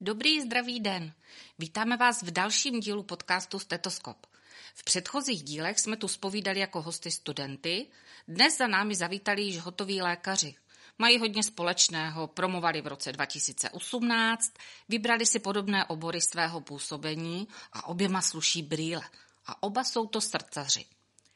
Dobrý 0.00 0.40
zdravý 0.40 0.80
den. 0.80 1.12
Vítáme 1.58 1.96
vás 1.96 2.22
v 2.22 2.30
dalším 2.30 2.80
dílu 2.80 3.02
podcastu 3.02 3.58
Stetoskop. 3.58 4.26
V 4.74 4.84
předchozích 4.84 5.42
dílech 5.42 5.78
jsme 5.78 5.96
tu 5.96 6.08
spovídali 6.08 6.60
jako 6.60 6.82
hosty 6.82 7.10
studenty, 7.10 7.86
dnes 8.28 8.58
za 8.58 8.66
námi 8.66 8.94
zavítali 8.94 9.42
již 9.42 9.58
hotoví 9.58 10.02
lékaři. 10.02 10.54
Mají 10.98 11.18
hodně 11.18 11.42
společného, 11.42 12.26
promovali 12.26 12.80
v 12.80 12.86
roce 12.86 13.12
2018, 13.12 14.52
vybrali 14.88 15.26
si 15.26 15.38
podobné 15.38 15.84
obory 15.84 16.20
svého 16.20 16.60
působení 16.60 17.48
a 17.72 17.86
oběma 17.86 18.22
sluší 18.22 18.62
brýle. 18.62 19.02
A 19.46 19.62
oba 19.62 19.84
jsou 19.84 20.06
to 20.06 20.20
srdcaři. 20.20 20.84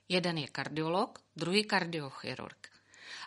Jeden 0.09 0.39
je 0.39 0.49
kardiolog, 0.49 1.25
druhý 1.37 1.65
kardiochirurg. 1.65 2.69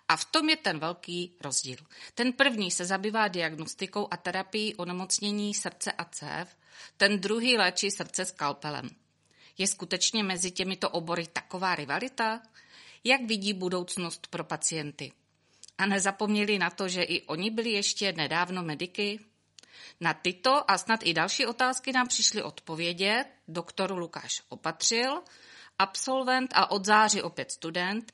A 0.07 0.17
v 0.17 0.25
tom 0.25 0.49
je 0.49 0.57
ten 0.57 0.79
velký 0.79 1.37
rozdíl. 1.41 1.77
Ten 2.13 2.33
první 2.33 2.71
se 2.71 2.85
zabývá 2.85 3.27
diagnostikou 3.27 4.07
a 4.11 4.17
terapií 4.17 4.75
onemocnění 4.75 5.53
srdce 5.53 5.91
a 5.91 6.05
cév, 6.05 6.55
ten 6.97 7.19
druhý 7.19 7.57
léčí 7.57 7.91
srdce 7.91 8.25
skalpelem. 8.25 8.89
Je 9.57 9.67
skutečně 9.67 10.23
mezi 10.23 10.51
těmito 10.51 10.89
obory 10.89 11.27
taková 11.27 11.75
rivalita? 11.75 12.41
Jak 13.03 13.21
vidí 13.21 13.53
budoucnost 13.53 14.27
pro 14.27 14.43
pacienty? 14.43 15.11
A 15.77 15.85
nezapomněli 15.85 16.59
na 16.59 16.69
to, 16.69 16.87
že 16.87 17.03
i 17.03 17.21
oni 17.21 17.49
byli 17.51 17.69
ještě 17.69 18.13
nedávno 18.13 18.63
mediky? 18.63 19.19
Na 19.99 20.13
tyto 20.13 20.71
a 20.71 20.77
snad 20.77 20.99
i 21.03 21.13
další 21.13 21.45
otázky 21.45 21.91
nám 21.91 22.07
přišli 22.07 22.43
odpovědět 22.43 23.25
doktor 23.47 23.91
Lukáš 23.91 24.41
Opatřil, 24.49 25.23
absolvent 25.79 26.51
a 26.53 26.71
od 26.71 26.85
září 26.85 27.21
opět 27.21 27.51
student, 27.51 28.13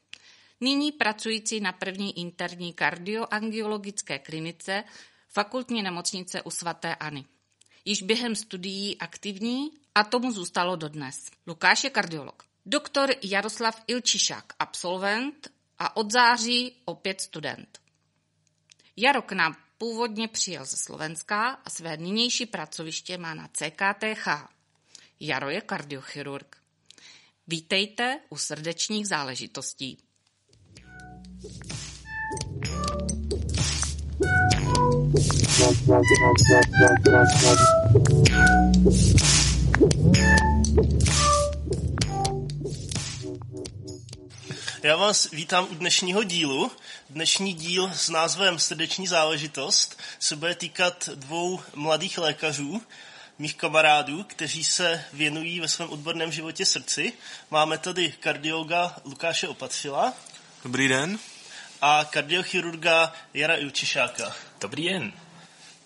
nyní 0.61 0.91
pracující 0.91 1.59
na 1.59 1.71
první 1.71 2.19
interní 2.19 2.73
kardioangiologické 2.73 4.19
klinice 4.19 4.83
fakultní 5.29 5.81
nemocnice 5.81 6.41
u 6.41 6.49
svatéAny. 6.49 7.25
Již 7.85 8.01
během 8.01 8.35
studií 8.35 8.97
aktivní 8.97 9.71
a 9.95 10.03
tomu 10.03 10.31
zůstalo 10.31 10.75
dodnes. 10.75 11.31
Lukáš 11.47 11.83
je 11.83 11.89
kardiolog. 11.89 12.43
Doktor 12.65 13.09
Jaroslav 13.23 13.83
Ilčišák, 13.87 14.53
absolvent 14.59 15.51
a 15.81 15.97
od 15.97 16.11
září 16.11 16.75
opět 16.85 17.21
student. 17.21 17.79
Jaro 18.97 19.21
k 19.21 19.31
nám 19.31 19.55
původně 19.77 20.27
přijel 20.27 20.65
ze 20.65 20.77
Slovenska 20.77 21.49
a 21.49 21.69
své 21.69 21.97
nynější 21.97 22.45
pracoviště 22.45 23.17
má 23.17 23.33
na 23.33 23.49
CKTH. 23.53 24.27
Jaro 25.19 25.49
je 25.49 25.61
kardiochirurg. 25.61 26.57
Vítejte 27.47 28.19
u 28.29 28.37
srdečních 28.37 29.07
záležitostí. 29.07 29.97
Já 44.83 44.95
vás 44.95 45.31
vítám 45.31 45.67
u 45.71 45.75
dnešního 45.75 46.23
dílu. 46.23 46.71
Dnešní 47.09 47.53
díl 47.53 47.91
s 47.93 48.09
názvem 48.09 48.59
Srdeční 48.59 49.07
záležitost 49.07 49.99
se 50.19 50.35
bude 50.35 50.55
týkat 50.55 51.09
dvou 51.15 51.61
mladých 51.75 52.17
lékařů, 52.17 52.81
mých 53.39 53.55
kamarádů, 53.55 54.23
kteří 54.23 54.63
se 54.63 55.05
věnují 55.13 55.59
ve 55.59 55.67
svém 55.67 55.89
odborném 55.89 56.31
životě 56.31 56.65
srdci. 56.65 57.13
Máme 57.51 57.77
tady 57.77 58.13
kardiologa 58.19 58.95
Lukáše 59.05 59.47
Opatřila. 59.47 60.13
Dobrý 60.63 60.87
den. 60.87 61.19
A 61.81 62.05
kardiochirurga 62.09 63.13
Jara 63.33 63.55
Ilčišáka. 63.55 64.35
Dobrý 64.61 64.89
den. 64.89 65.13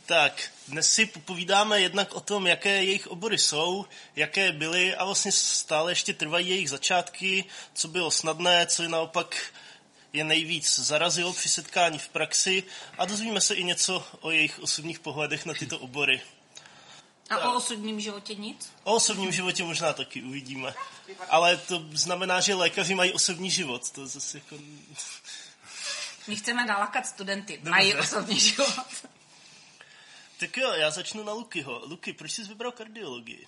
Tak, 0.06 0.52
dnes 0.68 0.94
si 0.94 1.06
povídáme 1.06 1.82
jednak 1.82 2.14
o 2.14 2.20
tom, 2.20 2.48
jaké 2.48 2.70
jejich 2.70 3.08
obory 3.08 3.38
jsou, 3.38 3.86
jaké 4.16 4.52
byly 4.52 4.96
a 4.96 5.06
vlastně 5.06 5.32
stále 5.32 5.92
ještě 5.92 6.14
trvají 6.14 6.50
jejich 6.50 6.70
začátky, 6.70 7.46
co 7.74 7.88
bylo 7.88 8.12
snadné, 8.12 8.68
co 8.68 8.84
je 8.84 8.90
naopak 8.90 9.36
je 10.14 10.24
nejvíc 10.24 10.80
zarazilo 10.80 11.34
při 11.34 11.50
setkání 11.50 12.00
v 12.00 12.08
praxi 12.08 12.64
a 12.98 13.06
dozvíme 13.06 13.42
se 13.42 13.56
i 13.56 13.64
něco 13.64 14.08
o 14.22 14.32
jejich 14.32 14.60
osobních 14.60 15.00
pohledech 15.00 15.46
na 15.46 15.54
tyto 15.54 15.80
obory. 15.80 16.22
A 17.30 17.50
o 17.50 17.56
osobním 17.56 18.00
životě 18.00 18.36
nic? 18.36 18.72
O 18.84 18.94
osobním 18.94 19.32
životě 19.32 19.64
možná 19.64 19.94
taky 19.94 20.22
uvidíme. 20.22 20.74
Ale 21.30 21.58
to 21.58 21.86
znamená, 21.94 22.40
že 22.40 22.56
lékaři 22.56 22.96
mají 22.96 23.14
osobní 23.14 23.52
život. 23.52 23.92
To 23.92 24.08
zase 24.08 24.38
jako... 24.38 24.58
My 26.28 26.36
chceme 26.36 26.66
nalákat 26.66 27.08
studenty. 27.08 27.58
Dobře. 27.58 27.70
Mají 27.70 27.96
osobní 27.96 28.40
život. 28.40 28.86
Tak 30.40 30.58
jo, 30.58 30.72
já 30.74 30.92
začnu 30.92 31.24
na 31.24 31.34
Lukyho. 31.34 31.82
Luky, 31.86 32.14
proč 32.14 32.32
jsi 32.32 32.44
vybral 32.44 32.72
kardiologii? 32.72 33.48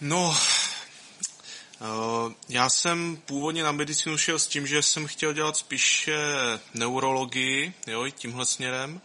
No, 0.00 0.36
uh, 1.80 2.32
já 2.48 2.70
jsem 2.70 3.16
původně 3.16 3.62
na 3.62 3.72
medicínu 3.72 4.18
šel 4.18 4.38
s 4.38 4.46
tím, 4.46 4.66
že 4.66 4.82
jsem 4.82 5.06
chtěl 5.06 5.32
dělat 5.32 5.56
spíše 5.56 6.18
neurologii, 6.74 7.74
jo, 7.86 8.10
tímhle 8.10 8.46
směrem. 8.46 9.00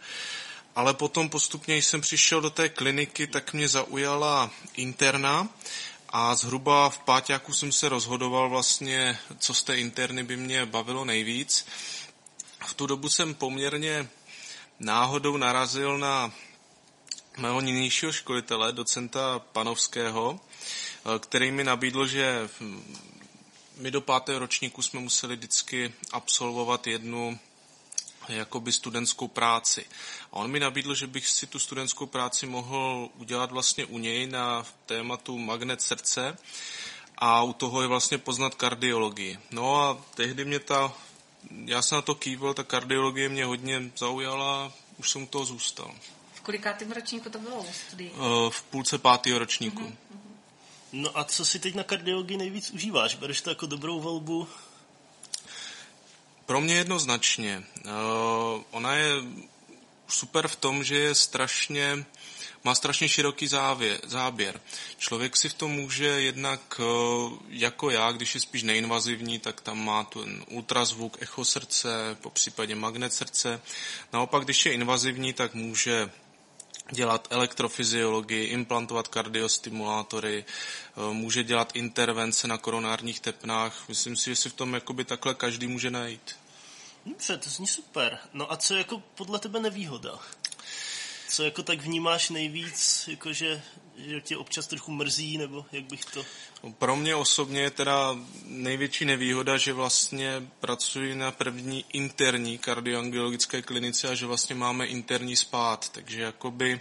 Ale 0.74 0.94
potom 0.94 1.28
postupně, 1.28 1.74
když 1.74 1.86
jsem 1.86 2.00
přišel 2.00 2.40
do 2.40 2.50
té 2.50 2.68
kliniky, 2.68 3.26
tak 3.26 3.52
mě 3.52 3.68
zaujala 3.68 4.50
interna 4.74 5.48
a 6.08 6.34
zhruba 6.34 6.90
v 6.90 6.98
páťáku 6.98 7.52
jsem 7.52 7.72
se 7.72 7.88
rozhodoval 7.88 8.48
vlastně, 8.48 9.18
co 9.38 9.54
z 9.54 9.62
té 9.62 9.78
interny 9.78 10.22
by 10.22 10.36
mě 10.36 10.66
bavilo 10.66 11.04
nejvíc. 11.04 11.66
V 12.66 12.74
tu 12.74 12.86
dobu 12.86 13.08
jsem 13.08 13.34
poměrně 13.34 14.08
náhodou 14.82 15.36
narazil 15.36 15.98
na 15.98 16.32
mého 17.36 17.60
nynějšího 17.60 18.12
školitele, 18.12 18.72
docenta 18.72 19.38
Panovského, 19.38 20.40
eh, 20.40 21.18
který 21.18 21.50
mi 21.50 21.64
nabídl, 21.64 22.06
že 22.06 22.48
my 23.76 23.90
do 23.90 24.00
pátého 24.00 24.38
ročníku 24.38 24.82
jsme 24.82 25.00
museli 25.00 25.36
vždycky 25.36 25.94
absolvovat 26.12 26.86
jednu 26.86 27.38
jakoby 28.28 28.72
studentskou 28.72 29.28
práci. 29.28 29.84
A 30.32 30.32
on 30.32 30.50
mi 30.50 30.60
nabídl, 30.60 30.94
že 30.94 31.06
bych 31.06 31.28
si 31.28 31.46
tu 31.46 31.58
studentskou 31.58 32.06
práci 32.06 32.46
mohl 32.46 33.08
udělat 33.18 33.52
vlastně 33.52 33.86
u 33.86 33.98
něj 33.98 34.26
na 34.26 34.66
tématu 34.86 35.38
magnet 35.38 35.82
srdce 35.82 36.38
a 37.18 37.42
u 37.42 37.52
toho 37.52 37.82
je 37.82 37.88
vlastně 37.88 38.18
poznat 38.18 38.54
kardiologii. 38.54 39.38
No 39.50 39.82
a 39.82 40.04
tehdy 40.14 40.44
mě 40.44 40.58
ta 40.58 40.92
já 41.64 41.82
jsem 41.82 41.96
na 41.96 42.02
to 42.02 42.14
kývil, 42.14 42.54
ta 42.54 42.64
kardiologie 42.64 43.28
mě 43.28 43.44
hodně 43.44 43.92
zaujala, 43.96 44.72
už 44.96 45.10
jsem 45.10 45.22
u 45.22 45.26
toho 45.26 45.44
zůstal. 45.44 45.94
V 46.34 46.40
kolikátém 46.40 46.92
ročníku 46.92 47.30
to 47.30 47.38
bylo 47.38 47.66
studii? 47.86 48.12
Eh, 48.14 48.50
v 48.50 48.62
půlce 48.62 48.98
pátého 48.98 49.38
ročníku. 49.38 49.82
Uh-huh. 49.82 49.94
No 50.92 51.18
a 51.18 51.24
co 51.24 51.44
si 51.44 51.58
teď 51.58 51.74
na 51.74 51.84
kardiologii 51.84 52.36
nejvíc 52.36 52.70
užíváš? 52.70 53.14
Bereš 53.14 53.40
to 53.40 53.50
jako 53.50 53.66
dobrou 53.66 54.00
volbu? 54.00 54.48
Pro 56.46 56.60
mě 56.60 56.74
jednoznačně. 56.74 57.62
Uh, 57.84 58.62
ona 58.70 58.94
je 58.94 59.12
super 60.08 60.48
v 60.48 60.56
tom, 60.56 60.84
že 60.84 60.98
je 60.98 61.14
strašně 61.14 62.04
má 62.64 62.74
strašně 62.74 63.08
široký 63.08 63.46
závěr, 63.46 64.00
záběr. 64.06 64.60
Člověk 64.98 65.36
si 65.36 65.48
v 65.48 65.54
tom 65.54 65.70
může 65.70 66.06
jednak, 66.06 66.80
eh, 66.80 67.36
jako 67.48 67.90
já, 67.90 68.12
když 68.12 68.34
je 68.34 68.40
spíš 68.40 68.62
neinvazivní, 68.62 69.38
tak 69.38 69.60
tam 69.60 69.84
má 69.84 70.04
ten 70.04 70.44
ultrazvuk, 70.50 71.16
echo 71.20 71.44
srdce, 71.44 72.16
po 72.20 72.30
případě 72.30 72.74
magnet 72.74 73.14
srdce. 73.14 73.60
Naopak, 74.12 74.44
když 74.44 74.66
je 74.66 74.72
invazivní, 74.72 75.32
tak 75.32 75.54
může 75.54 76.10
dělat 76.92 77.28
elektrofyziologii, 77.30 78.46
implantovat 78.46 79.08
kardiostimulátory, 79.08 80.44
eh, 80.44 81.12
může 81.12 81.44
dělat 81.44 81.76
intervence 81.76 82.48
na 82.48 82.58
koronárních 82.58 83.20
tepnách. 83.20 83.88
Myslím 83.88 84.16
si, 84.16 84.30
že 84.30 84.36
si 84.36 84.48
v 84.48 84.52
tom 84.52 84.74
jakoby 84.74 85.04
takhle 85.04 85.34
každý 85.34 85.66
může 85.66 85.90
najít. 85.90 86.36
Dobře, 87.06 87.38
to 87.38 87.50
zní 87.50 87.66
super. 87.66 88.18
No 88.32 88.52
a 88.52 88.56
co 88.56 88.74
jako 88.74 89.02
podle 89.14 89.38
tebe 89.38 89.60
nevýhoda? 89.60 90.18
Co 91.32 91.44
jako 91.44 91.62
tak 91.62 91.80
vnímáš 91.80 92.30
nejvíc, 92.30 93.04
jakože 93.08 93.62
že 93.96 94.20
tě 94.20 94.36
občas 94.36 94.66
trochu 94.66 94.92
mrzí, 94.92 95.38
nebo 95.38 95.64
jak 95.72 95.84
bych 95.84 96.04
to... 96.04 96.24
Pro 96.78 96.96
mě 96.96 97.14
osobně 97.14 97.60
je 97.60 97.70
teda 97.70 98.16
největší 98.44 99.04
nevýhoda, 99.04 99.56
že 99.56 99.72
vlastně 99.72 100.48
pracuji 100.60 101.14
na 101.14 101.30
první 101.30 101.84
interní 101.92 102.58
kardioangiologické 102.58 103.62
klinice 103.62 104.08
a 104.08 104.14
že 104.14 104.26
vlastně 104.26 104.54
máme 104.54 104.86
interní 104.86 105.36
spát, 105.36 105.88
takže 105.88 106.22
jakoby 106.22 106.80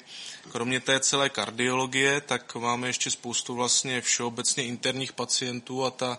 kromě 0.52 0.80
té 0.80 1.00
celé 1.00 1.30
kardiologie, 1.30 2.22
tak 2.22 2.56
máme 2.56 2.88
ještě 2.88 3.12
spoustu 3.12 3.56
vlastně 3.56 4.02
všeobecně 4.02 4.64
interních 4.64 5.14
pacientů 5.14 5.86
a 5.86 5.92
ta 5.92 6.18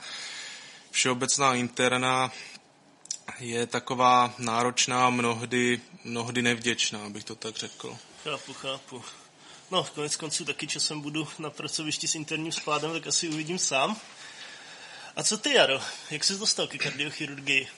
všeobecná 0.90 1.54
interna 1.54 2.32
je 3.38 3.66
taková 3.66 4.34
náročná, 4.38 5.10
mnohdy, 5.10 5.80
mnohdy 6.04 6.42
nevděčná, 6.42 7.08
bych 7.08 7.24
to 7.24 7.34
tak 7.34 7.56
řekl. 7.56 7.98
Chápu, 8.22 8.52
chápu. 8.52 9.04
No, 9.70 9.84
konec 9.84 10.16
konců 10.16 10.44
taky 10.44 10.66
časem 10.66 11.00
budu 11.00 11.28
na 11.38 11.50
pracovišti 11.50 12.08
s 12.08 12.14
interním 12.14 12.52
skládem, 12.52 12.92
tak 12.92 13.06
asi 13.06 13.28
uvidím 13.28 13.58
sám. 13.58 13.96
A 15.16 15.22
co 15.22 15.38
ty, 15.38 15.54
Jaro? 15.54 15.80
Jak 16.10 16.24
jsi 16.24 16.38
dostal 16.38 16.66
ke 16.66 16.78
kardiochirurgii? 16.78 17.68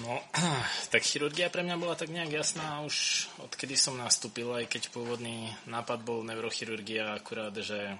No, 0.00 0.22
tak 0.90 1.02
chirurgia 1.02 1.48
pre 1.50 1.62
mňa 1.66 1.76
bola 1.76 1.94
tak 1.96 2.08
nejak 2.08 2.30
jasná 2.32 2.80
už 2.84 3.26
odkedy 3.40 3.76
som 3.76 3.98
nastúpil, 3.98 4.46
aj 4.54 4.68
keď 4.70 4.92
pôvodný 4.94 5.50
nápad 5.66 6.04
bol 6.04 6.22
neurochirurgia, 6.22 7.18
akurát, 7.18 7.56
že 7.56 7.98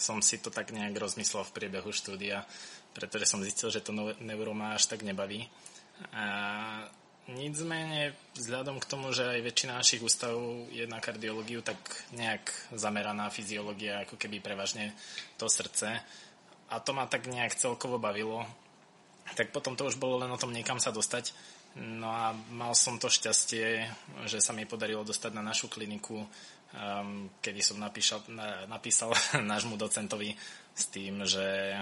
som 0.00 0.18
si 0.18 0.40
to 0.42 0.50
tak 0.50 0.72
nejak 0.72 0.96
rozmyslel 0.96 1.44
v 1.44 1.54
priebehu 1.54 1.92
štúdia, 1.92 2.42
pretože 2.96 3.28
som 3.28 3.44
zistil, 3.44 3.70
že 3.70 3.84
to 3.84 3.92
neuro 4.18 4.50
ma 4.50 4.74
až 4.74 4.88
tak 4.90 5.06
nebaví. 5.06 5.46
A 6.16 6.24
nicméně 7.36 8.14
vzhľadom 8.34 8.80
k 8.80 8.88
tomu, 8.90 9.12
že 9.12 9.26
aj 9.26 9.40
väčšina 9.42 9.78
našich 9.78 10.02
ústavov 10.02 10.66
je 10.70 10.86
na 10.86 11.00
kardiológiu, 11.00 11.62
tak 11.62 11.78
nejak 12.12 12.50
zameraná 12.74 13.30
fyziológia, 13.30 14.02
ako 14.02 14.16
keby 14.16 14.40
prevažne 14.40 14.92
to 15.36 15.48
srdce. 15.48 16.00
A 16.70 16.76
to 16.80 16.92
ma 16.92 17.06
tak 17.06 17.26
nejak 17.26 17.54
celkovo 17.54 17.98
bavilo 17.98 18.46
tak 19.34 19.54
potom 19.54 19.78
to 19.78 19.86
už 19.86 19.98
bolo 19.98 20.18
len 20.22 20.30
o 20.30 20.40
tom 20.40 20.50
niekam 20.50 20.82
sa 20.82 20.90
dostať. 20.90 21.34
No 21.78 22.10
a 22.10 22.34
mal 22.50 22.74
som 22.74 22.98
to 22.98 23.06
šťastie, 23.06 23.86
že 24.26 24.42
sa 24.42 24.50
mi 24.50 24.66
podarilo 24.66 25.06
dostať 25.06 25.30
na 25.38 25.42
našu 25.42 25.70
kliniku, 25.70 26.18
um, 26.18 27.30
kedy 27.38 27.62
som 27.62 27.78
napíšal, 27.78 28.26
na, 28.34 28.66
napísal 28.66 29.14
nášmu 29.54 29.78
docentovi 29.78 30.34
s 30.74 30.84
tým, 30.90 31.22
že 31.22 31.78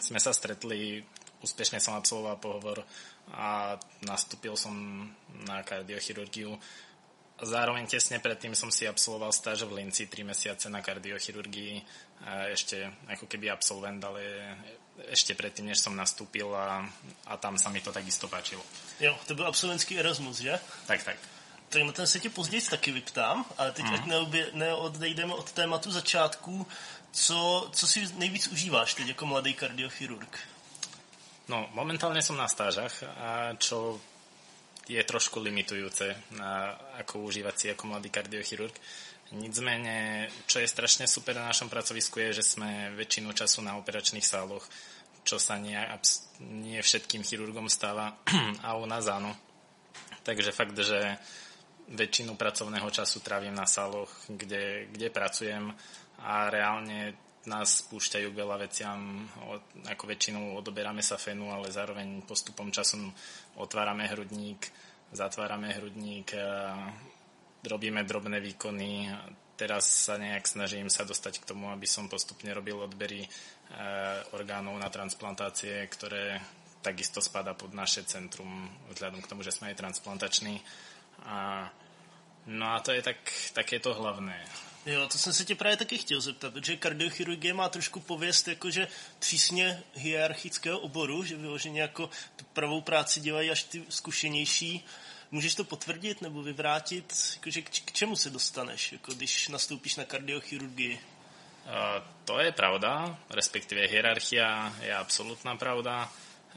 sme 0.00 0.16
sa 0.16 0.32
stretli, 0.32 1.04
úspešne 1.44 1.84
som 1.84 2.00
absolvoval 2.00 2.40
pohovor 2.40 2.78
a 3.32 3.76
nastúpil 4.06 4.56
som 4.56 4.74
na 5.46 5.62
kardiochirurgiu. 5.62 6.58
Zároveň 7.38 7.86
tesne 7.86 8.18
predtým 8.18 8.54
som 8.58 8.72
si 8.74 8.88
absolvoval 8.88 9.30
stáž 9.30 9.62
v 9.62 9.78
Linci 9.78 10.10
3 10.10 10.26
mesiace 10.26 10.66
na 10.66 10.82
kardiochirurgii. 10.82 11.82
Ešte 12.50 12.90
ako 13.06 13.30
keby 13.30 13.46
absolvent, 13.50 14.02
ale 14.02 14.22
ešte 15.06 15.34
předtím, 15.34 15.66
než 15.66 15.78
jsem 15.78 15.96
nastúpil 15.96 16.56
a, 16.56 16.90
a 17.26 17.36
tam 17.36 17.58
se 17.58 17.68
mi 17.70 17.80
to 17.80 17.92
takisto 17.92 18.28
páčilo. 18.28 18.62
Jo, 19.00 19.18
to 19.26 19.34
byl 19.34 19.46
absolventský 19.46 19.98
Erasmus, 19.98 20.38
že? 20.38 20.58
Tak, 20.86 21.02
tak. 21.04 21.16
Tak 21.68 21.82
na 21.82 21.92
ten 21.92 22.06
se 22.06 22.20
tě 22.20 22.30
později 22.30 22.62
taky 22.62 22.92
vyptám, 22.92 23.44
ale 23.58 23.72
teď 23.72 23.84
mm. 23.84 23.94
ať 23.94 24.04
neobě, 24.06 24.46
neodejdeme 24.52 25.34
od 25.34 25.52
tématu 25.52 25.90
začátku. 25.90 26.66
Co, 27.12 27.70
co 27.72 27.86
si 27.86 28.06
nejvíc 28.14 28.48
užíváš 28.48 28.94
teď 28.94 29.08
jako 29.08 29.26
mladý 29.26 29.54
kardiochirurg? 29.54 30.38
No, 31.48 31.68
momentálně 31.72 32.22
jsem 32.22 32.36
na 32.36 32.48
stážach, 32.48 33.02
a 33.02 33.54
čo 33.58 34.00
je 34.88 35.04
trošku 35.04 35.40
limitujúce, 35.40 36.16
na, 36.32 36.80
ako 37.00 37.28
užívať 37.28 37.54
si 37.58 37.66
ako 37.70 37.86
mladý 37.86 38.10
kardiochirurg. 38.10 38.80
Nicméně, 39.32 40.28
čo 40.46 40.58
je 40.58 40.68
strašně 40.68 41.06
super 41.06 41.36
na 41.36 41.44
našem 41.44 41.68
pracovisku 41.68 42.20
je, 42.20 42.32
že 42.32 42.42
jsme 42.42 42.90
většinu 42.96 43.32
času 43.32 43.60
na 43.62 43.76
operačných 43.76 44.26
sáloch, 44.26 44.68
čo 45.24 45.36
sa 45.36 45.60
nie, 45.60 45.76
nie 46.40 46.80
všetkým 46.80 47.20
chirurgom 47.20 47.68
stáva 47.68 48.16
a 48.64 48.76
u 48.80 48.88
nás 48.88 49.04
áno. 49.04 49.36
Takže 50.24 50.52
fakt, 50.56 50.76
že 50.76 51.20
väčšinu 51.88 52.36
pracovného 52.36 52.88
času 52.88 53.20
trávim 53.20 53.52
na 53.52 53.68
sáloch, 53.68 54.08
kde, 54.28 54.88
kde 54.88 55.12
pracujem 55.12 55.72
a 56.24 56.48
reálne 56.48 57.12
nás 57.46 57.86
spúšťajú 57.86 58.28
veľa 58.34 58.56
veciam, 58.66 59.28
ako 59.86 60.04
väčšinou 60.10 60.58
odoberáme 60.58 61.04
sa 61.04 61.20
fenu, 61.20 61.52
ale 61.54 61.70
zároveň 61.70 62.26
postupom 62.26 62.72
časom 62.74 63.12
otvárame 63.60 64.10
hrudník, 64.10 64.66
zatvárame 65.14 65.70
hrudník, 65.78 66.34
robíme 67.64 68.02
drobné 68.04 68.40
výkony. 68.40 69.10
Teraz 69.58 70.06
sa 70.06 70.14
nejak 70.18 70.46
snažím 70.46 70.86
sa 70.86 71.02
dostať 71.02 71.42
k 71.42 71.48
tomu, 71.50 71.70
aby 71.74 71.86
som 71.86 72.06
postupne 72.06 72.46
robil 72.54 72.78
odbery 72.78 73.26
e, 73.26 73.28
orgánov 74.30 74.78
na 74.78 74.86
transplantácie, 74.86 75.82
ktoré 75.90 76.38
takisto 76.78 77.18
spada 77.18 77.58
pod 77.58 77.74
naše 77.74 78.06
centrum, 78.06 78.70
vzhľadom 78.94 79.18
k 79.18 79.30
tomu, 79.34 79.42
že 79.42 79.50
sme 79.50 79.74
aj 79.74 79.82
transplantační. 79.82 80.62
A, 81.26 81.66
no 82.46 82.64
a 82.70 82.78
to 82.78 82.94
je 82.94 83.02
tak, 83.02 83.18
takéto 83.50 83.90
hlavné. 83.98 84.38
Jo, 84.88 85.08
to 85.08 85.18
jsem 85.18 85.32
se 85.32 85.44
tě 85.44 85.54
právě 85.54 85.76
taky 85.76 85.98
chtěl 85.98 86.20
zeptat, 86.20 86.52
protože 86.52 86.76
kardiochirurgie 86.76 87.54
má 87.54 87.68
trošku 87.68 88.00
pověst 88.00 88.48
jakože 88.48 88.88
přísně 89.18 89.82
hierarchického 89.94 90.78
oboru, 90.78 91.24
že 91.24 91.36
vyloženě 91.36 91.80
jako 91.80 92.10
tu 92.36 92.44
pravou 92.52 92.80
práci 92.80 93.20
dělají 93.20 93.50
až 93.50 93.62
ty 93.62 93.84
zkušenější 93.88 94.84
Můžeš 95.30 95.54
to 95.54 95.64
potvrdit 95.64 96.22
nebo 96.22 96.42
vyvrátit? 96.42 97.14
Jakože 97.36 97.62
k, 97.62 97.68
k 97.84 97.92
čemu 97.92 98.16
se 98.16 98.30
dostaneš, 98.30 98.92
jako 98.92 99.14
když 99.14 99.48
nastoupíš 99.48 99.96
na 99.96 100.04
kardiochirurgii? 100.04 100.94
Uh, 100.94 102.04
to 102.24 102.40
je 102.40 102.52
pravda, 102.52 103.18
respektive 103.30 103.84
hierarchia 103.84 104.72
je 104.80 104.88
absolútna 104.96 105.52
pravda. 105.60 106.08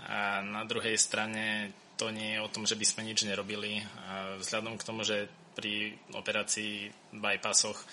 A 0.08 0.40
na 0.40 0.64
druhej 0.64 0.96
strane 0.96 1.76
to 2.00 2.16
nie 2.16 2.40
je 2.40 2.42
o 2.42 2.48
tom, 2.48 2.64
že 2.64 2.80
by 2.80 2.86
sme 2.88 3.04
nič 3.04 3.28
nerobili. 3.28 3.84
A 4.08 4.40
vzhľadom 4.40 4.80
k 4.80 4.88
tomu, 4.88 5.04
že 5.04 5.28
pri 5.52 6.00
operácii 6.16 6.96
bypassoch 7.12 7.84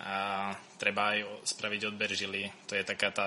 a 0.00 0.50
treba 0.78 1.14
aj 1.14 1.46
spraviť 1.46 1.80
odber 1.86 2.10
žily. 2.10 2.50
To 2.66 2.74
je 2.74 2.82
taká 2.82 3.14
tá 3.14 3.26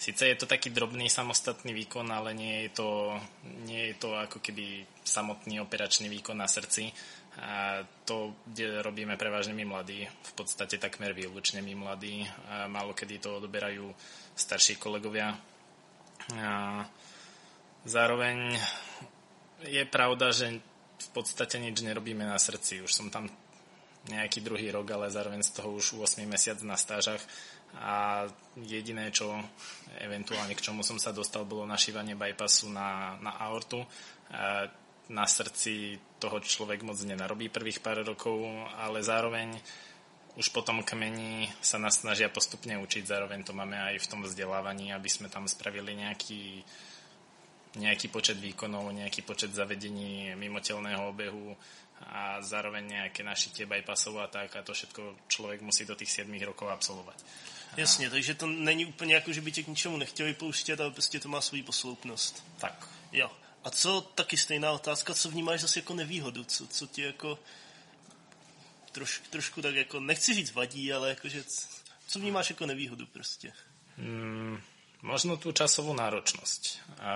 Sice 0.00 0.32
je 0.32 0.36
to 0.40 0.48
taký 0.48 0.72
drobný 0.72 1.12
samostatný 1.12 1.76
výkon, 1.76 2.08
ale 2.08 2.32
nie 2.32 2.64
je 2.64 2.80
to, 2.80 3.20
nie 3.68 3.92
je 3.92 4.00
to 4.00 4.16
ako 4.16 4.40
keby 4.40 4.88
samotný 5.04 5.60
operačný 5.60 6.08
výkon 6.08 6.40
na 6.40 6.48
srdci. 6.48 6.88
A 7.44 7.84
to, 8.08 8.32
robíme 8.80 9.20
prevažne 9.20 9.52
my 9.52 9.68
mladí, 9.68 10.08
v 10.08 10.32
podstate 10.32 10.80
takmer 10.80 11.12
výlučne 11.12 11.60
my 11.60 11.76
mladí. 11.76 12.24
A 12.48 12.64
málo 12.64 12.96
kedy 12.96 13.20
to 13.20 13.44
odberajú 13.44 13.92
starší 14.32 14.80
kolegovia. 14.80 15.36
A 16.32 16.80
zároveň 17.84 18.56
je 19.68 19.84
pravda, 19.84 20.32
že 20.32 20.64
v 20.96 21.08
podstate 21.12 21.60
nič 21.60 21.76
nerobíme 21.84 22.24
na 22.24 22.40
srdci. 22.40 22.80
Už 22.80 22.88
som 22.88 23.12
tam 23.12 23.28
nejaký 24.08 24.40
druhý 24.40 24.72
rok, 24.72 24.88
ale 24.96 25.12
zároveň 25.12 25.44
z 25.44 25.60
toho 25.60 25.76
už 25.76 26.00
8 26.00 26.24
mesiac 26.24 26.56
na 26.64 26.80
stážach. 26.80 27.20
A 27.76 28.26
jediné, 28.56 29.12
čo 29.12 29.30
eventuálne 30.00 30.56
k 30.56 30.64
čomu 30.64 30.80
som 30.82 30.96
sa 30.96 31.12
dostal, 31.12 31.44
bolo 31.44 31.68
našívanie 31.68 32.16
bypassu 32.16 32.72
na, 32.72 33.20
na 33.20 33.36
aortu. 33.36 33.84
Na 35.10 35.26
srdci 35.26 35.98
toho 36.22 36.38
človek 36.38 36.86
moc 36.86 36.98
nenarobí 37.02 37.50
prvých 37.50 37.82
pár 37.82 38.02
rokov, 38.06 38.46
ale 38.78 39.02
zároveň 39.02 39.58
už 40.38 40.54
potom 40.54 40.86
kmeni 40.86 41.50
sa 41.58 41.82
nás 41.82 41.98
snažia 41.98 42.30
postupne 42.30 42.78
učiť, 42.78 43.02
zároveň 43.02 43.42
to 43.42 43.50
máme 43.50 43.74
aj 43.74 43.98
v 43.98 44.08
tom 44.08 44.22
vzdelávaní, 44.22 44.94
aby 44.94 45.10
sme 45.10 45.26
tam 45.26 45.50
spravili 45.50 45.98
nejaký, 45.98 46.62
nejaký 47.74 48.06
počet 48.08 48.38
výkonov, 48.38 48.94
nejaký 48.94 49.26
počet 49.26 49.50
zavedení 49.50 50.38
mimotelného 50.38 51.10
obehu 51.10 51.58
a 52.06 52.42
zároveň 52.42 52.86
nejaké 52.86 53.22
našitie 53.22 53.66
bypassov 53.66 54.16
a 54.18 54.26
tak 54.26 54.56
a 54.56 54.62
to 54.62 54.72
všetko 54.72 55.28
človek 55.28 55.60
musí 55.60 55.84
do 55.84 55.94
tých 55.96 56.10
7 56.24 56.32
rokov 56.42 56.68
absolvovať. 56.68 57.18
Jasně, 57.76 58.10
takže 58.10 58.34
to 58.34 58.46
není 58.46 58.86
úplně 58.86 59.14
jako, 59.14 59.32
že 59.32 59.40
by 59.40 59.52
tě 59.52 59.62
k 59.62 59.68
ničemu 59.68 59.96
nechtěl 59.96 60.26
vypouštět, 60.26 60.80
ale 60.80 60.90
prostě 60.90 61.20
to 61.20 61.28
má 61.28 61.40
svou 61.40 61.62
posloupnost. 61.62 62.44
Tak. 62.58 62.88
Jo. 63.12 63.30
A 63.64 63.70
co, 63.70 64.00
taky 64.00 64.36
stejná 64.36 64.72
otázka, 64.72 65.14
co 65.14 65.30
vnímáš 65.30 65.60
zase 65.60 65.78
jako 65.78 65.94
nevýhodu? 65.94 66.44
Co, 66.44 66.66
co 66.66 66.86
ti 66.86 67.02
jako 67.02 67.38
troš, 68.92 69.22
trošku 69.30 69.62
tak 69.62 69.74
jako, 69.74 70.00
nechci 70.00 70.34
říct 70.34 70.52
vadí, 70.52 70.92
ale 70.92 71.08
jakože, 71.08 71.44
co 72.06 72.18
vnímáš 72.18 72.50
jako 72.50 72.66
nevýhodu 72.66 73.06
prostě? 73.06 73.52
Hmm, 73.96 74.60
možno 75.02 75.36
tu 75.36 75.52
časovou 75.52 75.92
náročnosť. 75.92 76.62
A 77.00 77.12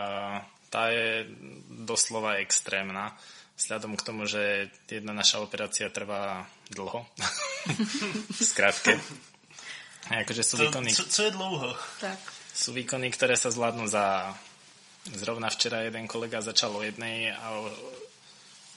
tá 0.69 0.89
je 0.89 1.27
doslova 1.71 2.41
extrémna. 2.43 3.17
Vzhľadom 3.55 3.95
k 3.95 4.07
tomu, 4.07 4.27
že 4.27 4.69
jedna 4.91 5.15
naša 5.15 5.39
operácia 5.39 5.87
trvá 5.87 6.47
dlho. 6.75 7.07
v 8.39 8.43
skratke. 8.43 8.99
Akože 10.11 10.43
sú 10.43 10.59
to, 10.59 10.69
výkony... 10.69 10.91
Co, 10.93 11.05
co 11.07 11.21
je 11.23 11.33
dlouho? 11.33 11.69
Tak. 12.03 12.19
Sú 12.51 12.77
výkony, 12.77 13.09
ktoré 13.15 13.39
sa 13.39 13.49
zvládnu 13.55 13.87
za... 13.89 14.35
Zrovna 15.05 15.53
včera 15.53 15.85
jeden 15.85 16.09
kolega 16.09 16.41
začal 16.41 16.75
o 16.77 16.83
jednej 16.83 17.33
a 17.33 17.45
o... 17.57 17.69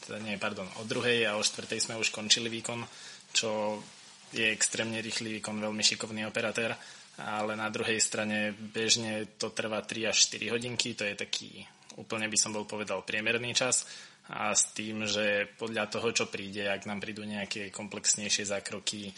Teda 0.07 0.23
nie, 0.23 0.39
pardon, 0.39 0.67
o 0.79 0.87
druhej 0.87 1.27
a 1.27 1.35
o 1.35 1.43
štvrtej 1.43 1.83
sme 1.83 1.99
už 1.99 2.15
končili 2.15 2.47
výkon, 2.47 2.79
čo 3.35 3.81
je 4.31 4.47
extrémne 4.51 4.99
rýchly 5.03 5.39
výkon, 5.39 5.59
veľmi 5.59 5.83
šikovný 5.83 6.27
operatér, 6.27 6.75
ale 7.19 7.55
na 7.55 7.67
druhej 7.67 7.99
strane 7.99 8.55
bežne 8.55 9.39
to 9.39 9.51
trvá 9.51 9.83
3 9.83 10.11
až 10.11 10.17
4 10.31 10.51
hodinky, 10.51 10.95
to 10.95 11.03
je 11.07 11.15
taký, 11.15 11.63
úplne 11.99 12.27
by 12.27 12.37
som 12.39 12.55
bol 12.55 12.67
povedal, 12.67 13.03
priemerný 13.03 13.55
čas 13.55 13.87
a 14.27 14.51
s 14.51 14.75
tým, 14.75 15.07
že 15.07 15.47
podľa 15.55 15.87
toho, 15.87 16.11
čo 16.11 16.25
príde, 16.27 16.67
ak 16.67 16.83
nám 16.83 16.99
prídu 16.99 17.23
nejaké 17.23 17.71
komplexnejšie 17.71 18.43
zákroky, 18.43 19.11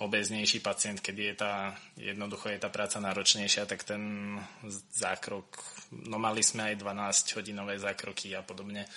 obeznejší 0.00 0.58
pacient, 0.58 0.98
kedy 0.98 1.22
je 1.22 1.34
tá, 1.38 1.76
jednoducho 1.94 2.50
je 2.50 2.58
tá 2.58 2.66
práca 2.72 2.98
náročnejšia, 2.98 3.68
tak 3.68 3.86
ten 3.86 4.34
zákrok, 4.90 5.46
no 6.10 6.18
mali 6.18 6.42
sme 6.42 6.74
aj 6.74 6.82
12 6.82 7.36
hodinové 7.38 7.78
zákroky 7.78 8.34
a 8.34 8.42
podobne, 8.42 8.88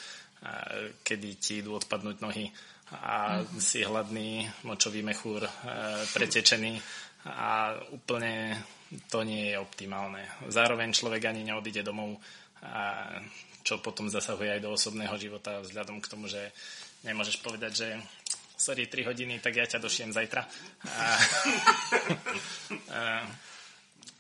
kedy 1.05 1.29
ti 1.37 1.61
idú 1.61 1.77
odpadnúť 1.77 2.17
nohy 2.23 2.49
a 2.97 3.43
mm-hmm. 3.43 3.59
si 3.61 3.83
hladný 3.83 4.47
močový 4.63 5.03
mechúr 5.03 5.43
e, 5.43 5.51
pretečený 6.15 6.79
a 7.27 7.75
úplne 7.91 8.55
to 9.11 9.27
nie 9.27 9.51
je 9.51 9.59
optimálne. 9.59 10.23
Zároveň 10.47 10.95
človek 10.95 11.27
ani 11.27 11.43
neodíde 11.43 11.83
domov, 11.83 12.15
a 12.63 13.05
čo 13.67 13.83
potom 13.83 14.07
zasahuje 14.07 14.55
aj 14.55 14.63
do 14.63 14.71
osobného 14.71 15.11
života 15.19 15.59
vzhľadom 15.59 15.99
k 15.99 16.07
tomu, 16.07 16.31
že 16.31 16.39
nemôžeš 17.03 17.43
povedať, 17.43 17.71
že 17.75 17.87
sorry, 18.55 18.87
3 18.87 19.11
hodiny, 19.11 19.43
tak 19.43 19.59
ja 19.59 19.67
ťa 19.67 19.83
došijem 19.83 20.15
zajtra. 20.15 20.47
A, 20.87 21.03
a, 22.95 23.01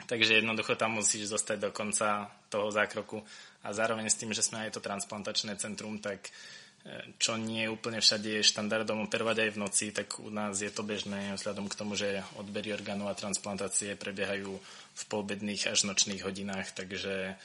takže 0.03 0.43
jednoducho 0.43 0.75
tam 0.75 0.99
musíš 0.99 1.31
zostať 1.31 1.57
do 1.63 1.69
konca 1.71 2.27
toho 2.51 2.67
zákroku 2.67 3.23
a 3.63 3.71
zároveň 3.71 4.11
s 4.11 4.19
tým, 4.19 4.35
že 4.35 4.43
sme 4.43 4.67
aj 4.67 4.75
to 4.75 4.83
transplantačné 4.83 5.55
centrum, 5.55 5.95
tak 6.03 6.27
čo 7.17 7.35
nie 7.35 7.67
úplne 7.67 7.99
všade 7.99 8.39
je 8.39 8.49
štandardom 8.49 9.07
operovať 9.07 9.37
aj 9.43 9.49
v 9.53 9.61
noci, 9.61 9.85
tak 9.91 10.23
u 10.23 10.31
nás 10.31 10.55
je 10.63 10.71
to 10.71 10.87
bežné 10.87 11.35
vzhľadom 11.35 11.67
k 11.67 11.77
tomu, 11.77 11.99
že 11.99 12.23
odbery 12.39 12.71
orgánov 12.71 13.11
a 13.11 13.19
transplantácie 13.19 13.99
prebiehajú 13.99 14.55
v 14.95 15.03
poobedných 15.11 15.67
až 15.67 15.83
nočných 15.83 16.23
hodinách, 16.23 16.71
takže, 16.71 17.35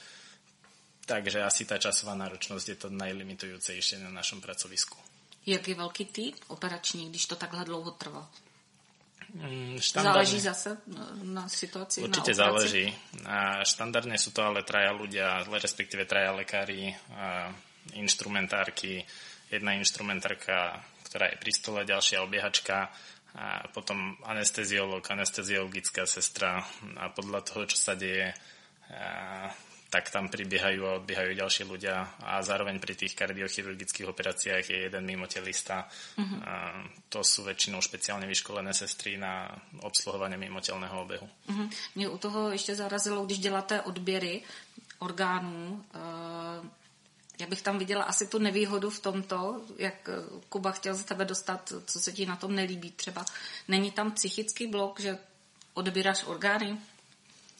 takže 1.05 1.43
asi 1.43 1.65
tá 1.67 1.77
časová 1.77 2.15
náročnosť 2.15 2.65
je 2.69 2.77
to 2.77 2.87
najlimitujúcejšie 2.91 3.99
na 4.03 4.11
našom 4.11 4.39
pracovisku. 4.39 4.97
Jak 5.45 5.67
je 5.67 5.75
velký 5.75 6.05
tým 6.05 6.33
operační, 6.47 7.09
když 7.09 7.25
to 7.25 7.35
takhle 7.35 7.65
dlouho 7.65 7.91
trvá? 7.91 8.29
Mm, 9.33 9.79
záleží 9.81 10.39
zase 10.39 10.77
na 11.23 11.49
situaci? 11.49 12.01
Určite 12.01 12.31
na 12.31 12.37
záleží. 12.37 12.93
A 13.25 13.65
štandardne 13.65 14.13
sú 14.21 14.29
to 14.29 14.45
ale 14.45 14.61
traja 14.61 14.93
ľudia, 14.93 15.41
respektíve 15.49 16.05
traja 16.05 16.31
lekári, 16.37 16.93
a 17.17 17.49
instrumentárky, 17.97 19.01
jedna 19.49 19.73
instrumentárka, 19.73 20.85
ktorá 21.09 21.33
je 21.33 21.41
pri 21.41 21.51
stole, 21.51 21.79
ďalšia 21.81 22.21
obiehačka, 22.21 22.93
a 23.33 23.65
potom 23.73 24.13
anesteziolog, 24.29 25.01
anesteziologická 25.01 26.05
sestra 26.05 26.61
a 27.01 27.09
podľa 27.09 27.41
toho, 27.41 27.65
čo 27.65 27.77
sa 27.81 27.97
deje, 27.97 28.29
tak 29.93 30.09
tam 30.09 30.25
pribiehajú 30.25 30.81
a 30.89 30.97
odbiehajú 30.97 31.37
ďalší 31.37 31.69
ľudia 31.69 32.17
a 32.25 32.41
zároveň 32.41 32.81
pri 32.81 32.97
tých 32.97 33.13
kardiochirurgických 33.13 34.09
operáciách 34.09 34.65
je 34.65 34.89
jeden 34.89 35.05
mimotelista. 35.05 35.85
Uh-huh. 36.17 36.41
A 36.41 36.81
to 37.13 37.21
sú 37.21 37.45
väčšinou 37.45 37.77
špeciálne 37.77 38.25
vyškolené 38.25 38.73
sestry 38.73 39.21
na 39.21 39.53
obsluhovanie 39.85 40.41
mimotelného 40.41 40.97
obehu. 40.97 41.29
Uh-huh. 41.29 41.69
Mě 41.95 42.09
u 42.09 42.17
toho 42.17 42.51
ještě 42.51 42.75
zarazilo, 42.75 43.25
když 43.25 43.39
děláte 43.39 43.81
odběry 43.81 44.41
orgánů, 44.99 45.85
uh 45.93 46.65
já 47.39 47.47
bych 47.47 47.61
tam 47.61 47.79
viděla 47.79 48.03
asi 48.03 48.27
tu 48.27 48.39
nevýhodu 48.39 48.89
v 48.89 48.99
tomto, 48.99 49.61
jak 49.77 50.09
eh, 50.09 50.13
Kuba 50.49 50.71
chtěl 50.71 50.95
za 50.95 51.03
tebe 51.03 51.25
dostat, 51.25 51.73
co 51.85 51.99
se 51.99 52.11
ti 52.11 52.25
na 52.25 52.35
tom 52.35 52.55
nelíbí 52.55 52.91
třeba. 52.91 53.25
Není 53.67 53.91
tam 53.91 54.11
psychický 54.11 54.67
blok, 54.67 54.99
že 54.99 55.17
odbíráš 55.73 56.23
orgány? 56.23 56.77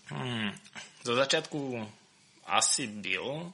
Hmm. 0.08 0.52
Zo 1.04 1.16
začiatku 1.16 1.90
asi 2.48 2.88
byl. 2.88 3.54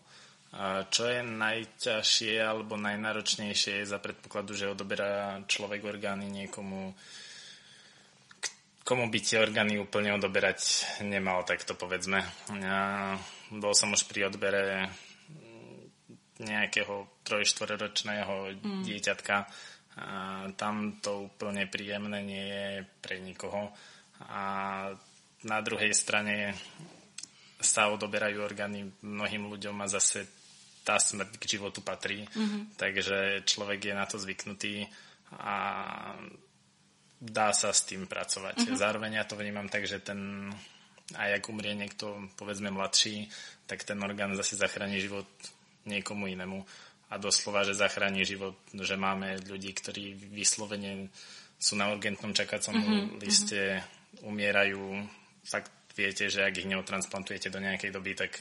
Čo 0.89 1.03
je 1.05 1.21
najťažšie 1.21 2.41
alebo 2.41 2.73
najnáročnejšie 2.73 3.85
za 3.85 4.01
predpokladu, 4.01 4.57
že 4.57 4.73
odoberá 4.73 5.45
človek 5.45 5.85
orgány 5.85 6.25
niekomu, 6.25 6.97
komu 8.81 9.05
by 9.13 9.19
tie 9.21 9.37
orgány 9.37 9.77
úplne 9.77 10.17
odoberať 10.17 10.89
nemal, 11.05 11.45
tak 11.45 11.61
to 11.61 11.77
povedzme. 11.77 12.25
Ja 12.57 13.13
bol 13.53 13.77
som 13.77 13.93
už 13.93 14.09
pri 14.09 14.33
odbere 14.33 14.89
nejakého 16.41 17.21
trojštvororočného 17.21 18.57
mm. 18.57 18.81
dieťatka. 18.89 19.45
A 19.99 20.07
tam 20.57 20.97
to 21.03 21.29
úplne 21.29 21.69
príjemné 21.69 22.25
nie 22.25 22.45
je 22.49 22.87
pre 23.03 23.21
nikoho. 23.21 23.69
A 24.25 24.41
na 25.45 25.59
druhej 25.61 25.93
strane 25.93 26.57
sa 27.59 27.91
odoberajú 27.91 28.39
orgány 28.39 28.87
mnohým 29.03 29.51
ľuďom 29.51 29.75
a 29.83 29.91
zase 29.91 30.25
tá 30.87 30.95
smrť 30.95 31.35
k 31.35 31.59
životu 31.59 31.83
patrí. 31.83 32.23
Mm-hmm. 32.23 32.79
Takže 32.79 33.43
človek 33.43 33.91
je 33.91 33.93
na 33.93 34.07
to 34.07 34.15
zvyknutý 34.15 34.87
a 35.35 35.55
dá 37.19 37.51
sa 37.51 37.75
s 37.75 37.83
tým 37.83 38.07
pracovať. 38.07 38.63
Mm-hmm. 38.63 38.79
Zároveň 38.79 39.11
ja 39.19 39.27
to 39.27 39.35
vnímam 39.35 39.67
tak, 39.67 39.85
že 39.85 39.99
ten 39.99 40.49
aj 41.17 41.41
ak 41.41 41.49
umrie 41.49 41.73
niekto, 41.73 42.29
povedzme 42.37 42.69
mladší, 42.69 43.25
tak 43.65 43.81
ten 43.81 43.97
orgán 43.97 44.37
zase 44.37 44.53
zachráni 44.53 45.01
život 45.01 45.25
niekomu 45.89 46.29
inému 46.29 46.61
a 47.09 47.17
doslova, 47.17 47.65
že 47.65 47.73
zachráni 47.73 48.21
život, 48.21 48.53
že 48.69 48.93
máme 48.93 49.41
ľudí, 49.49 49.73
ktorí 49.73 50.13
vyslovene 50.29 51.09
sú 51.57 51.73
na 51.73 51.89
urgentnom 51.89 52.29
čakacom 52.29 52.77
mm-hmm, 52.77 53.17
liste, 53.25 53.81
umierajú. 54.21 55.01
Fakt 55.41 55.73
viete, 55.99 56.31
že 56.31 56.47
ak 56.47 56.55
ich 56.55 56.69
neotransplantujete 56.71 57.51
do 57.51 57.59
nejakej 57.59 57.91
doby, 57.91 58.15
tak, 58.15 58.39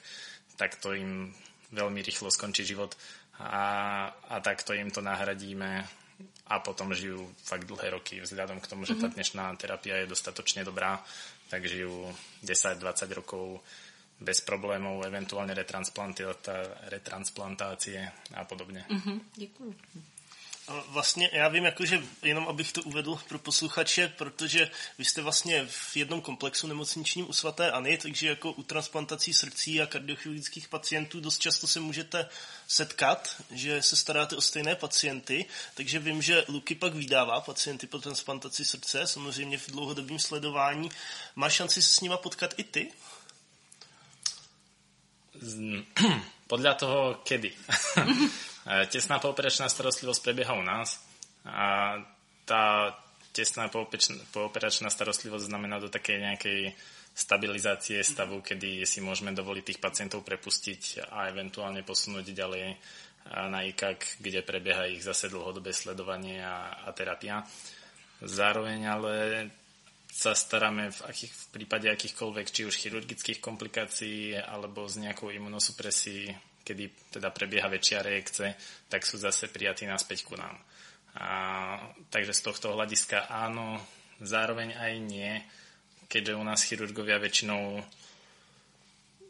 tak 0.55 0.79
to 0.79 0.95
im 0.95 1.35
veľmi 1.75 1.99
rýchlo 1.99 2.31
skončí 2.31 2.62
život 2.62 2.95
a, 3.43 4.07
a 4.31 4.35
takto 4.38 4.73
im 4.73 4.95
to 4.95 5.03
nahradíme 5.03 5.83
a 6.49 6.55
potom 6.65 6.95
žijú 6.95 7.29
fakt 7.45 7.67
dlhé 7.69 7.99
roky 7.99 8.23
vzhľadom 8.23 8.62
k 8.62 8.71
tomu, 8.71 8.87
že 8.87 8.97
tá 8.97 9.11
mhm. 9.11 9.15
dnešná 9.19 9.45
terapia 9.59 10.00
je 10.03 10.11
dostatočne 10.11 10.62
dobrá, 10.62 11.03
tak 11.50 11.67
žijú 11.67 12.09
10-20 12.47 13.19
rokov 13.19 13.61
bez 14.21 14.41
problémov, 14.41 15.07
eventuálně 15.07 15.55
retransplantácie 16.91 18.12
a 18.35 18.45
podobně. 18.45 18.85
Mm-hmm, 18.91 19.21
děkuji. 19.37 19.75
Vlastně 20.69 21.31
já 21.33 21.49
vím, 21.49 21.65
jakože 21.65 22.03
jenom 22.23 22.49
abych 22.49 22.73
to 22.73 22.83
uvedl 22.83 23.19
pro 23.29 23.39
posluchače, 23.39 24.09
protože 24.09 24.71
vy 24.99 25.05
jste 25.05 25.23
vlastně 25.23 25.67
v 25.67 25.97
jednom 25.97 26.21
komplexu 26.21 26.67
nemocničním 26.67 27.31
u 27.31 27.33
svaté 27.33 27.71
Ani, 27.71 27.99
takže 27.99 28.29
jako 28.29 28.53
u 28.53 28.63
transplantací 28.63 29.35
srdcí 29.35 29.83
a 29.83 29.87
kardiochirurgických 29.87 30.69
pacientů 30.69 31.21
dost 31.21 31.39
často 31.39 31.67
se 31.67 31.81
můžete 31.81 32.29
setkat, 32.69 33.43
že 33.51 33.83
se 33.83 33.97
staráte 33.97 34.37
o 34.37 34.41
stejné 34.41 34.75
pacienty, 34.75 35.45
takže 35.75 35.99
vím, 35.99 36.23
že 36.23 36.45
Luky 36.49 36.75
pak 36.75 36.95
vydává 36.95 37.41
pacienty 37.41 37.87
po 37.87 37.99
transplantaci 37.99 38.65
srdce, 38.65 39.07
samozřejmě 39.07 39.59
v 39.59 39.71
dlouhodobém 39.71 40.19
sledování. 40.19 40.91
Máš 41.37 41.53
šanci 41.53 41.83
se 41.83 41.91
s 41.91 42.01
nima 42.01 42.17
potkat 42.17 42.55
i 42.57 42.65
ty? 42.65 42.93
Podľa 46.49 46.75
toho, 46.75 47.15
kedy. 47.29 47.53
tesná 48.93 49.17
pooperačná 49.17 49.69
starostlivosť 49.69 50.21
prebieha 50.21 50.53
u 50.53 50.65
nás 50.65 51.01
a 51.49 51.99
tá 52.45 52.93
tesná 53.33 53.69
pooperačná 53.69 54.89
starostlivosť 54.91 55.49
znamená 55.49 55.79
do 55.79 55.89
takej 55.89 56.19
nejakej 56.21 56.61
stabilizácie 57.19 57.99
stavu, 58.05 58.45
kedy 58.45 58.87
si 58.87 59.03
môžeme 59.03 59.35
dovoliť 59.35 59.65
tých 59.67 59.83
pacientov 59.83 60.23
prepustiť 60.23 61.11
a 61.11 61.27
eventuálne 61.27 61.83
posunúť 61.83 62.31
ďalej 62.31 62.79
na 63.29 63.61
IKAK, 63.67 64.23
kde 64.23 64.41
prebieha 64.47 64.89
ich 64.89 65.05
zase 65.05 65.29
dlhodobé 65.29 65.75
sledovanie 65.75 66.41
a, 66.41 66.87
a 66.87 66.95
terapia. 66.95 67.45
Zároveň 68.23 68.81
ale 68.89 69.15
sa 70.09 70.33
staráme 70.33 70.91
v, 70.91 71.01
akých, 71.07 71.33
v 71.33 71.47
prípade 71.55 71.87
akýchkoľvek, 71.93 72.47
či 72.51 72.67
už 72.67 72.75
chirurgických 72.75 73.39
komplikácií 73.39 74.35
alebo 74.35 74.89
s 74.89 74.97
nejakou 74.99 75.31
imunosupresí, 75.31 76.33
kedy 76.69 77.17
teda 77.17 77.33
prebieha 77.33 77.73
väčšia 77.73 78.05
reakce, 78.05 78.53
tak 78.93 79.09
sú 79.09 79.17
zase 79.17 79.49
prijatí 79.49 79.89
naspäť 79.89 80.29
ku 80.29 80.37
nám. 80.37 80.61
A, 81.17 81.29
takže 82.13 82.37
z 82.37 82.45
tohto 82.45 82.77
hľadiska 82.77 83.33
áno, 83.33 83.81
zároveň 84.21 84.77
aj 84.77 84.93
nie, 85.01 85.33
keďže 86.13 86.37
u 86.37 86.45
nás 86.45 86.61
chirurgovia 86.69 87.17
väčšinou 87.17 87.81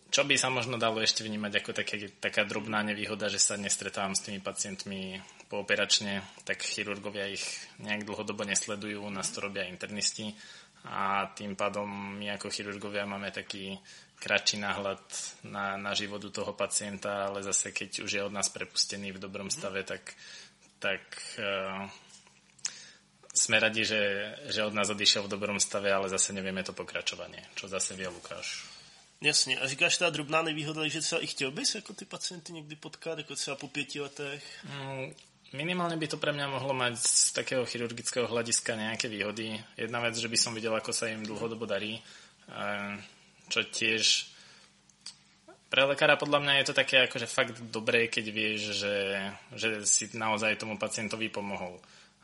čo 0.09 0.25
by 0.25 0.41
sa 0.41 0.49
možno 0.49 0.81
dalo 0.81 1.05
ešte 1.05 1.21
vnímať 1.21 1.53
ako 1.61 1.71
také, 1.77 2.09
taká 2.17 2.49
drobná 2.49 2.81
nevýhoda, 2.81 3.29
že 3.29 3.37
sa 3.37 3.61
nestretávam 3.61 4.17
s 4.17 4.25
tými 4.25 4.41
pacientmi 4.41 5.21
pooperačne, 5.53 6.25
tak 6.49 6.65
chirurgovia 6.65 7.29
ich 7.29 7.45
nejak 7.81 8.09
dlhodobo 8.09 8.45
nesledujú, 8.49 9.05
u 9.05 9.13
nás 9.13 9.29
to 9.29 9.45
robia 9.45 9.69
internisti 9.69 10.33
a 10.89 11.29
tým 11.37 11.53
pádom 11.53 12.17
my 12.17 12.33
ako 12.41 12.49
chirurgovia 12.49 13.05
máme 13.05 13.29
taký 13.29 13.77
kratší 14.19 14.59
náhľad 14.59 15.03
na, 15.47 15.79
na 15.79 15.95
život 15.95 16.23
toho 16.35 16.53
pacienta, 16.53 17.31
ale 17.31 17.43
zase 17.43 17.73
keď 17.73 18.03
už 18.03 18.11
je 18.13 18.23
od 18.23 18.35
nás 18.35 18.51
prepustený 18.51 19.15
v 19.15 19.23
dobrom 19.23 19.51
stave, 19.51 19.87
tak, 19.87 20.15
tak 20.79 21.03
uh, 21.39 21.87
sme 23.31 23.63
radi, 23.63 23.87
že, 23.87 24.35
že 24.51 24.67
od 24.67 24.75
nás 24.75 24.91
odišiel 24.91 25.27
v 25.27 25.33
dobrom 25.39 25.63
stave, 25.63 25.95
ale 25.95 26.11
zase 26.11 26.35
nevieme 26.35 26.67
to 26.67 26.75
pokračovanie, 26.75 27.47
čo 27.55 27.71
zase 27.71 27.95
vie 27.95 28.09
Lukáš. 28.09 28.67
Jasně. 29.21 29.59
A 29.59 29.69
říkáš 29.69 29.97
ta 29.97 30.11
drobná 30.11 30.43
nevýhoda, 30.43 30.89
že 30.89 31.01
třeba 31.01 31.21
i 31.21 31.27
chtěl 31.27 31.51
bys 31.51 31.75
jako 31.75 31.93
ty 31.93 32.05
pacienty 32.05 32.53
někdy 32.53 32.77
potkat, 32.77 33.19
jako 33.19 33.35
třeba 33.35 33.57
po 33.57 33.69
pěti 33.69 34.01
letech? 34.01 34.45
Mm, 34.65 35.15
Minimálne 35.49 35.97
by 35.97 36.05
to 36.13 36.21
pre 36.21 36.29
mňa 36.37 36.61
mohlo 36.61 36.77
mať 36.77 37.01
z 37.01 37.33
takého 37.33 37.65
chirurgického 37.65 38.29
hľadiska 38.29 38.77
nejaké 38.77 39.09
výhody. 39.09 39.57
Jedna 39.81 40.05
vec, 40.05 40.13
že 40.13 40.29
by 40.29 40.37
som 40.37 40.53
videl, 40.53 40.77
ako 40.77 40.93
sa 40.93 41.09
im 41.09 41.25
dlhodobo 41.25 41.65
darí, 41.65 42.05
čo 43.49 43.67
tiež 43.67 44.29
pre 45.69 45.85
lekára 45.85 46.17
podľa 46.17 46.41
mňa 46.41 46.53
je 46.61 46.67
to 46.73 46.75
také 46.81 46.97
akože 47.05 47.29
fakt 47.29 47.61
dobré, 47.69 48.09
keď 48.09 48.25
vieš, 48.33 48.61
že, 48.81 48.97
že 49.53 49.69
si 49.85 50.09
naozaj 50.17 50.57
tomu 50.57 50.81
pacientovi 50.81 51.29
pomohol. 51.29 51.77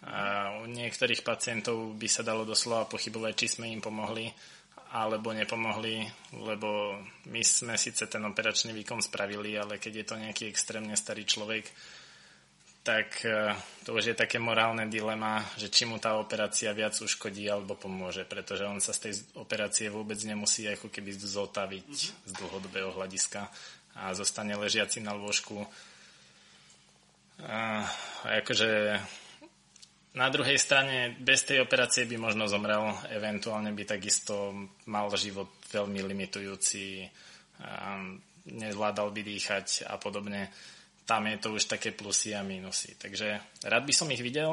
A 0.04 0.52
u 0.60 0.68
niektorých 0.68 1.20
pacientov 1.20 1.96
by 1.96 2.08
sa 2.08 2.24
dalo 2.24 2.48
doslova 2.48 2.88
pochybovať, 2.88 3.32
či 3.36 3.46
sme 3.56 3.68
im 3.68 3.84
pomohli 3.84 4.32
alebo 4.94 5.34
nepomohli, 5.34 6.06
lebo 6.38 7.02
my 7.28 7.42
sme 7.42 7.74
síce 7.74 8.06
ten 8.06 8.22
operačný 8.22 8.70
výkon 8.70 9.02
spravili, 9.02 9.58
ale 9.58 9.82
keď 9.82 9.92
je 9.92 10.06
to 10.06 10.16
nejaký 10.22 10.44
extrémne 10.48 10.94
starý 10.94 11.26
človek, 11.26 11.66
tak 12.84 13.24
e, 13.24 13.56
to 13.88 13.96
už 13.96 14.12
je 14.12 14.16
také 14.16 14.36
morálne 14.36 14.84
dilema, 14.92 15.40
že 15.56 15.72
či 15.72 15.88
mu 15.88 15.96
tá 15.96 16.20
operácia 16.20 16.68
viac 16.76 16.92
uškodí 16.92 17.48
alebo 17.48 17.80
pomôže, 17.80 18.28
pretože 18.28 18.68
on 18.68 18.76
sa 18.76 18.92
z 18.92 19.08
tej 19.08 19.12
operácie 19.40 19.88
vôbec 19.88 20.20
nemusí 20.20 20.68
ako 20.68 20.92
keby 20.92 21.16
zotaviť 21.16 21.90
z 22.28 22.30
dlhodobého 22.36 22.92
hľadiska 22.92 23.48
a 23.96 24.12
zostane 24.12 24.52
ležiaci 24.52 25.00
na 25.00 25.16
lôžku. 25.16 25.64
A 27.40 27.88
akože 28.28 29.00
na 30.14 30.30
druhej 30.30 30.60
strane, 30.60 31.16
bez 31.18 31.42
tej 31.42 31.64
operácie 31.64 32.06
by 32.06 32.14
možno 32.20 32.46
zomrel, 32.46 32.94
eventuálne 33.10 33.74
by 33.74 33.82
takisto 33.82 34.54
mal 34.86 35.10
život 35.18 35.50
veľmi 35.74 36.06
limitujúci, 36.06 37.02
nezvládal 38.46 39.10
by 39.10 39.20
dýchať 39.26 39.90
a 39.90 39.98
podobne. 39.98 40.54
Tam 41.04 41.28
je 41.28 41.36
to 41.36 41.52
už 41.52 41.68
také 41.68 41.92
plusy 41.92 42.32
a 42.32 42.40
mínusy. 42.40 42.96
Takže 42.96 43.40
rád 43.68 43.84
by 43.84 43.92
som 43.92 44.08
ich 44.08 44.24
videl, 44.24 44.50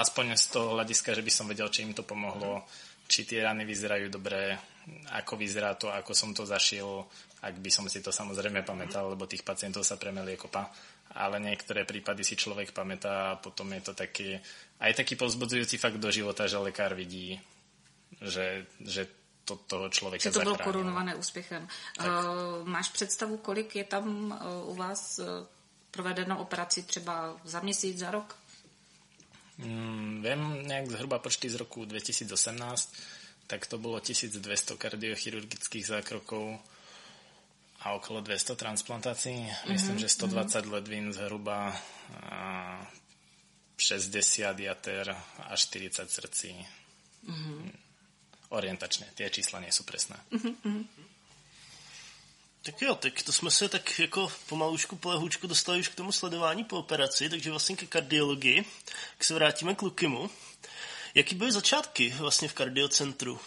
aspoň 0.00 0.36
z 0.40 0.46
toho 0.56 0.72
hľadiska, 0.76 1.12
že 1.12 1.22
by 1.24 1.32
som 1.32 1.46
vedel, 1.48 1.68
či 1.68 1.84
im 1.84 1.92
to 1.92 2.00
pomohlo, 2.00 2.64
či 3.04 3.28
tie 3.28 3.44
rany 3.44 3.68
vyzerajú 3.68 4.08
dobre, 4.08 4.56
ako 5.12 5.36
vyzerá 5.36 5.76
to, 5.76 5.92
ako 5.92 6.16
som 6.16 6.32
to 6.32 6.48
zašiel, 6.48 7.04
ak 7.44 7.60
by 7.60 7.68
som 7.68 7.84
si 7.92 8.00
to 8.00 8.08
samozrejme 8.08 8.64
pamätal, 8.64 9.12
lebo 9.12 9.28
tých 9.28 9.44
pacientov 9.44 9.84
sa 9.84 10.00
premelie 10.00 10.40
kopa 10.40 10.72
ale 11.12 11.36
niektoré 11.40 11.84
prípady 11.84 12.24
si 12.24 12.34
človek 12.36 12.72
pamätá 12.72 13.36
a 13.36 13.40
potom 13.40 13.68
je 13.76 13.82
to 13.84 13.92
taký, 13.92 14.40
aj 14.80 14.92
taký 14.96 15.14
povzbudzujúci 15.20 15.76
fakt 15.76 16.00
do 16.00 16.08
života, 16.08 16.48
že 16.48 16.56
lekár 16.56 16.96
vidí, 16.96 17.36
že, 18.20 18.64
že 18.80 19.04
to 19.44 19.56
toho 19.56 19.88
člověka 19.88 20.22
Že 20.22 20.30
to 20.30 20.40
bylo 20.40 20.58
korunované 20.58 21.14
úspěchem. 21.14 21.68
Tak. 21.96 22.06
Uh, 22.06 22.68
máš 22.68 22.88
představu, 22.88 23.36
kolik 23.36 23.76
je 23.76 23.84
tam 23.84 24.30
uh, 24.64 24.70
u 24.70 24.74
vás 24.74 25.18
uh, 25.18 25.26
provedeno 25.90 26.38
operací 26.38 26.82
třeba 26.82 27.36
za 27.44 27.60
měsíc, 27.60 27.98
za 27.98 28.10
rok? 28.10 28.36
Mm, 29.58 30.22
viem 30.22 30.66
nejak 30.66 30.90
zhruba 30.90 31.18
počty 31.18 31.50
z 31.50 31.54
roku 31.54 31.84
2018, 31.84 32.94
tak 33.46 33.66
to 33.66 33.78
bolo 33.78 34.00
1200 34.00 34.76
kardiochirurgických 34.76 35.86
zákrokov 35.86 36.60
a 37.80 37.92
okolo 37.92 38.20
200 38.20 38.56
transplantácií. 38.56 39.44
Mm-hmm. 39.44 39.72
Myslím, 39.72 39.98
že 39.98 40.08
120 40.08 40.64
mm-hmm. 40.64 40.72
ledvín 40.72 41.12
zhruba, 41.12 41.76
a 42.22 42.92
60 43.78 44.58
jater 44.58 45.16
a 45.38 45.56
40 45.56 46.10
srdcí. 46.10 46.66
Mm-hmm. 47.28 47.72
Orientačně, 48.52 49.06
ty 49.14 49.30
čísla 49.30 49.60
nejsou 49.60 49.84
přesné. 49.84 50.16
Mm-hmm. 50.32 50.84
Tak 52.62 52.82
jo, 52.82 52.94
tak 52.94 53.22
to 53.22 53.32
jsme 53.32 53.50
se 53.50 53.68
tak 53.68 53.98
jako 53.98 54.32
pomalučku, 54.48 54.96
polehůčku 54.96 55.46
dostali 55.46 55.80
už 55.80 55.88
k 55.88 55.94
tomu 55.94 56.12
sledování 56.12 56.64
po 56.64 56.78
operaci, 56.78 57.30
takže 57.30 57.50
vlastně 57.50 57.76
ke 57.76 57.86
kardiologii, 57.86 58.64
k 59.18 59.24
se 59.24 59.34
vrátíme 59.34 59.74
k 59.74 59.82
Lukimu. 59.82 60.30
Jaký 61.14 61.34
byly 61.34 61.52
začátky 61.52 62.14
vlastně 62.18 62.48
v 62.48 62.52
kardiocentru? 62.52 63.40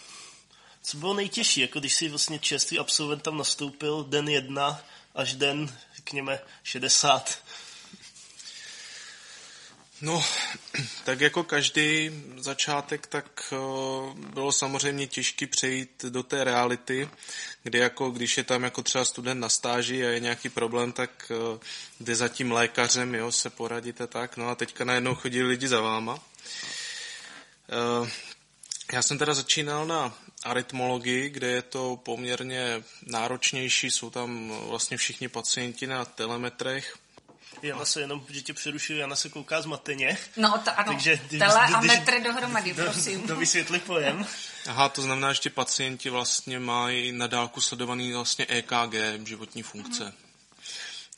Co 0.82 0.96
bylo 0.96 1.14
nejtěžší, 1.14 1.60
jako 1.60 1.80
když 1.80 1.94
si 1.94 2.08
vlastně 2.08 2.38
čerstvý 2.38 2.78
absolvent 2.78 3.22
tam 3.22 3.38
nastoupil 3.38 4.04
den 4.04 4.28
jedna 4.28 4.82
až 5.14 5.34
den, 5.34 5.78
řekněme, 5.96 6.40
60? 6.62 7.38
No, 10.00 10.24
tak 11.04 11.20
jako 11.20 11.44
každý 11.44 12.10
začátek, 12.36 13.06
tak 13.06 13.54
bylo 14.16 14.52
samozřejmě 14.52 15.06
těžké 15.06 15.46
přejít 15.46 16.04
do 16.04 16.22
té 16.22 16.44
reality, 16.44 17.08
kde 17.62 17.78
jako, 17.78 18.10
když 18.10 18.36
je 18.36 18.44
tam 18.44 18.64
jako 18.64 18.82
třeba 18.82 19.04
student 19.04 19.40
na 19.40 19.48
stáži 19.48 20.06
a 20.06 20.08
je 20.08 20.20
nějaký 20.20 20.48
problém, 20.48 20.92
tak 20.92 21.32
jde 22.00 22.16
za 22.16 22.28
tím 22.28 22.52
lékařem, 22.52 23.14
jo, 23.14 23.32
se 23.32 23.50
poradit 23.50 24.00
a 24.00 24.06
tak. 24.06 24.36
No 24.36 24.48
a 24.48 24.54
teďka 24.54 24.84
najednou 24.84 25.14
chodí 25.14 25.42
lidi 25.42 25.68
za 25.68 25.80
váma. 25.80 26.18
Já 28.92 29.02
jsem 29.02 29.18
teda 29.18 29.34
začínal 29.34 29.86
na 29.86 30.18
arytmologii, 30.42 31.30
kde 31.30 31.46
je 31.46 31.62
to 31.62 32.00
poměrně 32.02 32.82
náročnější, 33.06 33.90
jsou 33.90 34.10
tam 34.10 34.52
vlastně 34.68 34.96
všichni 34.96 35.28
pacienti 35.28 35.86
na 35.86 36.04
telemetrech. 36.04 36.98
Jana 37.62 37.84
se 37.84 38.00
jenom, 38.00 38.24
že 38.30 38.42
tě 38.42 38.54
přerušuju, 38.54 38.98
Jana 38.98 39.16
se 39.16 39.28
kouká 39.28 39.62
zmateně. 39.62 40.18
No 40.36 40.58
to 40.64 40.78
ano, 40.78 40.92
takže, 40.92 41.20
tele 41.38 41.60
a 41.60 41.80
metry 41.80 42.20
dohromady, 42.20 42.74
prosím. 42.74 43.22
To 43.26 43.36
vysvětli 43.36 43.78
pojem. 43.78 44.26
Aha, 44.66 44.88
to 44.88 45.02
znamená, 45.02 45.32
že 45.32 45.40
ti 45.40 45.50
pacienti 45.50 46.10
vlastně 46.10 46.58
mají 46.58 47.12
na 47.12 47.26
dálku 47.26 47.60
sledovaný 47.60 48.12
vlastně 48.12 48.46
EKG, 48.48 48.94
životní 49.24 49.62
funkce. 49.62 50.04
Mm. 50.04 50.12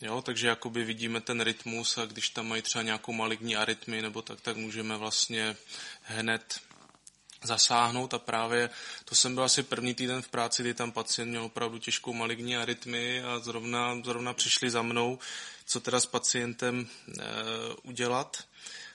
Jo, 0.00 0.22
takže 0.22 0.48
jakoby 0.48 0.84
vidíme 0.84 1.20
ten 1.20 1.40
rytmus 1.40 1.98
a 1.98 2.06
když 2.06 2.28
tam 2.28 2.48
mají 2.48 2.62
třeba 2.62 2.82
nějakou 2.82 3.12
maligní 3.12 3.56
arytmii 3.56 4.02
nebo 4.02 4.22
tak, 4.22 4.40
tak 4.40 4.56
můžeme 4.56 4.96
vlastně 4.96 5.56
hned 6.02 6.60
zasáhnout 7.42 8.14
a 8.14 8.18
právě 8.18 8.70
to 9.04 9.14
jsem 9.14 9.34
byl 9.34 9.44
asi 9.44 9.62
první 9.62 9.94
týden 9.94 10.22
v 10.22 10.28
práci, 10.28 10.62
kdy 10.62 10.74
tam 10.74 10.92
pacient 10.92 11.28
měl 11.28 11.44
opravdu 11.44 11.78
těžkou 11.78 12.12
maligní 12.12 12.56
arytmii 12.56 13.22
a 13.22 13.38
zrovna, 13.38 14.00
zrovna 14.04 14.32
přišli 14.32 14.70
za 14.70 14.82
mnou, 14.82 15.18
co 15.68 15.80
teda 15.80 16.00
s 16.00 16.06
pacientem 16.06 16.88
e, 17.08 17.22
udělat. 17.82 18.44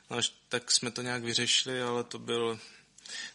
No, 0.09 0.17
tak 0.49 0.71
jsme 0.71 0.91
to 0.91 1.01
nějak 1.01 1.23
vyřešili, 1.23 1.81
ale 1.81 2.03
to 2.03 2.19
byl 2.19 2.59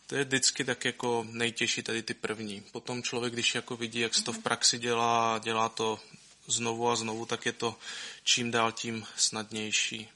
to 0.07 0.17
je 0.17 0.25
vždycky 0.25 0.65
tak 0.65 0.85
jako 0.85 1.27
nejtěžší 1.31 1.83
tady 1.83 2.03
ty 2.03 2.15
první. 2.15 2.61
Potom 2.61 3.03
člověk, 3.03 3.33
když 3.33 3.55
jako 3.55 3.77
vidí, 3.77 4.01
jak 4.01 4.15
se 4.15 4.25
to 4.25 4.33
v 4.33 4.39
praxi 4.39 4.79
dělá 4.79 5.35
a 5.35 5.39
dělá 5.39 5.69
to 5.69 6.01
znovu 6.47 6.91
a 6.91 6.97
znovu, 6.97 7.27
tak 7.27 7.47
je 7.47 7.53
to 7.53 7.77
čím 8.23 8.51
dál 8.51 8.73
tím 8.73 9.07
snadnější. 9.17 10.09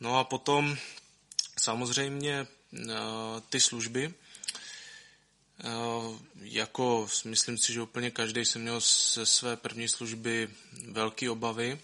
No 0.00 0.18
a 0.18 0.24
potom 0.24 0.76
samozřejmě 1.58 2.46
Eh, 2.72 3.40
ty 3.48 3.60
služby. 3.60 4.14
Eh, 5.64 6.18
jako 6.40 7.08
myslím 7.24 7.58
si, 7.58 7.72
že 7.72 7.82
úplně 7.82 8.10
každý 8.10 8.44
jsem 8.44 8.62
měl 8.62 8.80
ze 9.14 9.26
své 9.26 9.56
první 9.56 9.88
služby 9.88 10.48
velké 10.88 11.30
obavy, 11.30 11.78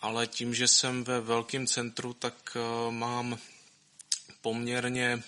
ale 0.00 0.26
tím, 0.26 0.54
že 0.54 0.68
jsem 0.68 1.04
ve 1.04 1.20
velkém 1.20 1.66
centru, 1.66 2.14
tak 2.14 2.56
eh, 2.56 2.90
mám 2.90 3.38
poměrně 4.42 5.22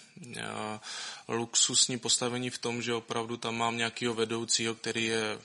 luxusní 1.28 1.98
postavení 1.98 2.50
v 2.50 2.58
tom, 2.58 2.82
že 2.82 2.94
opravdu 2.94 3.36
tam 3.36 3.56
mám 3.56 3.76
nějakého 3.76 4.14
vedoucího, 4.14 4.74
který 4.74 5.04
je, 5.04 5.38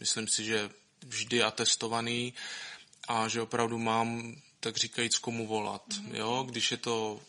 myslím 0.00 0.28
si, 0.28 0.44
že 0.44 0.70
vždy 1.06 1.42
atestovaný 1.42 2.34
a 3.08 3.28
že 3.28 3.42
opravdu 3.42 3.78
mám 3.78 4.36
tak 4.60 4.76
říkajíc 4.76 5.18
komu 5.18 5.46
volat. 5.46 5.82
Mm-hmm. 5.88 6.14
Jo, 6.14 6.46
když 6.48 6.70
je 6.70 6.76
to, 6.76 7.20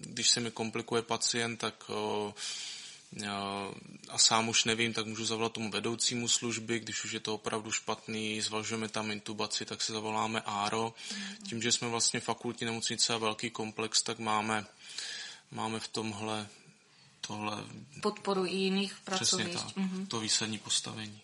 když 0.00 0.30
se 0.30 0.40
mi 0.40 0.50
komplikuje 0.50 1.02
pacient, 1.02 1.56
tak 1.56 1.90
a 4.08 4.18
sám 4.18 4.48
už 4.48 4.64
nevím, 4.64 4.92
tak 4.92 5.06
můžu 5.06 5.24
zavolat 5.24 5.52
tomu 5.52 5.70
vedoucímu 5.70 6.28
služby, 6.28 6.78
když 6.78 7.04
už 7.04 7.12
je 7.12 7.20
to 7.20 7.34
opravdu 7.34 7.72
špatný, 7.72 8.40
zvažujeme 8.40 8.88
tam 8.88 9.10
intubaci, 9.10 9.64
tak 9.64 9.82
se 9.82 9.92
zavoláme 9.92 10.40
ARO. 10.40 10.94
Tím, 11.48 11.62
že 11.62 11.72
jsme 11.72 11.88
vlastně 11.88 12.20
fakultní 12.20 12.64
nemocnice 12.64 13.14
a 13.14 13.18
velký 13.18 13.50
komplex, 13.50 14.02
tak 14.02 14.18
máme, 14.18 14.66
máme 15.50 15.80
v 15.80 15.88
tomhle 15.88 16.48
tohle... 17.26 17.64
Podporu 18.02 18.46
i 18.46 18.50
jiných 18.50 18.94
pracovišť. 19.04 19.50
Přesně 19.50 19.72
tak, 19.74 19.76
mm-hmm. 19.76 20.06
to 20.06 20.20
výsadní 20.20 20.58
postavení. 20.58 21.20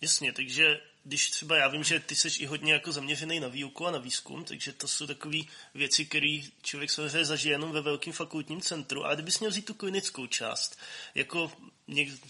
Jasně, 0.00 0.32
takže 0.32 0.80
když 1.08 1.30
třeba 1.30 1.56
já 1.56 1.68
vím, 1.68 1.84
že 1.84 2.00
ty 2.00 2.16
jsi 2.16 2.28
i 2.38 2.46
hodně 2.46 2.72
jako 2.72 2.92
zaměřený 2.92 3.40
na 3.40 3.48
výuku 3.48 3.86
a 3.86 3.90
na 3.90 3.98
výzkum, 3.98 4.44
takže 4.44 4.72
to 4.72 4.88
jsou 4.88 5.06
takové 5.06 5.38
věci, 5.74 6.04
které 6.04 6.38
člověk 6.62 6.90
samozřejmě 6.90 7.24
zažije 7.24 7.54
jenom 7.54 7.72
ve 7.72 7.80
velkém 7.80 8.12
fakultním 8.12 8.60
centru. 8.60 9.04
A 9.04 9.14
kdybys 9.14 9.38
měl 9.38 9.50
vzít 9.50 9.64
tu 9.64 9.74
klinickou 9.74 10.26
část, 10.26 10.78
jako 11.14 11.52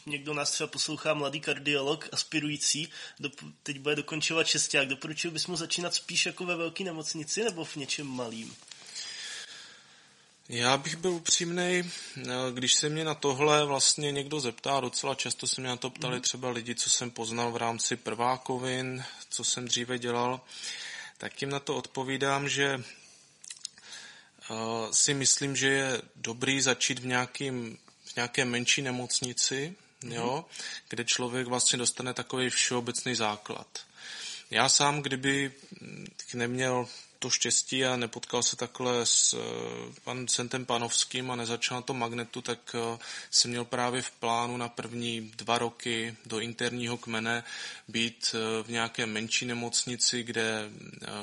někdo 0.06 0.34
nás 0.34 0.50
třeba 0.50 0.66
poslouchá 0.66 1.14
mladý 1.14 1.40
kardiolog, 1.40 2.08
aspirující, 2.12 2.88
do, 3.20 3.30
teď 3.62 3.78
bude 3.78 3.96
dokončovat 3.96 4.46
šesták, 4.46 4.88
doporučil 4.88 5.30
bys 5.30 5.46
mu 5.46 5.56
začínat 5.56 5.94
spíš 5.94 6.26
jako 6.26 6.46
ve 6.46 6.56
velké 6.56 6.84
nemocnici 6.84 7.44
nebo 7.44 7.64
v 7.64 7.76
něčem 7.76 8.06
malým? 8.06 8.56
Já 10.48 10.76
bych 10.76 10.96
byl 10.96 11.10
upřímný, 11.10 11.90
když 12.52 12.74
se 12.74 12.88
mě 12.88 13.04
na 13.04 13.14
tohle 13.14 13.64
vlastně 13.64 14.12
někdo 14.12 14.40
zeptá, 14.40 14.80
docela 14.80 15.14
často 15.14 15.46
se 15.46 15.60
mě 15.60 15.68
na 15.70 15.76
to 15.76 15.90
ptali 15.90 16.14
mhm. 16.14 16.22
třeba 16.22 16.50
lidi, 16.50 16.74
co 16.74 16.90
jsem 16.90 17.10
poznal 17.10 17.52
v 17.52 17.56
rámci 17.56 17.96
prvákovin, 17.96 19.04
co 19.30 19.44
jsem 19.44 19.68
dříve 19.68 19.98
dělal, 19.98 20.40
tak 21.18 21.34
tím 21.34 21.50
na 21.50 21.60
to 21.60 21.76
odpovídám, 21.76 22.48
že 22.48 22.80
eh, 24.50 24.54
si 24.92 25.14
myslím, 25.14 25.56
že 25.56 25.68
je 25.68 26.02
dobrý 26.16 26.60
začít 26.60 26.98
v, 26.98 27.06
nějakým, 27.06 27.78
v 28.04 28.16
nějaké 28.16 28.44
menší 28.44 28.82
nemocnici, 28.82 29.74
mm-hmm. 30.02 30.14
jo, 30.14 30.44
kde 30.88 31.04
člověk 31.04 31.46
vlastně 31.46 31.78
dostane 31.78 32.14
takový 32.14 32.50
všeobecný 32.50 33.14
základ. 33.14 33.66
Já 34.50 34.68
sám, 34.68 35.02
kdyby 35.02 35.52
neměl 36.34 36.88
to 37.18 37.30
štěstí 37.30 37.84
a 37.84 37.96
nepotkal 37.96 38.42
se 38.42 38.56
takhle 38.56 39.06
s 39.06 39.34
panem 40.04 40.28
Centem 40.28 40.66
Panovským 40.66 41.30
a 41.30 41.36
nezačal 41.36 41.82
to 41.82 41.94
magnetu, 41.94 42.42
tak 42.42 42.76
jsem 43.30 43.50
měl 43.50 43.64
právě 43.64 44.02
v 44.02 44.10
plánu 44.10 44.56
na 44.56 44.68
první 44.68 45.20
dva 45.36 45.58
roky 45.58 46.16
do 46.26 46.40
interního 46.40 46.96
kmene 46.96 47.44
být 47.88 48.34
v 48.62 48.70
nějaké 48.70 49.06
menší 49.06 49.46
nemocnici, 49.46 50.22
kde 50.22 50.70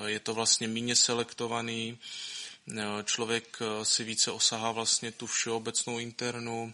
je 0.06 0.20
to 0.20 0.34
vlastně 0.34 0.68
méně 0.68 0.96
selektovaný, 0.96 2.00
člověk 3.04 3.60
si 3.84 4.04
více 4.04 4.32
osahá 4.32 4.72
vlastně 4.72 5.12
tu 5.12 5.28
všeobecnou 5.28 6.00
internu 6.00 6.74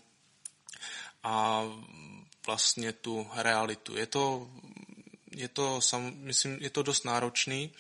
a 1.24 1.64
vlastně 2.46 2.92
tu 2.92 3.28
realitu. 3.36 3.98
Je 3.98 4.06
to, 4.06 4.50
je 5.32 5.48
to, 5.48 5.82
sam, 5.82 6.14
myslím, 6.16 6.58
je 6.62 6.70
to 6.70 6.84
dost 6.84 7.06
náročný, 7.06 7.72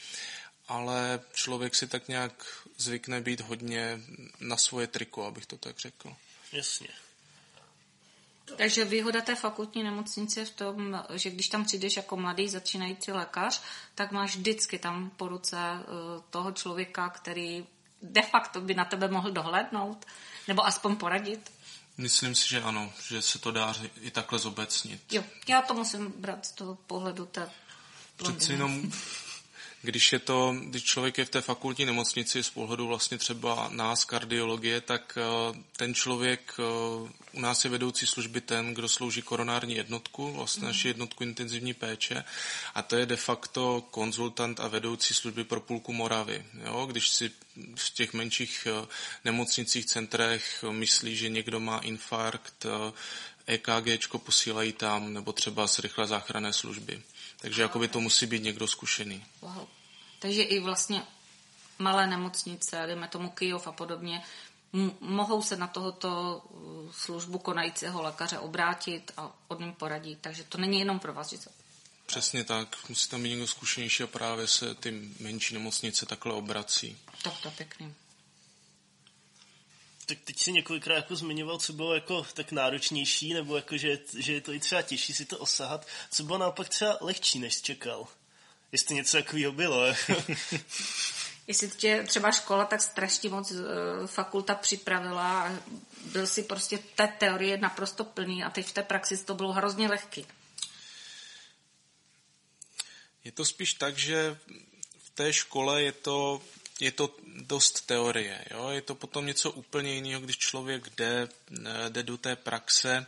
ale 0.71 1.19
člověk 1.33 1.75
si 1.75 1.87
tak 1.87 2.07
nějak 2.07 2.45
zvykne 2.77 3.21
být 3.21 3.41
hodně 3.41 3.99
na 4.39 4.57
svoje 4.57 4.87
triko, 4.87 5.25
abych 5.25 5.45
to 5.45 5.57
tak 5.57 5.79
řekl. 5.79 6.15
Jasně. 6.51 6.87
Takže 8.57 8.85
výhoda 8.85 9.21
té 9.21 9.35
fakultní 9.35 9.83
nemocnice 9.83 10.39
je 10.39 10.45
v 10.45 10.49
tom, 10.49 11.03
že 11.13 11.29
když 11.29 11.47
tam 11.47 11.65
přijdeš 11.65 11.97
jako 11.97 12.17
mladý 12.17 12.49
začínající 12.49 13.11
lékař, 13.11 13.61
tak 13.95 14.11
máš 14.11 14.35
vždycky 14.35 14.79
tam 14.79 15.09
po 15.09 15.27
ruce 15.27 15.57
eh, 15.57 15.83
toho 16.29 16.51
člověka, 16.51 17.09
který 17.09 17.65
de 18.01 18.21
facto 18.21 18.61
by 18.61 18.73
na 18.73 18.85
tebe 18.85 19.07
mohl 19.07 19.31
dohlédnout, 19.31 20.05
nebo 20.47 20.65
aspoň 20.65 20.95
poradit. 20.95 21.51
Myslím 21.97 22.35
si, 22.35 22.49
že 22.49 22.61
ano, 22.61 22.93
že 23.07 23.21
se 23.21 23.39
to 23.39 23.51
dá 23.51 23.75
i 24.01 24.11
takhle 24.11 24.39
zobecnit. 24.39 25.01
Jo, 25.11 25.23
já 25.47 25.61
to 25.61 25.73
musím 25.73 26.13
brát 26.17 26.45
z 26.45 26.51
toho 26.51 26.75
pohledu 26.75 27.25
té 27.25 27.49
Přeci 28.17 28.51
jenom 28.51 28.91
když 29.81 30.13
je 30.13 30.19
to, 30.19 30.55
když 30.63 30.83
člověk 30.83 31.17
je 31.17 31.25
v 31.25 31.29
té 31.29 31.41
fakultní 31.41 31.85
nemocnici 31.85 32.43
z 32.43 32.49
pohledu 32.49 32.87
vlastně 32.87 33.17
třeba 33.17 33.69
nás 33.71 34.05
kardiologie, 34.05 34.81
tak 34.81 35.17
eh, 35.17 35.59
ten 35.77 35.93
člověk, 35.93 36.53
eh, 36.59 36.63
u 37.33 37.39
nás 37.39 37.63
je 37.63 37.69
vedoucí 37.69 38.07
služby 38.07 38.41
ten, 38.41 38.73
kdo 38.73 38.89
slouží 38.89 39.21
koronární 39.21 39.75
jednotku, 39.75 40.33
vlastně 40.33 40.67
naši 40.67 40.87
jednotku 40.87 41.23
intenzivní 41.23 41.73
péče 41.73 42.23
a 42.75 42.81
to 42.81 42.95
je 42.95 43.05
de 43.05 43.15
facto 43.15 43.83
konzultant 43.91 44.59
a 44.59 44.67
vedoucí 44.67 45.13
služby 45.13 45.43
pro 45.43 45.61
půlku 45.61 45.93
Moravy. 45.93 46.45
Jo? 46.65 46.85
Když 46.85 47.09
si 47.09 47.31
v 47.75 47.89
těch 47.89 48.13
menších 48.13 48.67
eh, 48.67 48.87
nemocnicích, 49.25 49.85
centrech 49.85 50.63
myslí, 50.71 51.17
že 51.17 51.29
někdo 51.29 51.59
má 51.59 51.79
infarkt, 51.79 52.65
EKG 53.45 54.07
posílají 54.17 54.73
tam, 54.73 55.13
nebo 55.13 55.33
třeba 55.33 55.67
z 55.67 55.79
rychlé 55.79 56.07
záchranné 56.07 56.53
služby. 56.53 57.01
Takže 57.41 57.61
jakoby 57.61 57.87
to 57.87 57.99
musí 58.01 58.25
být 58.25 58.43
někdo 58.43 58.67
zkušený. 58.67 59.25
Wow. 59.41 59.67
Takže 60.19 60.41
i 60.41 60.59
vlastně 60.59 61.03
malé 61.79 62.07
nemocnice, 62.07 62.83
dejme 62.85 63.07
tomu 63.07 63.29
Kyjov 63.29 63.67
a 63.67 63.71
podobně, 63.71 64.23
mohou 64.99 65.41
se 65.41 65.55
na 65.55 65.67
tohoto 65.67 66.41
uh, 66.49 66.91
službu 66.91 67.39
konajícího 67.39 68.01
lékaře 68.01 68.39
obrátit 68.39 69.11
a 69.17 69.31
od 69.47 69.59
něm 69.59 69.73
poradit. 69.73 70.17
Takže 70.21 70.43
to 70.43 70.57
není 70.57 70.79
jenom 70.79 70.99
pro 70.99 71.13
vás, 71.13 71.29
že 71.29 71.37
Přesně 72.05 72.43
tak. 72.43 72.89
Musí 72.89 73.09
tam 73.09 73.23
být 73.23 73.29
někdo 73.29 73.47
zkušenější 73.47 74.03
a 74.03 74.07
právě 74.07 74.47
se 74.47 74.75
ty 74.75 74.91
menší 75.19 75.53
nemocnice 75.53 76.05
takhle 76.05 76.33
obrací. 76.33 76.97
Tak 77.23 77.33
to 77.41 77.51
pěkný. 77.51 77.93
Tak 80.11 80.19
teď 80.23 80.39
si 80.39 80.51
několikrát 80.51 80.95
jako 80.95 81.15
zmiňoval, 81.15 81.57
co 81.57 81.73
bylo 81.73 81.93
jako 81.93 82.23
tak 82.33 82.51
náročnější, 82.51 83.33
nebo 83.33 83.55
jako, 83.55 83.77
že, 83.77 83.99
že 84.17 84.33
je 84.33 84.41
to 84.41 84.53
i 84.53 84.59
třeba 84.59 84.81
těžší 84.81 85.13
si 85.13 85.25
to 85.25 85.37
osahat. 85.37 85.87
Co 86.11 86.23
bylo 86.23 86.37
naopak 86.37 86.69
třeba 86.69 86.97
lehčí, 87.01 87.39
než 87.39 87.53
jsi 87.55 87.63
čekal? 87.63 88.07
Jestli 88.71 88.95
něco 88.95 89.17
takového 89.17 89.51
bylo. 89.51 89.85
Jestli 91.47 91.69
tě 91.69 92.03
třeba 92.07 92.31
škola 92.31 92.65
tak 92.65 92.81
strašně 92.81 93.29
moc 93.29 93.51
uh, 93.51 93.59
fakulta 94.05 94.55
připravila 94.55 95.43
a 95.43 95.59
byl 96.05 96.27
si 96.27 96.43
prostě 96.43 96.79
té 96.95 97.07
teorie 97.07 97.57
naprosto 97.57 98.03
plný 98.03 98.43
a 98.43 98.49
teď 98.49 98.65
v 98.65 98.73
té 98.73 98.83
praxi 98.83 99.17
to 99.17 99.35
bylo 99.35 99.53
hrozně 99.53 99.87
lehký. 99.87 100.27
Je 103.23 103.31
to 103.31 103.45
spíš 103.45 103.73
tak, 103.73 103.97
že 103.97 104.37
v 105.03 105.09
té 105.09 105.33
škole 105.33 105.83
je 105.83 105.91
to 105.91 106.41
je 106.81 106.91
to 106.91 107.15
dost 107.25 107.85
teorie. 107.85 108.45
Jo? 108.51 108.69
Je 108.69 108.81
to 108.81 108.95
potom 108.95 109.25
něco 109.25 109.51
úplně 109.51 109.93
jiného, 109.93 110.21
když 110.21 110.37
člověk 110.37 110.89
jde, 110.89 111.29
jde 111.89 112.03
do 112.03 112.17
té 112.17 112.35
praxe 112.35 113.05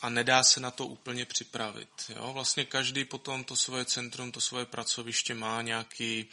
a 0.00 0.08
nedá 0.08 0.42
se 0.42 0.60
na 0.60 0.70
to 0.70 0.86
úplně 0.86 1.24
připravit. 1.24 1.88
Jo? 2.08 2.32
Vlastně 2.32 2.64
každý 2.64 3.04
potom 3.04 3.44
to 3.44 3.56
svoje 3.56 3.84
centrum, 3.84 4.32
to 4.32 4.40
svoje 4.40 4.64
pracoviště 4.64 5.34
má 5.34 5.62
nějaký 5.62 6.26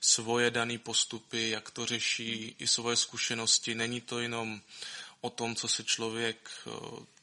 svoje 0.00 0.50
dané 0.50 0.78
postupy, 0.78 1.50
jak 1.50 1.70
to 1.70 1.86
řeší, 1.86 2.56
i 2.58 2.66
svoje 2.66 2.96
zkušenosti. 2.96 3.74
Není 3.74 4.00
to 4.00 4.18
jenom 4.18 4.60
o 5.20 5.30
tom, 5.30 5.56
co 5.56 5.68
se 5.68 5.84
člověk 5.84 6.50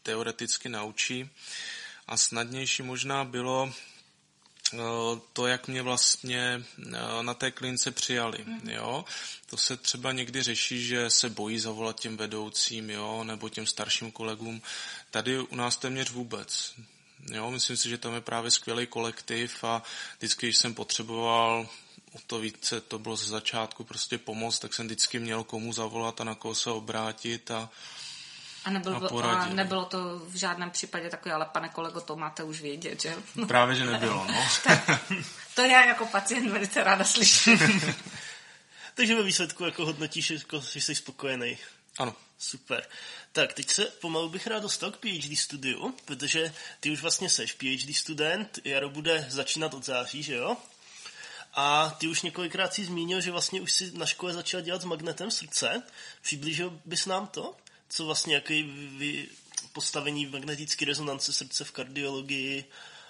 teoreticky 0.03 0.69
naučí. 0.69 1.29
A 2.07 2.17
snadnější 2.17 2.83
možná 2.83 3.23
bylo 3.23 3.73
Eh, 3.73 4.00
to, 5.33 5.47
jak 5.47 5.67
mě 5.67 5.81
vlastně 5.81 6.63
eh, 6.93 7.23
na 7.23 7.33
té 7.33 7.51
klince 7.51 7.91
přijali. 7.91 8.37
Mhm. 8.45 8.69
Jo? 8.69 9.05
To 9.45 9.57
se 9.57 9.77
třeba 9.77 10.11
někdy 10.11 10.43
řeší, 10.43 10.85
že 10.85 11.09
se 11.09 11.29
bojí 11.29 11.59
zavolat 11.59 11.99
těm 11.99 12.17
vedoucím 12.17 12.89
jo? 12.89 13.23
nebo 13.23 13.49
těm 13.49 13.65
starším 13.65 14.11
kolegům. 14.11 14.61
Tady 15.11 15.39
u 15.39 15.55
nás 15.55 15.77
téměř 15.77 16.11
vůbec. 16.11 16.73
Jo? 17.31 17.51
Myslím 17.51 17.77
si, 17.77 17.89
že 17.89 17.97
tam 17.97 18.13
je 18.13 18.21
právě 18.21 18.51
skvělý 18.51 18.87
kolektiv 18.87 19.63
a 19.63 19.83
vždycky, 20.17 20.45
když 20.45 20.57
jsem 20.57 20.73
potřeboval 20.73 21.69
o 22.13 22.19
to 22.27 22.39
více, 22.39 22.81
to 22.81 22.99
bylo 22.99 23.15
ze 23.15 23.25
začátku 23.25 23.83
prostě 23.83 24.17
pomoc, 24.17 24.59
tak 24.59 24.73
jsem 24.73 24.85
vždycky 24.85 25.19
měl 25.19 25.43
komu 25.43 25.73
zavolat 25.73 26.21
a 26.21 26.23
na 26.23 26.35
koho 26.35 26.55
se 26.55 26.69
obrátit 26.69 27.51
a 27.51 27.69
a, 28.65 28.69
nebyl, 28.69 29.09
a, 29.23 29.27
a 29.27 29.49
nebylo 29.49 29.85
to 29.85 30.19
v 30.19 30.35
žádném 30.35 30.71
případě 30.71 31.09
takové, 31.09 31.35
ale 31.35 31.45
pane 31.45 31.69
kolego, 31.69 32.01
to 32.01 32.15
máte 32.15 32.43
už 32.43 32.61
vědět, 32.61 33.01
že? 33.01 33.15
No. 33.35 33.45
Právě, 33.47 33.75
že 33.75 33.85
nebylo, 33.85 34.25
no. 34.27 34.47
tak, 34.63 34.89
to 35.55 35.61
já 35.61 35.85
jako 35.85 36.05
pacient 36.05 36.51
velice 36.51 36.83
ráda 36.83 37.03
slyším. 37.03 37.59
Takže 38.95 39.15
ve 39.15 39.23
výsledku 39.23 39.65
jako 39.65 39.85
hodnotíš, 39.85 40.31
jako, 40.31 40.59
že 40.59 40.81
jsi 40.81 40.95
spokojený. 40.95 41.57
Ano. 41.97 42.15
Super. 42.39 42.87
Tak, 43.31 43.53
teď 43.53 43.69
se 43.69 43.85
pomalu 43.85 44.29
bych 44.29 44.47
rád 44.47 44.59
dostal 44.59 44.91
k 44.91 44.97
PhD 44.97 45.37
studiu, 45.37 45.95
protože 46.05 46.53
ty 46.79 46.91
už 46.91 47.01
vlastně 47.01 47.29
seš 47.29 47.53
PhD 47.53 47.95
student, 47.95 48.59
Jaro 48.63 48.89
bude 48.89 49.25
začínat 49.29 49.73
od 49.73 49.85
září, 49.85 50.23
že 50.23 50.35
jo? 50.35 50.57
A 51.53 51.89
ty 51.89 52.07
už 52.07 52.21
několikrát 52.21 52.73
si 52.73 52.85
zmínil, 52.85 53.21
že 53.21 53.31
vlastně 53.31 53.61
už 53.61 53.71
si 53.71 53.91
na 53.97 54.05
škole 54.05 54.33
začal 54.33 54.61
dělat 54.61 54.81
s 54.81 54.85
magnetem 54.85 55.31
srdce. 55.31 55.83
Přiblížil 56.21 56.79
bys 56.85 57.05
nám 57.05 57.27
to? 57.27 57.55
Co 57.91 58.05
vlastně 58.05 58.35
jaký 58.35 58.63
vy, 58.97 59.27
postavení 59.73 60.25
magnetické 60.25 60.85
rezonance 60.85 61.33
srdce 61.33 61.63
v 61.63 61.71
kardiologii 61.71 62.65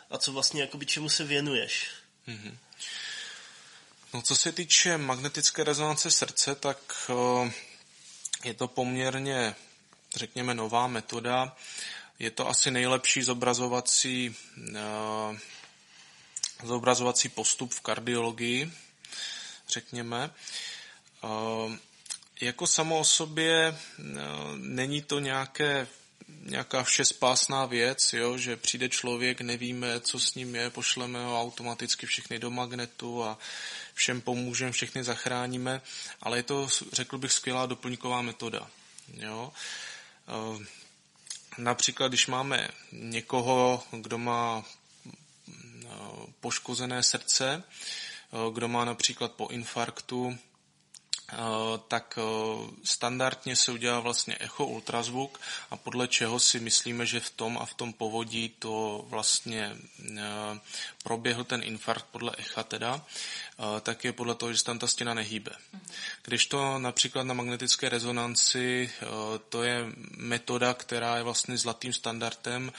a 0.10 0.18
co 0.18 0.32
vlastně 0.32 0.62
jakoby 0.62 0.86
čemu 0.86 1.10
se 1.10 1.24
věnuješ. 1.24 1.90
Mm-hmm. 2.28 2.58
No 4.14 4.22
co 4.22 4.36
se 4.36 4.52
týče 4.52 4.98
magnetické 4.98 5.64
rezonance 5.64 6.12
srdce, 6.12 6.56
tak 6.56 7.12
je 8.44 8.54
to 8.54 8.68
poměrně, 8.68 9.56
řekněme, 10.16 10.54
nová 10.54 10.88
metoda. 10.88 11.58
Je 12.20 12.32
to 12.32 12.50
asi 12.50 12.72
nejlepší 12.72 13.22
zobrazovací, 13.22 14.36
zobrazovací 16.64 17.30
postup 17.30 17.74
v 17.74 17.82
kardiologii, 17.82 18.74
řekněme. 19.70 20.30
Jako 22.42 22.68
samo 22.68 23.00
o 23.00 23.04
sobě 23.04 23.78
no, 23.98 24.58
není 24.58 25.02
to 25.02 25.20
nějaké, 25.20 25.88
nějaká 26.28 26.84
všespásná 26.84 27.66
věc, 27.66 28.14
jo, 28.14 28.38
že 28.38 28.58
přijde 28.58 28.90
člověk, 28.90 29.42
nevíme, 29.42 30.00
co 30.00 30.20
s 30.20 30.36
ním 30.36 30.56
je, 30.56 30.70
pošleme 30.70 31.26
ho 31.26 31.42
automaticky 31.42 32.06
všechny 32.06 32.40
do 32.40 32.52
magnetu 32.52 33.24
a 33.24 33.38
všem 33.94 34.22
pomůžeme, 34.22 34.72
všechny 34.72 35.04
zachráníme, 35.04 35.82
ale 36.22 36.38
je 36.38 36.44
to, 36.44 36.68
řekl 36.94 37.18
bych, 37.18 37.32
skvělá 37.32 37.66
doplňková 37.66 38.22
metoda. 38.22 38.70
Jo. 39.14 39.54
E, 40.28 40.66
například, 41.58 42.08
když 42.08 42.28
máme 42.28 42.70
někoho, 42.92 43.84
kdo 43.92 44.18
má 44.18 44.64
no, 45.84 46.28
poškozené 46.40 47.04
srdce, 47.04 47.64
e, 47.64 48.54
kdo 48.54 48.68
má 48.68 48.86
například 48.86 49.32
po 49.32 49.48
infarktu 49.48 50.38
Eh, 50.38 50.51
tak 51.88 52.20
eh, 52.22 52.22
standardně 52.84 53.56
se 53.56 53.72
udělá 53.72 54.00
vlastně 54.00 54.38
echo 54.40 54.66
ultrazvuk 54.66 55.40
a 55.72 55.78
podle 55.78 56.08
čeho 56.08 56.40
si 56.40 56.60
myslíme, 56.60 57.06
že 57.06 57.20
v 57.20 57.30
tom 57.30 57.58
a 57.58 57.66
v 57.66 57.74
tom 57.74 57.94
povodí 57.94 58.50
to 58.60 59.06
vlastně 59.10 59.76
eh, 60.18 60.60
proběhl 61.04 61.44
ten 61.44 61.64
infarkt 61.64 62.06
podle 62.12 62.32
echa 62.38 62.64
teda, 62.64 63.06
tak 63.82 64.04
je 64.04 64.14
podle 64.14 64.36
toho, 64.36 64.52
že 64.52 64.58
se 64.58 64.66
tam 64.66 64.80
ta 64.80 64.88
stěna 64.88 65.14
nehýbe. 65.14 65.52
Když 66.24 66.46
to 66.46 66.80
například 66.80 67.24
na 67.24 67.34
magnetické 67.34 67.90
rezonanci, 67.90 68.92
to 69.50 69.64
je 69.64 69.86
metoda, 70.18 70.74
která 70.74 71.18
je 71.18 71.24
vlastně 71.24 71.58
zlatým 71.58 71.94
standardem, 71.94 72.72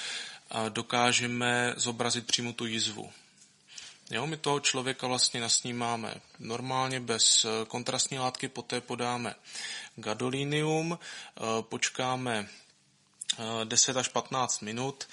dokážeme 0.68 1.74
zobrazit 1.76 2.26
přímo 2.26 2.52
tu 2.52 2.66
jizvu. 2.66 3.12
Jo, 4.12 4.26
my 4.26 4.36
toho 4.36 4.60
člověka 4.60 5.06
vlastně 5.06 5.40
nasnímáme 5.40 6.14
normálně 6.38 7.00
bez 7.00 7.44
eh, 7.44 7.64
kontrastní 7.66 8.18
látky, 8.18 8.48
poté 8.48 8.80
podáme 8.80 9.34
gadolinium, 9.96 10.98
eh, 10.98 11.40
počkáme 11.62 12.48
10 13.64 13.96
až 13.96 14.08
15 14.08 14.60
minut 14.60 15.08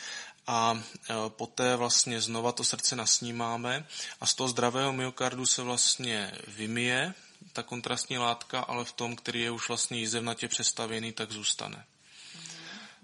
a 0.48 0.84
poté 1.28 1.76
vlastně 1.76 2.22
znova 2.22 2.52
to 2.52 2.64
srdce 2.64 2.96
nasnímáme 2.96 3.88
a 4.22 4.26
z 4.26 4.34
toho 4.34 4.48
zdravého 4.48 4.94
myokardu 4.94 5.46
se 5.46 5.62
vlastně 5.62 6.32
vymije 6.48 7.14
ta 7.54 7.64
kontrastní 7.64 8.18
látka, 8.18 8.60
ale 8.60 8.86
v 8.86 8.92
tom, 8.92 9.16
který 9.16 9.42
je 9.42 9.52
už 9.52 9.68
vlastně 9.68 10.00
jízevnatě 10.00 10.48
přestavěný, 10.48 11.12
tak 11.12 11.32
zůstane. 11.32 11.86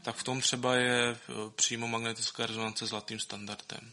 Tak 0.02 0.16
v 0.16 0.24
tom 0.24 0.42
třeba 0.42 0.76
je 0.76 1.18
přímo 1.56 1.88
magnetická 1.88 2.46
rezonance 2.46 2.86
zlatým 2.86 3.20
standardem. 3.20 3.92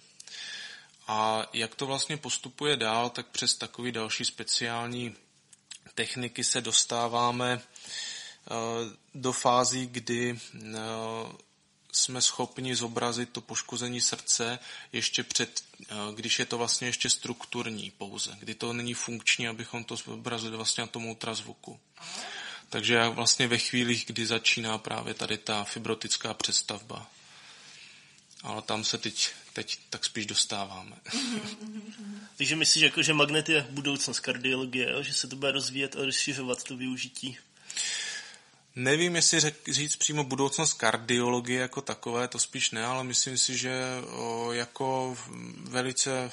A 1.09 1.47
jak 1.53 1.75
to 1.75 1.87
vlastně 1.87 2.17
postupuje 2.17 2.77
dál, 2.77 3.11
tak 3.11 3.27
přes 3.27 3.55
takový 3.55 3.93
další 3.93 4.25
speciální 4.25 5.15
techniky 5.95 6.45
se 6.45 6.61
dostáváme 6.61 7.53
e, 7.53 7.61
do 9.15 9.33
fází, 9.33 9.87
kdy 9.87 10.39
e, 10.55 10.69
jsme 11.93 12.23
schopni 12.23 12.77
zobrazit 12.77 13.31
to 13.31 13.41
poškození 13.41 14.01
srdce 14.01 14.59
ještě 14.93 15.23
před, 15.23 15.65
eh, 15.83 15.95
když 16.15 16.39
je 16.39 16.47
to 16.47 16.59
vlastně 16.59 16.89
ještě 16.89 17.11
strukturní 17.11 17.91
pouze, 17.91 18.37
kdy 18.41 18.55
to 18.55 18.73
není 18.73 18.95
funkční, 18.95 19.49
abychom 19.49 19.85
to 19.85 19.97
zobrazili 19.97 20.57
vlastně 20.57 20.83
na 20.83 20.87
tom 20.87 21.07
ultrazvuku. 21.07 21.81
Takže 22.69 23.09
vlastně 23.09 23.49
ve 23.49 23.59
chvílích, 23.59 24.07
kdy 24.07 24.27
začíná 24.27 24.79
právě 24.79 25.15
tady 25.15 25.39
ta 25.39 25.65
fibrotická 25.65 26.35
přestavba. 26.35 27.07
Ale 28.43 28.63
tam 28.63 28.85
se 28.85 28.99
teď, 28.99 29.29
teď 29.53 29.79
tak 29.91 30.05
spíš 30.05 30.27
dostáváme. 30.27 30.97
Takže 32.37 32.57
myslíš, 32.57 32.83
jako, 32.83 33.03
že 33.03 33.15
magnet 33.15 33.49
je 33.49 33.67
budoucnost 33.71 34.21
kardiologie, 34.21 34.91
jo? 34.91 35.03
že 35.03 35.13
se 35.13 35.29
to 35.29 35.37
bude 35.37 35.53
rozvíjet 35.53 35.97
a 35.97 36.05
rozšiřovat 36.05 36.63
to 36.63 36.77
využití? 36.77 37.39
Nevím, 38.77 39.17
jestli 39.17 39.41
řek, 39.41 39.69
říct 39.69 39.97
přímo 39.97 40.25
budoucnost 40.25 40.75
kardiologie 40.75 41.61
jako 41.61 41.81
takové, 41.81 42.29
to 42.29 42.39
spíš 42.39 42.71
ne, 42.71 42.85
ale 42.85 43.05
myslím 43.05 43.39
si, 43.39 43.59
že 43.59 43.83
o, 44.11 44.53
jako 44.53 45.17
velice 45.61 46.31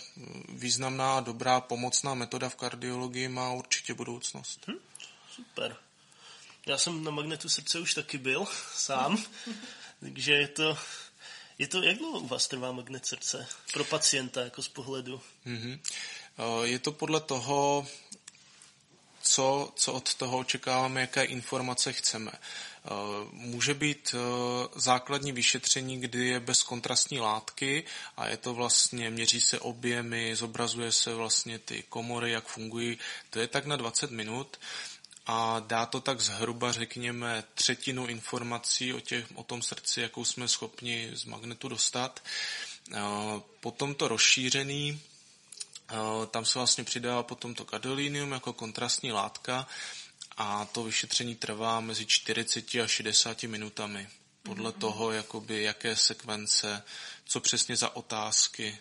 významná 0.50 1.18
a 1.18 1.20
dobrá 1.20 1.62
pomocná 1.62 2.14
metoda 2.14 2.50
v 2.50 2.56
kardiologii 2.56 3.28
má 3.28 3.54
určitě 3.54 3.94
budoucnost. 3.94 4.68
Hm, 4.68 4.80
super. 5.36 5.76
Já 6.66 6.78
jsem 6.78 7.04
na 7.04 7.12
magnetu 7.12 7.50
srdce 7.50 7.80
už 7.80 7.94
taky 7.94 8.18
byl 8.18 8.46
sám, 8.76 9.24
takže 10.00 10.34
je 10.34 10.48
to, 10.48 10.78
je 11.60 11.68
to, 11.68 11.84
jak 11.84 11.98
dlouho 11.98 12.20
u 12.20 12.28
vás 12.28 12.48
trvá 12.48 12.72
magnet 12.72 13.06
srdce 13.06 13.48
pro 13.74 13.84
pacienta 13.84 14.42
jako 14.42 14.62
z 14.62 14.68
pohledu? 14.68 15.22
Mm-hmm. 15.48 15.80
Je 16.64 16.80
to 16.80 16.92
podle 16.92 17.20
toho, 17.20 17.88
co, 19.22 19.72
co 19.76 19.94
od 19.94 20.14
toho 20.16 20.38
očekáváme, 20.38 21.02
jaké 21.02 21.24
informace 21.24 21.94
chceme. 21.94 22.32
Eh, 22.32 22.90
může 23.32 23.74
být 23.74 24.16
eh, 24.16 24.20
základní 24.76 25.32
vyšetření, 25.32 26.02
kdy 26.02 26.28
je 26.28 26.40
bez 26.40 26.64
kontrastní 26.64 27.20
látky 27.20 27.84
a 28.18 28.28
je 28.28 28.38
to 28.38 28.54
vlastně, 28.54 29.10
měří 29.10 29.42
se 29.42 29.60
objemy, 29.60 30.36
zobrazuje 30.36 30.92
se 30.92 31.14
vlastně 31.14 31.60
ty 31.60 31.84
komory, 31.90 32.32
jak 32.32 32.48
fungují. 32.48 32.98
To 33.30 33.40
je 33.40 33.48
tak 33.48 33.66
na 33.66 33.76
20 33.76 34.12
minut 34.12 34.60
a 35.32 35.60
dá 35.60 35.86
to 35.86 36.02
tak 36.02 36.22
zhruba, 36.22 36.72
řekněme, 36.72 37.44
třetinu 37.54 38.08
informací 38.08 38.94
o, 38.94 39.00
těch, 39.00 39.26
o 39.36 39.44
tom 39.44 39.62
srdci, 39.62 40.02
jakou 40.02 40.26
jsme 40.26 40.48
schopni 40.48 41.10
z 41.14 41.26
magnetu 41.26 41.68
dostat. 41.68 42.24
Potom 43.60 43.96
to 43.96 44.08
rozšířený 44.08 45.02
tam 46.32 46.46
se 46.46 46.60
vlastně 46.60 46.84
přidává 46.84 47.24
potom 47.24 47.56
to 47.56 47.64
gadolinium 47.64 48.32
jako 48.32 48.54
kontrastní 48.54 49.12
látka 49.12 49.68
a 50.38 50.66
to 50.66 50.84
vyšetření 50.84 51.36
trvá 51.36 51.80
mezi 51.80 52.06
40 52.06 52.76
a 52.76 52.88
60 52.88 53.44
minutami. 53.44 54.10
Podle 54.44 54.70
mm-hmm. 54.70 54.80
toho, 54.80 55.12
jakoby, 55.12 55.64
jaké 55.64 55.96
sekvence, 55.96 56.84
co 57.26 57.40
přesně 57.40 57.76
za 57.76 57.96
otázky 57.96 58.78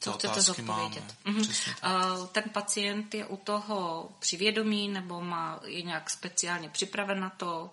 co 0.00 0.12
chcete 0.12 0.40
zodpovědět. 0.40 1.04
Mm-hmm. 1.24 2.26
Ten 2.26 2.44
pacient 2.52 3.14
je 3.14 3.26
u 3.26 3.36
toho 3.36 4.08
přivědomý 4.18 4.88
nebo 4.88 5.20
má, 5.20 5.60
je 5.64 5.82
nějak 5.82 6.10
speciálně 6.10 6.68
připraven 6.68 7.20
na 7.20 7.30
to? 7.30 7.70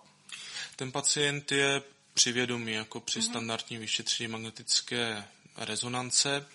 Ten 0.76 0.92
pacient 0.92 1.52
je 1.52 1.82
přivědomý 2.14 2.72
jako 2.72 3.00
při 3.00 3.18
mm-hmm. 3.18 3.22
standardním 3.30 3.80
vyšetření 3.80 4.28
magnetické 4.28 5.24
rezonance 5.56 6.46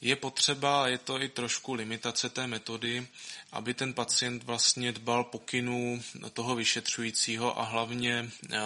je 0.00 0.16
potřeba, 0.16 0.88
je 0.88 0.98
to 0.98 1.22
i 1.22 1.28
trošku 1.28 1.74
limitace 1.74 2.28
té 2.28 2.46
metody, 2.46 3.06
aby 3.52 3.74
ten 3.74 3.94
pacient 3.94 4.44
vlastně 4.44 4.92
dbal 4.92 5.24
pokynů 5.24 6.02
toho 6.32 6.54
vyšetřujícího 6.54 7.60
a 7.60 7.64
hlavně 7.64 8.30
eh, 8.52 8.58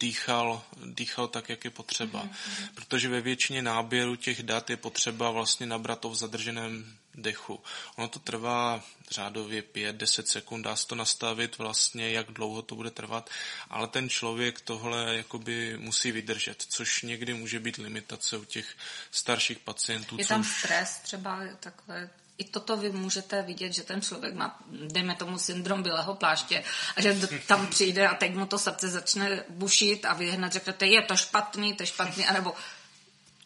dýchal, 0.00 0.62
dýchal 0.86 1.28
tak, 1.28 1.48
jak 1.48 1.64
je 1.64 1.70
potřeba. 1.70 2.24
Mm-hmm. 2.24 2.68
Protože 2.74 3.08
ve 3.08 3.20
většině 3.20 3.62
náběru 3.62 4.16
těch 4.16 4.42
dat 4.42 4.70
je 4.70 4.76
potřeba 4.76 5.30
vlastně 5.30 5.66
nabrat 5.66 6.00
to 6.00 6.10
v 6.10 6.14
zadrženém 6.14 6.98
dechu. 7.22 7.60
Ono 7.96 8.08
to 8.08 8.18
trvá 8.18 8.82
řádově 9.10 9.62
5-10 9.62 10.22
sekund, 10.22 10.62
dá 10.62 10.76
se 10.76 10.86
to 10.86 10.94
nastavit 10.94 11.58
vlastně, 11.58 12.10
jak 12.10 12.30
dlouho 12.30 12.62
to 12.62 12.74
bude 12.74 12.90
trvat, 12.90 13.30
ale 13.70 13.88
ten 13.88 14.08
člověk 14.08 14.60
tohle 14.60 15.16
jakoby 15.16 15.76
musí 15.78 16.12
vydržet, 16.12 16.64
což 16.68 17.02
někdy 17.02 17.34
může 17.34 17.60
být 17.60 17.76
limitace 17.76 18.36
u 18.36 18.44
těch 18.44 18.76
starších 19.10 19.58
pacientů. 19.58 20.16
Je 20.18 20.26
tam 20.26 20.44
stres 20.44 20.98
třeba 20.98 21.40
takhle 21.60 22.10
i 22.38 22.44
toto 22.44 22.76
vy 22.76 22.90
můžete 22.90 23.42
vidět, 23.42 23.72
že 23.72 23.82
ten 23.82 24.02
člověk 24.02 24.34
má, 24.34 24.58
dejme 24.66 25.14
tomu, 25.14 25.38
syndrom 25.38 25.82
bílého 25.82 26.14
pláště 26.14 26.64
a 26.96 27.02
že 27.02 27.28
tam 27.46 27.66
přijde 27.66 28.08
a 28.08 28.14
teď 28.14 28.34
mu 28.34 28.46
to 28.46 28.58
srdce 28.58 28.88
začne 28.88 29.44
bušit 29.48 30.04
a 30.04 30.14
vy 30.14 30.30
hned 30.30 30.52
řeknete, 30.52 30.86
je 30.86 31.02
to 31.02 31.16
špatný, 31.16 31.74
to 31.74 31.82
je 31.82 31.86
špatný, 31.86 32.26
anebo 32.26 32.54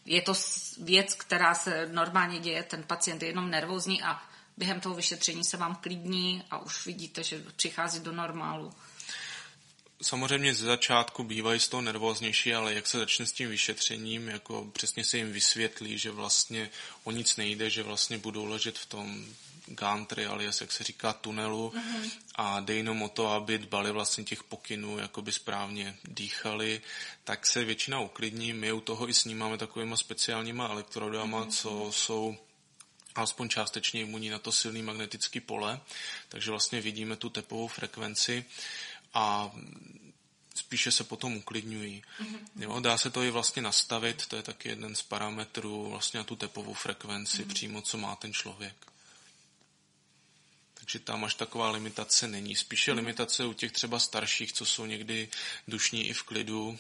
je 0.07 0.23
to 0.23 0.35
věc, 0.79 1.15
která 1.15 1.55
se 1.55 1.89
normálně 1.93 2.41
děje, 2.41 2.63
ten 2.63 2.83
pacient 2.83 3.23
je 3.23 3.29
jenom 3.29 3.51
nervózní 3.51 4.03
a 4.03 4.23
během 4.57 4.81
toho 4.81 4.95
vyšetření 4.95 5.45
se 5.45 5.57
vám 5.57 5.75
klidní 5.75 6.43
a 6.51 6.59
už 6.59 6.87
vidíte, 6.87 7.23
že 7.23 7.45
přichází 7.57 8.01
do 8.01 8.13
normálu. 8.13 8.73
Samozřejmě 10.03 10.55
ze 10.55 10.67
začátku 10.67 11.25
bývají 11.25 11.61
z 11.61 11.69
toho 11.69 11.81
nervóznější, 11.81 12.55
ale 12.55 12.75
jak 12.75 12.87
se 12.87 12.99
začne 12.99 13.27
s 13.27 13.33
tím 13.33 13.49
vyšetřením, 13.49 14.29
jako 14.29 14.67
přesně 14.73 15.05
se 15.05 15.17
jim 15.17 15.33
vysvětlí, 15.33 15.99
že 15.99 16.11
vlastně 16.11 16.71
o 17.05 17.11
nic 17.11 17.37
nejde, 17.37 17.71
že 17.71 17.83
vlastně 17.83 18.19
budou 18.19 18.45
ležet 18.45 18.79
v 18.79 18.87
tom 18.87 19.27
gantry, 19.67 20.27
alias 20.27 20.61
jak 20.61 20.73
se 20.73 20.85
říká 20.85 21.13
tunelu 21.13 21.73
mm-hmm. 21.77 22.11
a 22.35 22.61
jde 22.61 22.75
jenom 22.75 23.03
o 23.03 23.09
to, 23.09 23.29
aby 23.29 23.59
dbali 23.59 23.93
vlastně 23.93 24.25
těch 24.25 24.43
pokynů, 24.43 24.99
by 25.21 25.33
správně 25.33 25.97
dýchali, 26.05 26.81
tak 27.25 27.47
se 27.47 27.65
většina 27.65 28.01
uklidní. 28.01 28.53
My 28.53 28.73
u 28.73 28.81
toho 28.81 29.09
i 29.09 29.15
snímáme 29.15 29.59
takovýma 29.59 29.97
speciálníma 29.97 30.69
elektrodama, 30.69 31.45
mm-hmm. 31.45 31.51
co 31.51 31.93
jsou 31.93 32.37
alespoň 33.15 33.49
částečně 33.49 34.01
imunní 34.01 34.31
na 34.31 34.39
to 34.39 34.53
silný 34.53 34.83
magnetický 34.83 35.41
pole, 35.41 35.81
takže 36.29 36.51
vlastně 36.51 36.81
vidíme 36.81 37.17
tu 37.17 37.31
tepovou 37.31 37.69
frekvenci 37.69 38.45
a 39.15 39.53
spíše 40.55 40.93
se 40.93 41.05
potom 41.05 41.37
uklidňují. 41.37 42.03
Mm-hmm. 42.21 42.39
Jo, 42.57 42.81
dá 42.81 42.99
se 42.99 43.11
to 43.11 43.23
i 43.23 43.31
vlastně 43.31 43.63
nastavit, 43.63 44.27
to 44.27 44.37
je 44.37 44.43
taky 44.43 44.69
jeden 44.69 44.95
z 44.95 45.03
parametrů 45.03 45.91
vlastně 45.91 46.19
na 46.19 46.25
tu 46.25 46.37
tepovou 46.37 46.75
frekvenci 46.75 47.45
mm-hmm. 47.45 47.55
přímo, 47.55 47.83
co 47.83 47.99
má 47.99 48.17
ten 48.17 48.33
člověk. 48.33 48.92
Takže 50.83 50.99
tam 50.99 51.25
až 51.25 51.35
taková 51.35 51.71
limitace 51.71 52.29
není. 52.29 52.57
Spíše 52.57 52.93
mm-hmm. 52.93 52.97
limitace 52.97 53.45
u 53.45 53.53
těch 53.53 53.73
třeba 53.73 53.99
starších, 53.99 54.53
co 54.53 54.67
jsou 54.67 54.87
někdy 54.87 55.29
dušní 55.69 56.09
i 56.09 56.13
v 56.13 56.23
klidu, 56.23 56.79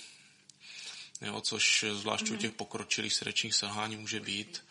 jo, 1.20 1.40
což 1.40 1.84
zvlášť 1.92 2.24
mm-hmm. 2.24 2.30
u 2.30 2.32
mhm. 2.32 2.40
těch 2.40 2.52
pokročilých 2.52 3.14
srdečních 3.14 3.54
selhání 3.54 3.96
může 3.96 4.20
být. 4.20 4.64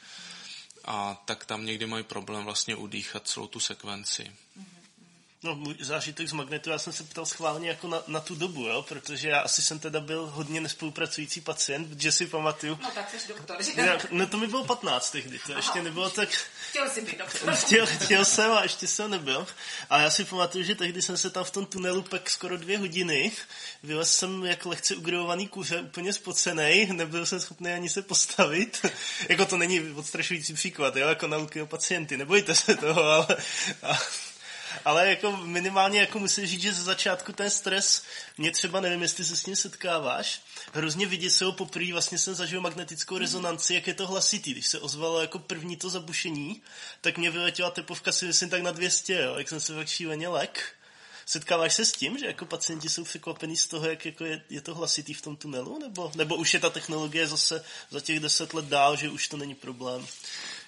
A 0.86 1.24
tak 1.26 1.46
tam 1.46 1.66
někdy 1.66 1.86
mají 1.86 2.04
problém 2.04 2.44
vlastně 2.44 2.76
udýchat 2.76 3.28
celou 3.28 3.48
tu 3.48 3.60
sekvenci. 3.60 4.24
Mm-hmm. 4.24 4.81
No, 5.44 5.56
můj 5.56 5.76
zážitek 5.80 6.28
z 6.28 6.32
magnetu, 6.32 6.70
já 6.70 6.80
jsem 6.80 6.94
se 6.94 7.04
ptal 7.04 7.26
schválně 7.26 7.70
jako 7.70 7.88
na, 7.88 8.04
na 8.08 8.20
tu 8.20 8.36
dobu, 8.36 8.68
jo, 8.68 8.82
protože 8.82 9.30
já 9.30 9.40
asi 9.40 9.62
jsem 9.62 9.80
teda 9.80 10.00
byl 10.00 10.26
hodně 10.26 10.62
nespolupracující 10.62 11.42
pacient, 11.42 11.90
protože 11.90 12.12
si 12.12 12.28
pamatuju. 12.28 12.80
No 12.84 12.92
tak 12.92 13.10
jsi 13.20 13.28
doktor, 13.28 13.64
že? 13.64 13.82
Já, 13.82 13.98
no 14.12 14.28
to 14.28 14.38
mi 14.38 14.48
bylo 14.48 14.66
15 14.66 15.12
tehdy, 15.12 15.40
to 15.40 15.52
Aha. 15.52 15.60
ještě 15.60 15.84
nebylo 15.84 16.10
tak... 16.10 16.30
Chtěl 16.70 16.90
jsi 16.90 17.02
být 17.02 17.18
doktor. 17.18 17.54
Chtěl, 17.66 17.86
chtěl 17.86 18.26
jsem 18.26 18.52
a 18.52 18.64
ještě 18.64 18.88
jsem 18.88 19.12
nebyl. 19.12 19.48
A 19.90 20.00
já 20.00 20.10
si 20.10 20.26
pamatuju, 20.26 20.64
že 20.64 20.76
tehdy 20.76 21.02
jsem 21.02 21.18
se 21.18 21.30
tam 21.30 21.44
v 21.44 21.52
tom 21.52 21.66
tunelu 21.66 22.02
pak 22.02 22.30
skoro 22.30 22.58
dvě 22.58 22.78
hodiny. 22.78 23.32
Vylez 23.84 24.16
jsem 24.16 24.46
jak 24.46 24.66
lehce 24.66 24.96
ugrovovaný 24.96 25.48
kuře, 25.48 25.82
úplně 25.82 26.14
spocený, 26.14 26.86
nebyl 26.92 27.26
jsem 27.26 27.40
schopný 27.40 27.72
ani 27.72 27.90
se 27.90 28.02
postavit. 28.02 28.86
jako 29.30 29.46
to 29.46 29.58
není 29.58 29.92
odstrašující 29.92 30.54
příklad, 30.54 30.96
jo, 30.96 31.08
jako 31.08 31.28
nauky 31.28 31.62
o 31.62 31.66
pacienty, 31.68 32.18
nebojte 32.18 32.56
se 32.56 32.76
toho, 32.76 33.04
ale... 33.04 33.28
A, 33.84 34.00
ale 34.86 35.10
jako 35.10 35.38
minimálně 35.38 36.00
jako 36.00 36.20
musím 36.20 36.46
říct, 36.46 36.62
že 36.62 36.74
ze 36.74 36.84
začátku 36.84 37.34
ten 37.34 37.50
stres, 37.50 38.04
mě 38.38 38.52
třeba 38.52 38.80
nevím, 38.80 39.02
jestli 39.02 39.26
se 39.26 39.36
s 39.36 39.46
ním 39.46 39.56
setkáváš, 39.56 40.42
hrozně 40.74 41.06
vyděsilo 41.06 41.52
poprvé, 41.52 41.92
vlastně 41.92 42.18
jsem 42.18 42.36
zažil 42.36 42.62
magnetickou 42.62 43.18
rezonanci, 43.18 43.74
jak 43.74 43.88
je 43.88 43.94
to 43.94 44.08
hlasitý. 44.08 44.52
Když 44.52 44.68
se 44.68 44.80
ozvalo 44.80 45.22
jako 45.22 45.40
první 45.40 45.78
to 45.78 45.90
zabušení, 45.90 46.62
tak 47.02 47.18
mě 47.18 47.32
vyletěla 47.32 47.72
tepovka 47.72 48.12
si 48.12 48.26
myslím 48.26 48.50
tak 48.50 48.62
na 48.62 48.72
200, 48.72 49.14
jo, 49.14 49.36
jak 49.38 49.50
jsem 49.50 49.60
se 49.60 49.76
fakt 49.76 49.88
šíleně 49.88 50.28
lek. 50.28 50.76
Setkáváš 51.26 51.74
se 51.74 51.86
s 51.86 51.92
tím, 51.92 52.18
že 52.18 52.26
jako 52.26 52.46
pacienti 52.46 52.90
jsou 52.90 53.04
překvapení 53.04 53.58
z 53.58 53.68
toho, 53.68 53.90
jak 53.90 54.06
jako 54.06 54.26
je, 54.26 54.42
je 54.50 54.62
to 54.62 54.76
hlasitý 54.76 55.14
v 55.14 55.22
tom 55.22 55.36
tunelu? 55.36 55.80
Nebo, 55.80 56.12
nebo 56.16 56.36
už 56.36 56.54
je 56.54 56.60
ta 56.60 56.70
technologie 56.70 57.28
zase 57.28 57.64
za 57.90 58.00
těch 58.00 58.20
deset 58.20 58.54
let 58.54 58.66
dál, 58.66 58.96
že 58.96 59.10
už 59.10 59.28
to 59.28 59.38
není 59.38 59.56
problém? 59.56 60.08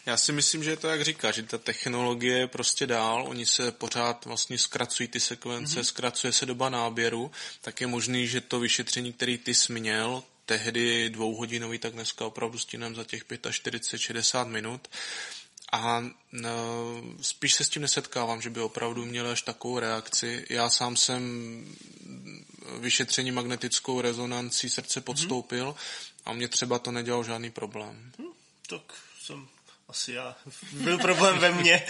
Já 0.05 0.17
si 0.17 0.31
myslím, 0.31 0.63
že 0.63 0.69
je 0.69 0.77
to 0.77 0.87
jak 0.87 1.01
říká, 1.01 1.31
že 1.31 1.43
ta 1.43 1.57
technologie 1.57 2.37
je 2.37 2.47
prostě 2.47 2.87
dál, 2.87 3.25
oni 3.27 3.45
se 3.45 3.71
pořád 3.71 4.25
vlastně 4.25 4.57
zkracují 4.57 5.07
ty 5.07 5.19
sekvence, 5.19 5.79
mm-hmm. 5.79 5.83
zkracuje 5.83 6.33
se 6.33 6.45
doba 6.45 6.69
náběru, 6.69 7.31
tak 7.61 7.81
je 7.81 7.87
možný, 7.87 8.27
že 8.27 8.41
to 8.41 8.59
vyšetření, 8.59 9.13
který 9.13 9.37
ty 9.37 9.53
jsi 9.53 9.73
měl, 9.73 10.23
tehdy 10.45 11.09
dvouhodinový, 11.09 11.77
tak 11.77 11.93
dneska 11.93 12.25
opravdu 12.25 12.59
stínám 12.59 12.95
za 12.95 13.03
těch 13.03 13.25
45-60 13.25 14.47
minut. 14.47 14.87
A 15.71 16.03
no, 16.31 16.51
spíš 17.21 17.53
se 17.53 17.63
s 17.63 17.69
tím 17.69 17.81
nesetkávám, 17.81 18.41
že 18.41 18.49
by 18.49 18.61
opravdu 18.61 19.05
měl 19.05 19.27
až 19.27 19.41
takovou 19.41 19.79
reakci. 19.79 20.45
Já 20.49 20.69
sám 20.69 20.97
jsem 20.97 21.23
vyšetření 22.79 23.31
magnetickou 23.31 24.01
rezonancí 24.01 24.69
srdce 24.69 24.99
mhm. 24.99 25.05
podstoupil 25.05 25.71
mm-hmm. 25.71 26.21
a 26.25 26.33
mě 26.33 26.47
třeba 26.47 26.79
to 26.79 26.91
nedělal 26.91 27.23
žádný 27.23 27.51
problém. 27.51 28.11
Hm, 28.19 28.33
tak 28.67 28.81
jsem 29.21 29.47
asi 29.88 30.12
já. 30.12 30.36
Byl 30.72 30.98
problém 30.98 31.39
ve 31.39 31.52
mně. 31.52 31.88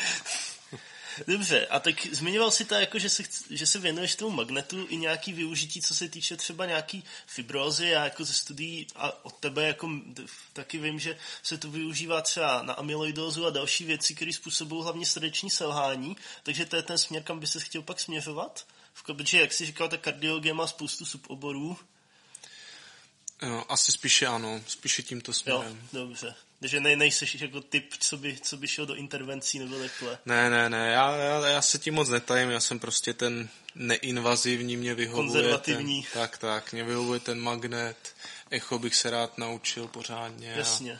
Dobře, 1.28 1.68
a 1.68 1.80
tak 1.80 2.06
zmiňoval 2.06 2.52
si 2.52 2.66
to, 2.66 2.76
jako, 2.76 3.00
že, 3.00 3.10
se, 3.10 3.24
že 3.50 3.66
se 3.66 3.80
věnuješ 3.80 4.16
tomu 4.16 4.32
magnetu 4.32 4.88
i 4.90 4.98
nějaký 4.98 5.34
využití, 5.34 5.82
co 5.82 5.96
se 5.96 6.10
týče 6.10 6.38
třeba 6.38 6.66
nějaký 6.66 7.04
fibrózy. 7.28 7.88
Já 7.88 8.04
jako 8.04 8.26
ze 8.26 8.34
studií 8.34 8.88
a 8.96 9.26
od 9.26 9.34
tebe 9.34 9.68
jako 9.68 9.90
taky 10.54 10.78
vím, 10.78 11.00
že 11.00 11.18
se 11.44 11.58
to 11.58 11.72
využívá 11.72 12.22
třeba 12.22 12.62
na 12.64 12.74
amyloidózu 12.74 13.46
a 13.46 13.50
další 13.50 13.86
věci, 13.86 14.16
které 14.16 14.34
způsobují 14.34 14.84
hlavně 14.84 15.06
srdeční 15.06 15.50
selhání. 15.50 16.18
Takže 16.44 16.66
to 16.66 16.76
je 16.76 16.82
ten 16.82 16.98
směr, 16.98 17.24
kam 17.24 17.40
by 17.40 17.48
se 17.48 17.60
chtěl 17.60 17.82
pak 17.82 18.00
směřovat. 18.00 18.66
Protože, 19.06 19.42
jak 19.42 19.54
jsi 19.54 19.66
říkal, 19.66 19.90
ta 19.90 19.98
kardiologie 19.98 20.54
má 20.54 20.68
spoustu 20.68 21.06
suboborů. 21.06 21.78
Asi 23.70 23.92
spíše 23.92 24.28
ano, 24.28 24.62
spíše 24.68 25.04
tímto 25.04 25.34
směrem. 25.34 25.88
Jo, 25.94 26.00
dobře. 26.00 26.36
Takže 26.64 26.80
ne, 26.80 26.96
nejseš 26.96 27.42
jako 27.42 27.62
typ, 27.62 27.94
co 28.00 28.18
by, 28.18 28.38
co 28.42 28.58
by 28.58 28.68
šel 28.68 28.86
do 28.86 28.96
intervencí 28.96 29.60
nebo 29.60 29.80
takhle. 29.80 30.18
Ne, 30.26 30.50
ne, 30.50 30.70
ne, 30.70 30.92
já, 30.92 31.16
já, 31.16 31.48
já 31.48 31.62
se 31.62 31.80
tím 31.80 31.94
moc 31.94 32.10
netajím, 32.10 32.50
já 32.50 32.60
jsem 32.60 32.80
prostě 32.80 33.14
ten 33.14 33.50
neinvazivní, 33.76 34.78
mě 34.78 34.96
vyhovuje. 34.96 35.26
Konzervativní. 35.26 36.04
Ten, 36.04 36.22
tak, 36.22 36.38
tak, 36.38 36.74
mě 36.74 36.84
vyhovuje 36.84 37.20
ten 37.20 37.42
magnet, 37.42 38.16
echo 38.50 38.80
bych 38.80 38.96
se 38.96 39.10
rád 39.10 39.38
naučil 39.38 39.88
pořádně. 39.88 40.54
Jasně. 40.58 41.00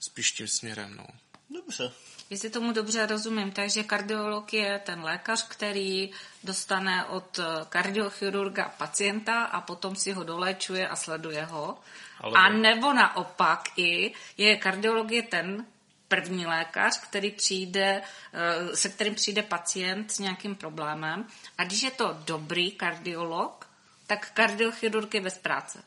Spíš 0.00 0.32
tím 0.32 0.48
směrem, 0.48 0.96
no. 0.96 1.06
Dobře. 1.50 1.92
Jestli 2.32 2.50
tomu 2.50 2.72
dobře 2.72 3.06
rozumím, 3.06 3.52
takže 3.52 3.82
kardiolog 3.82 4.52
je 4.52 4.78
ten 4.78 5.02
lékař, 5.02 5.48
který 5.48 6.10
dostane 6.44 7.04
od 7.04 7.40
kardiochirurga 7.68 8.68
pacienta 8.78 9.44
a 9.44 9.60
potom 9.60 9.96
si 9.96 10.12
ho 10.12 10.24
dolečuje 10.24 10.88
a 10.88 10.96
sleduje 10.96 11.44
ho. 11.44 11.78
Ale... 12.20 12.32
A 12.38 12.48
nebo 12.48 12.92
naopak 12.92 13.68
i 13.76 14.12
je 14.36 14.56
kardiologie 14.56 15.22
ten 15.22 15.66
první 16.08 16.46
lékař, 16.46 17.00
který 17.00 17.30
přijde, 17.30 18.02
eh, 18.32 18.76
se 18.76 18.88
kterým 18.88 19.14
přijde 19.14 19.42
pacient 19.42 20.12
s 20.12 20.18
nějakým 20.18 20.54
problémem. 20.54 21.26
A 21.58 21.64
když 21.64 21.82
je 21.82 21.90
to 21.90 22.18
dobrý 22.24 22.70
kardiolog, 22.70 23.66
tak 24.06 24.30
kardiochirurg 24.30 25.14
je 25.14 25.20
bez 25.20 25.38
práce. 25.38 25.82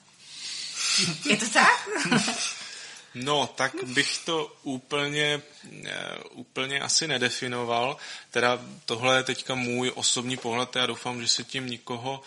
Je 1.30 1.38
to 1.38 1.50
tak? 1.50 1.90
No, 3.16 3.48
tak 3.56 3.84
bych 3.84 4.18
to 4.26 4.56
úplně, 4.64 5.42
eh, 5.86 6.18
úplně 6.32 6.80
asi 6.80 7.08
nedefinoval. 7.08 7.98
Teda 8.32 8.60
tohle 8.86 9.18
je 9.18 9.24
teďka 9.24 9.56
můj 9.56 9.92
osobní 9.96 10.38
pohled, 10.38 10.76
já 10.76 10.86
doufám, 10.86 11.22
že 11.22 11.28
se 11.28 11.44
tím 11.44 11.68
nikoho 11.68 12.22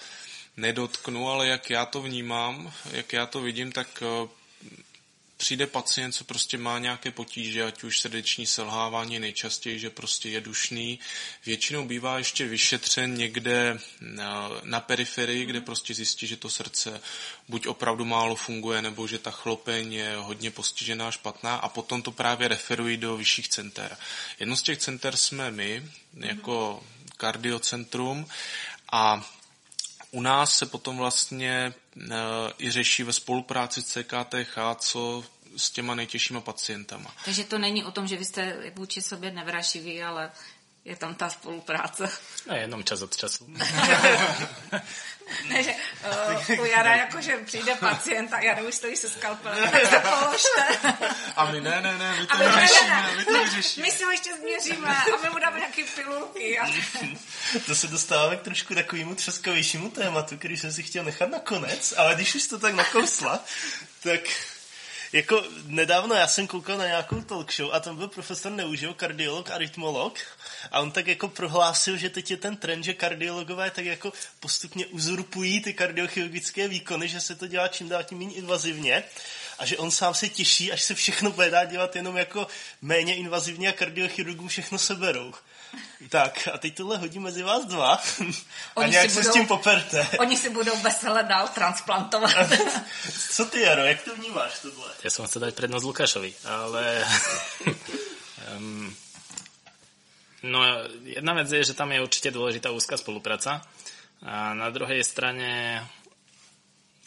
nedotknu, 0.56 1.30
ale 1.30 1.48
jak 1.48 1.70
já 1.70 1.86
to 1.86 2.02
vnímám, 2.02 2.72
jak 2.90 3.12
já 3.12 3.26
to 3.26 3.40
vidím, 3.40 3.72
tak 3.72 4.02
eh, 4.02 4.28
přijde 5.38 5.66
pacient, 5.66 6.12
co 6.12 6.24
prostě 6.24 6.58
má 6.58 6.78
nějaké 6.78 7.10
potíže, 7.10 7.64
ať 7.64 7.82
už 7.82 8.00
srdeční 8.00 8.46
selhávání 8.46 9.18
nejčastěji, 9.18 9.78
že 9.78 9.90
prostě 9.90 10.28
je 10.28 10.40
dušný. 10.40 10.98
Většinou 11.46 11.86
bývá 11.86 12.18
ještě 12.18 12.46
vyšetřen 12.46 13.14
někde 13.14 13.78
na, 14.00 14.50
na 14.62 14.80
periferii, 14.80 15.46
kde 15.46 15.60
prostě 15.60 15.94
zjistí, 15.94 16.26
že 16.26 16.36
to 16.36 16.50
srdce 16.50 17.00
buď 17.48 17.66
opravdu 17.66 18.04
málo 18.04 18.36
funguje, 18.36 18.82
nebo 18.82 19.06
že 19.06 19.18
ta 19.18 19.30
chlopeň 19.30 19.92
je 19.92 20.16
hodně 20.16 20.50
postižená, 20.50 21.10
špatná 21.10 21.56
a 21.56 21.68
potom 21.68 22.02
to 22.02 22.12
právě 22.12 22.48
referují 22.48 22.96
do 22.96 23.16
vyšších 23.16 23.48
center. 23.48 23.96
Jedno 24.40 24.56
z 24.56 24.62
těch 24.62 24.78
center 24.78 25.16
jsme 25.16 25.50
my, 25.50 25.84
jako 26.14 26.82
kardiocentrum 27.16 28.26
a 28.92 29.30
u 30.10 30.20
nás 30.20 30.56
se 30.56 30.66
potom 30.66 30.96
vlastně 30.96 31.50
e, 31.50 31.74
i 32.58 32.70
řeší 32.70 33.02
ve 33.02 33.12
spolupráci 33.12 33.82
s 33.82 33.86
CKTH, 33.86 34.58
co 34.78 35.24
s 35.56 35.70
těma 35.70 35.94
nejtěžšíma 35.94 36.40
pacientama. 36.40 37.14
Takže 37.24 37.44
to 37.44 37.58
není 37.58 37.84
o 37.84 37.90
tom, 37.90 38.06
že 38.06 38.16
vy 38.16 38.24
jste 38.24 38.72
vůči 38.74 39.02
sobě 39.02 39.30
nevraživí, 39.30 40.02
ale 40.02 40.30
je 40.88 40.96
tam 40.96 41.14
ta 41.14 41.30
spolupráce. 41.30 42.10
Ne, 42.46 42.58
jenom 42.58 42.84
čas 42.84 43.02
od 43.02 43.16
času. 43.16 43.46
ne, 45.48 45.62
že 45.62 45.74
uh, 46.50 46.60
u 46.60 46.64
Jara 46.64 46.96
jakože 46.96 47.36
přijde 47.36 47.74
pacient 47.74 48.32
a 48.32 48.40
Jara 48.40 48.62
už 48.62 48.74
stojí 48.74 48.96
se 48.96 49.08
skalpelem, 49.08 49.70
tak 49.70 49.86
se 49.86 49.98
položte. 49.98 50.78
A 51.36 51.50
my 51.52 51.60
ne, 51.60 51.80
ne, 51.80 51.98
ne, 51.98 52.16
my 52.20 52.26
to 52.26 52.36
my 52.36 52.44
vyřešíme, 52.44 52.88
ne, 52.88 53.02
ne, 53.02 53.16
my 53.16 53.24
to 53.24 53.44
vyřešíme. 53.44 53.86
My 53.86 53.92
si 53.92 54.04
ho 54.04 54.10
ještě 54.10 54.30
změříme 54.36 54.88
a 54.88 55.22
my 55.22 55.30
mu 55.30 55.38
dáme 55.38 55.58
nějaký 55.58 55.84
pilulky. 55.84 56.58
A... 56.58 56.66
to 57.66 57.74
se 57.74 57.86
dostáváme 57.86 58.36
k 58.36 58.42
trošku 58.42 58.74
takovému 58.74 59.14
třeskavějšímu 59.14 59.90
tématu, 59.90 60.36
který 60.38 60.56
jsem 60.56 60.72
si 60.72 60.82
chtěl 60.82 61.04
nechat 61.04 61.30
na 61.30 61.38
konec, 61.38 61.94
ale 61.96 62.14
když 62.14 62.34
už 62.34 62.46
to 62.46 62.58
tak 62.58 62.74
nakousla, 62.74 63.44
tak 64.02 64.20
jako 65.12 65.44
nedávno 65.66 66.14
já 66.14 66.26
jsem 66.26 66.46
koukal 66.46 66.78
na 66.78 66.86
nějakou 66.86 67.20
talk 67.20 67.52
show 67.52 67.70
a 67.72 67.80
tam 67.80 67.96
byl 67.96 68.08
profesor 68.08 68.52
Neužil, 68.52 68.94
kardiolog 68.94 69.50
a 69.50 69.58
rytmolog 69.58 70.18
a 70.70 70.80
on 70.80 70.90
tak 70.90 71.06
jako 71.06 71.28
prohlásil, 71.28 71.96
že 71.96 72.10
teď 72.10 72.30
je 72.30 72.36
ten 72.36 72.56
trend, 72.56 72.84
že 72.84 72.94
kardiologové 72.94 73.70
tak 73.70 73.84
jako 73.84 74.12
postupně 74.40 74.86
uzurpují 74.86 75.62
ty 75.62 75.74
kardiochirurgické 75.74 76.68
výkony, 76.68 77.08
že 77.08 77.20
se 77.20 77.34
to 77.34 77.46
dělá 77.46 77.68
čím 77.68 77.88
dál 77.88 78.04
tím 78.04 78.18
méně 78.18 78.34
invazivně 78.34 79.04
a 79.58 79.66
že 79.66 79.78
on 79.78 79.90
sám 79.90 80.14
se 80.14 80.28
těší, 80.28 80.72
až 80.72 80.82
se 80.82 80.94
všechno 80.94 81.30
bude 81.30 81.50
dát 81.50 81.64
dělat 81.64 81.96
jenom 81.96 82.16
jako 82.16 82.46
méně 82.82 83.16
invazivně 83.16 83.68
a 83.68 83.72
kardiochirurgům 83.72 84.48
všechno 84.48 84.78
seberou. 84.78 85.34
Tak, 86.08 86.48
a 86.52 86.58
teď 86.58 86.74
tohle 86.74 86.96
hodím 86.96 87.22
mezi 87.22 87.42
vás 87.42 87.64
dva 87.64 88.00
a 88.76 88.86
nějak 88.86 89.10
se 89.10 89.20
budou, 89.20 89.30
s 89.30 89.32
tím 89.32 89.46
poperte. 89.46 90.08
Oni 90.18 90.36
si 90.36 90.50
budou 90.50 90.76
veselé 90.76 91.22
dál 91.22 91.48
transplantovat. 91.48 92.50
Co 93.30 93.44
ty, 93.44 93.60
Jaro, 93.60 93.82
jak 93.82 94.02
to 94.02 94.16
vnímáš 94.16 94.58
tohle? 94.62 94.90
Já 95.04 95.10
jsem 95.10 95.26
chcel 95.26 95.40
dať 95.40 95.54
prednost 95.54 95.84
Lukášovi, 95.84 96.34
ale... 96.44 97.04
um, 98.56 98.96
no, 100.42 100.64
jedna 101.02 101.34
vec 101.34 101.52
je, 101.52 101.64
že 101.64 101.74
tam 101.74 101.92
je 101.92 102.02
určite 102.02 102.30
dôležitá 102.30 102.70
úzká 102.70 102.96
spolupráca. 102.96 103.62
A 104.22 104.54
na 104.54 104.70
druhej 104.70 105.04
strane 105.04 105.82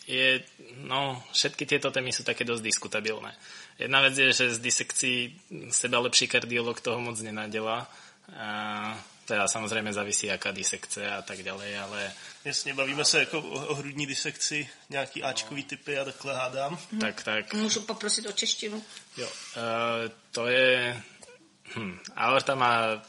je, 0.07 0.43
no, 0.83 1.23
všetky 1.31 1.65
tieto 1.65 1.91
témy 1.91 2.11
sú 2.11 2.23
také 2.23 2.43
dosť 2.43 2.63
diskutabilné. 2.63 3.35
Jedna 3.79 3.99
vec 4.01 4.15
je, 4.15 4.31
že 4.31 4.55
z 4.55 4.59
disekcií 4.59 5.19
seba 5.71 5.99
lepší 5.99 6.27
kardiolog 6.27 6.79
toho 6.79 6.99
moc 6.99 7.19
nenadělá 7.21 7.87
a 8.37 9.03
teda 9.25 9.47
samozřejmě 9.47 9.93
závisí, 9.93 10.27
jaká 10.27 10.51
disekce 10.51 11.11
a 11.11 11.21
tak 11.21 11.43
dále, 11.43 11.79
ale... 11.79 12.13
Jasně, 12.45 12.73
bavíme 12.73 13.05
se 13.05 13.19
jako 13.19 13.39
o, 13.39 13.67
o 13.67 13.75
hrudní 13.75 14.05
disekci, 14.05 14.69
nějaký 14.89 15.23
Ačkový 15.23 15.63
typy 15.63 15.99
a 15.99 16.05
takhle 16.05 16.35
hádám. 16.35 16.79
Hmm. 16.91 17.01
Tak, 17.01 17.23
tak. 17.23 17.53
Můžu 17.53 17.81
poprosit 17.81 18.25
o 18.25 18.31
češtinu? 18.31 18.83
Jo, 19.17 19.27
uh, 19.27 20.11
to 20.31 20.47
je... 20.47 21.01
Hm, 21.75 21.99
aorta 22.15 22.55
má 22.55 23.01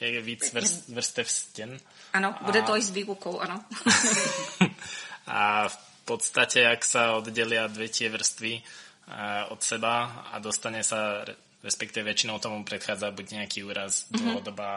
je 0.00 0.20
víc 0.20 0.52
vrst, 0.52 0.88
vrstev 0.88 1.30
stěn. 1.30 1.80
Ano, 2.12 2.34
bude 2.40 2.60
a... 2.60 2.66
to 2.66 2.76
i 2.76 2.82
s 2.82 2.90
výlukou, 2.90 3.40
ano. 3.40 3.64
a 5.26 5.68
v 5.68 5.78
podstatě, 6.04 6.60
jak 6.60 6.84
se 6.84 7.08
oddělia 7.08 7.66
dvě 7.66 7.88
tie 7.88 8.10
vrstvy 8.10 8.62
uh, 9.08 9.52
od 9.52 9.62
seba 9.62 10.04
a 10.32 10.38
dostane 10.38 10.84
sa 10.84 11.24
respektive 11.60 12.08
väčšinou 12.08 12.40
tomu 12.40 12.64
predchádza 12.64 13.12
buď 13.12 13.26
nejaký 13.40 13.68
úraz, 13.68 14.08
mm-hmm. 14.08 14.16
dlhodobá, 14.16 14.72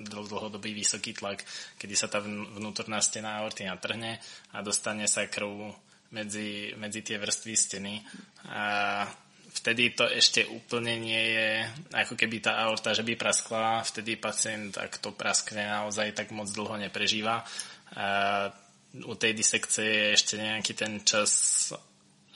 dlhodobý 0.00 0.72
vysoký 0.72 1.12
tlak, 1.12 1.44
kedy 1.76 1.94
sa 1.94 2.08
tá 2.08 2.24
vnútorná 2.24 3.04
stena 3.04 3.40
aorty 3.40 3.68
natrhne 3.68 4.16
a 4.56 4.64
dostane 4.64 5.04
sa 5.04 5.28
krv 5.28 5.76
medzi, 6.12 6.72
medzi 6.80 7.00
tie 7.04 7.20
vrstvy 7.20 7.54
steny. 7.56 7.94
A 8.48 9.04
vtedy 9.52 9.92
to 9.92 10.08
ešte 10.08 10.48
úplne 10.48 10.96
nie 10.96 11.24
je 11.36 11.48
ako 11.92 12.16
keby 12.16 12.40
tá 12.40 12.64
aorta, 12.64 12.96
že 12.96 13.04
by 13.04 13.12
praskla, 13.16 13.84
vtedy 13.84 14.16
pacient, 14.16 14.80
ak 14.80 15.00
to 15.04 15.12
praskne 15.12 15.68
naozaj, 15.68 16.16
tak 16.16 16.32
moc 16.32 16.48
dlho 16.48 16.80
neprežíva. 16.80 17.44
A 17.92 18.48
u 19.04 19.14
tej 19.16 19.36
disekcie 19.36 19.84
je 19.84 20.06
ešte 20.16 20.34
nejaký 20.40 20.72
ten 20.72 21.00
čas 21.04 21.32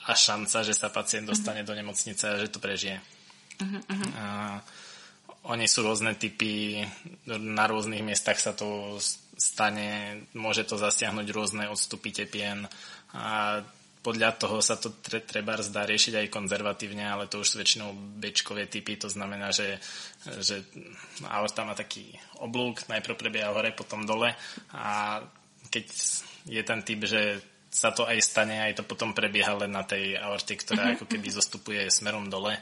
a 0.05 0.13
šanca, 0.13 0.61
že 0.61 0.77
sa 0.77 0.93
pacient 0.93 1.25
dostane 1.25 1.65
mm-hmm. 1.65 1.73
do 1.73 1.79
nemocnice 1.81 2.23
a 2.29 2.37
že 2.37 2.53
to 2.53 2.61
prežije. 2.61 3.16
Mm-hmm. 3.57 4.11
A 4.17 4.25
oni 5.47 5.65
sú 5.65 5.81
rôzne 5.81 6.13
typy, 6.19 6.83
na 7.27 7.65
rôznych 7.65 8.03
miestach 8.03 8.37
sa 8.37 8.51
to 8.51 8.99
stane, 9.37 10.21
môže 10.35 10.67
to 10.67 10.75
zasiahnuť 10.75 11.27
rôzne 11.31 11.65
odstupy 11.71 12.11
tepien 12.11 12.67
a 13.13 13.61
podľa 14.01 14.39
toho 14.39 14.63
sa 14.63 14.79
to 14.79 15.03
treba 15.03 15.59
zdá 15.59 15.83
riešiť 15.83 16.23
aj 16.23 16.31
konzervatívne, 16.31 17.03
ale 17.03 17.27
to 17.27 17.43
už 17.43 17.47
sú 17.47 17.55
väčšinou 17.59 17.91
bečkové 18.23 18.63
typy, 18.71 18.95
to 18.95 19.11
znamená, 19.11 19.51
že, 19.51 19.83
že 20.39 20.63
aorta 21.27 21.67
má 21.67 21.75
taký 21.75 22.15
oblúk, 22.39 22.87
najprv 22.87 23.19
prebieha 23.19 23.51
hore, 23.51 23.75
potom 23.75 24.07
dole 24.07 24.31
a 24.71 25.19
keď 25.67 25.85
je 26.47 26.61
ten 26.63 26.79
typ, 26.87 27.03
že 27.03 27.43
sa 27.67 27.91
to 27.91 28.07
aj 28.07 28.23
stane, 28.23 28.55
aj 28.63 28.79
to 28.79 28.83
potom 28.87 29.11
prebieha 29.11 29.53
len 29.59 29.75
na 29.75 29.83
tej 29.83 30.15
aorte, 30.15 30.55
ktorá 30.55 30.95
ako 30.95 31.05
keby 31.05 31.27
zostupuje 31.27 31.91
smerom 31.91 32.31
dole, 32.31 32.55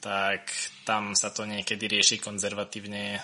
tak 0.00 0.50
tam 0.88 1.12
sa 1.12 1.30
to 1.30 1.44
niekedy 1.44 1.86
rieši 1.86 2.18
konzervatívne 2.18 3.20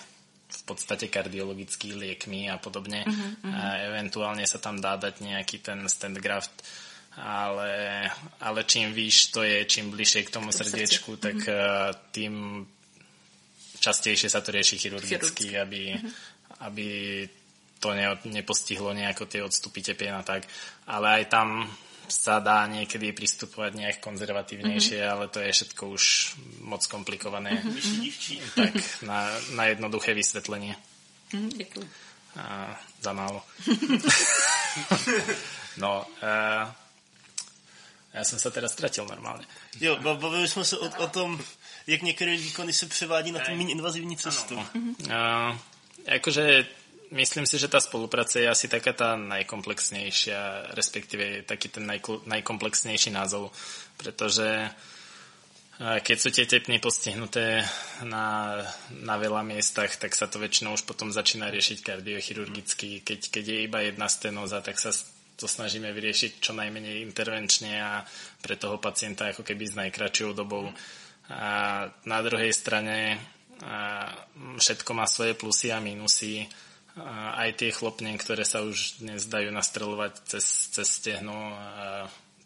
v 0.47 0.61
podstate 0.63 1.11
kardiologický 1.11 1.97
liekmi 1.97 2.47
a 2.47 2.55
podobne. 2.61 3.03
Uh-huh, 3.03 3.19
uh-huh. 3.43 3.51
A 3.51 3.61
eventuálne 3.91 4.47
sa 4.47 4.61
tam 4.61 4.79
dá 4.79 4.95
dať 4.95 5.19
nejaký 5.19 5.59
ten 5.59 5.83
stand 5.91 6.21
graft 6.23 6.63
ale, 7.17 8.05
ale 8.39 8.63
čím 8.63 8.93
výš 8.93 9.33
to 9.33 9.41
je, 9.41 9.65
čím 9.65 9.89
bližšie 9.89 10.29
k 10.29 10.33
tomu 10.37 10.53
srdiečku, 10.53 11.17
tak 11.17 11.33
mm-hmm. 11.41 12.13
tým 12.13 12.33
častejšie 13.81 14.29
sa 14.29 14.45
to 14.45 14.53
rieši 14.53 14.77
chirurgicky, 14.77 15.49
Chirurgicky. 15.49 15.57
aby, 15.57 15.81
mm-hmm. 15.97 16.13
aby 16.69 16.87
to 17.81 17.89
ne, 17.97 18.05
nepostihlo 18.29 18.93
nejako 18.93 19.25
tie 19.25 19.41
odstupy 19.41 19.81
tepien 19.81 20.13
a 20.13 20.21
tak. 20.21 20.45
Ale 20.85 21.21
aj 21.21 21.23
tam 21.33 21.65
sa 22.07 22.39
dá 22.39 22.67
niekedy 22.67 23.11
pristupovať 23.11 23.75
nejak 23.75 23.99
konzervatívnejšie, 23.99 24.99
mm-hmm. 24.99 25.13
ale 25.13 25.27
to 25.27 25.39
je 25.39 25.51
všetko 25.51 25.83
už 25.91 26.03
moc 26.63 26.87
komplikované. 26.87 27.59
Mm-hmm. 27.59 28.39
Tak 28.55 28.73
na, 29.03 29.27
na 29.55 29.63
jednoduché 29.65 30.13
vysvetlenie. 30.13 30.75
Mm, 31.33 31.49
děkuji. 31.49 31.89
A, 32.35 32.79
za 33.01 33.13
málo. 33.13 33.43
no, 35.77 36.05
uh, 36.23 36.71
já 38.13 38.23
jsem 38.23 38.39
se 38.39 38.51
teda 38.51 38.69
ztratil 38.69 39.05
normálně. 39.05 39.45
Jo, 39.79 39.97
bavili 40.01 40.47
jsme 40.47 40.65
se 40.65 40.77
o, 40.77 41.03
o 41.03 41.07
tom, 41.07 41.43
jak 41.87 42.01
některé 42.01 42.37
výkony 42.37 42.73
se 42.73 42.85
převádí 42.85 43.31
na 43.31 43.39
tu 43.39 43.51
méně 43.51 43.71
invazivní 43.71 44.17
cestu. 44.17 44.59
Ano, 44.59 44.67
Uh, 44.97 45.57
jakože 46.05 46.65
myslím 47.11 47.45
si, 47.45 47.59
že 47.59 47.67
ta 47.67 47.79
spolupráce 47.79 48.39
je 48.41 48.49
asi 48.49 48.67
taká 48.67 48.93
ta 48.93 49.15
najkomplexnější, 49.15 50.31
respektive 50.73 51.43
taky 51.43 51.69
ten 51.69 51.85
najko, 51.85 52.21
najkomplexnější 52.25 53.09
názov, 53.11 53.51
protože 53.97 54.69
keď 55.77 56.17
sú 56.17 56.33
tie 56.33 56.49
tepny 56.49 56.81
postihnuté 56.81 57.61
na, 58.01 58.57
na 58.89 59.15
veľa 59.21 59.45
miestach, 59.45 59.93
tak 59.93 60.17
sa 60.17 60.25
to 60.25 60.41
väčšinou 60.41 60.73
už 60.73 60.89
potom 60.89 61.13
začína 61.13 61.53
riešiť 61.53 61.85
kardiochirurgicky. 61.85 63.05
Keď, 63.05 63.29
keď 63.29 63.45
je 63.45 63.59
iba 63.61 63.85
jedna 63.85 64.09
stenóza, 64.09 64.65
tak 64.65 64.81
sa 64.81 64.89
to 65.37 65.45
snažíme 65.45 65.93
vyriešiť 65.93 66.41
čo 66.41 66.57
najmenej 66.57 67.05
intervenčne 67.05 67.77
a 67.77 68.01
pre 68.41 68.57
toho 68.57 68.81
pacienta 68.81 69.29
ako 69.29 69.45
keby 69.45 69.69
s 69.69 69.77
najkračšou 69.77 70.33
dobou. 70.33 70.65
A 71.29 71.85
na 72.09 72.19
druhej 72.25 72.49
strane 72.57 73.21
všetko 74.57 74.91
má 74.97 75.05
svoje 75.05 75.37
plusy 75.37 75.69
a 75.69 75.77
minusy. 75.77 76.41
A 76.97 77.45
aj 77.45 77.61
tie 77.61 77.69
chlopne, 77.69 78.17
ktoré 78.17 78.41
sa 78.41 78.65
už 78.65 79.05
dnes 79.05 79.29
dajú 79.29 79.53
nastrelovať 79.53 80.13
cez, 80.25 80.73
cez 80.73 80.87
stehno, 80.89 81.53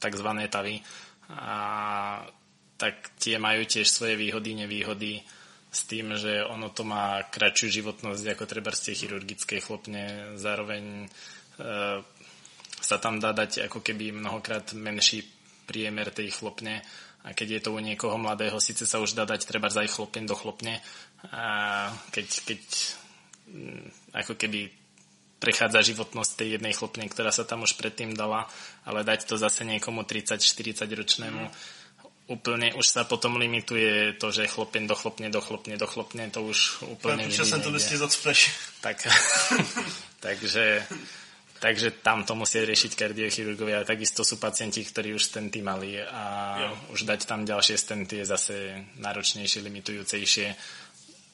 tzv. 0.04 0.30
tavy, 0.52 0.84
a 1.32 1.56
tak 2.76 3.16
tie 3.22 3.38
majú 3.38 3.64
tiež 3.64 3.88
svoje 3.88 4.20
výhody, 4.20 4.58
nevýhody 4.58 5.22
s 5.72 5.88
tým, 5.88 6.18
že 6.20 6.44
ono 6.44 6.74
to 6.74 6.84
má 6.84 7.24
kratšiu 7.32 7.72
životnosť 7.72 8.36
ako 8.36 8.44
treba 8.44 8.76
z 8.76 8.92
tie 8.92 8.94
chirurgické 9.06 9.64
chlopne. 9.64 10.36
Zároveň 10.36 11.06
e, 11.06 11.08
sa 12.82 12.98
tam 13.00 13.24
dá 13.24 13.32
dať 13.32 13.72
ako 13.72 13.80
keby 13.80 14.12
mnohokrát 14.12 14.76
menší 14.76 15.24
priemer 15.64 16.12
tej 16.12 16.36
chlopne 16.36 16.84
a 17.24 17.32
keď 17.32 17.48
je 17.48 17.62
to 17.64 17.70
u 17.72 17.80
niekoho 17.80 18.18
mladého, 18.18 18.58
síce 18.60 18.84
sa 18.84 19.00
už 19.00 19.14
dá 19.14 19.24
dať 19.24 19.48
treba 19.48 19.72
aj 19.72 19.88
chlopne 19.88 20.28
do 20.28 20.36
chlopne 20.36 20.82
a 21.32 21.88
keď, 22.12 22.28
keď 22.50 22.62
ako 24.16 24.34
keby 24.36 24.72
prechádza 25.42 25.94
životnosť 25.94 26.32
tej 26.38 26.50
jednej 26.58 26.74
chlopne, 26.78 27.10
ktorá 27.10 27.34
sa 27.34 27.42
tam 27.42 27.66
už 27.66 27.74
predtým 27.74 28.14
dala, 28.14 28.46
ale 28.86 29.02
dať 29.02 29.26
to 29.26 29.42
zase 29.42 29.66
niekomu 29.66 30.06
30-40 30.06 30.86
ročnému 30.86 31.42
mm. 31.50 31.54
úplne 32.30 32.78
už 32.78 32.86
sa 32.86 33.10
potom 33.10 33.42
limituje 33.42 34.22
to, 34.22 34.30
že 34.30 34.46
chlopne 34.46 34.86
do 34.86 34.94
chlopne, 34.94 35.34
do 35.34 35.42
chlopne, 35.42 35.82
do 35.82 35.88
chlopne, 35.90 36.30
to 36.30 36.46
už 36.46 36.86
úplne... 36.94 37.26
Ja, 37.26 37.42
časem 37.42 37.66
to 37.66 37.74
zacpeš. 37.74 38.54
Tak, 38.86 39.02
takže 40.26 40.86
Takže 41.62 42.02
tam 42.02 42.26
to 42.26 42.34
musia 42.34 42.66
riešiť 42.66 42.98
kardiochirurgovia. 42.98 43.86
Takisto 43.86 44.26
sú 44.26 44.42
pacienti, 44.42 44.82
ktorí 44.82 45.14
už 45.14 45.30
stenty 45.30 45.62
mali 45.62 45.94
a 45.94 46.58
jo. 46.58 46.98
už 46.98 47.06
dať 47.06 47.30
tam 47.30 47.46
ďalšie 47.46 47.78
stenty 47.78 48.18
je 48.18 48.26
zase 48.26 48.56
náročnejšie, 48.98 49.62
limitujúcejšie. 49.62 50.58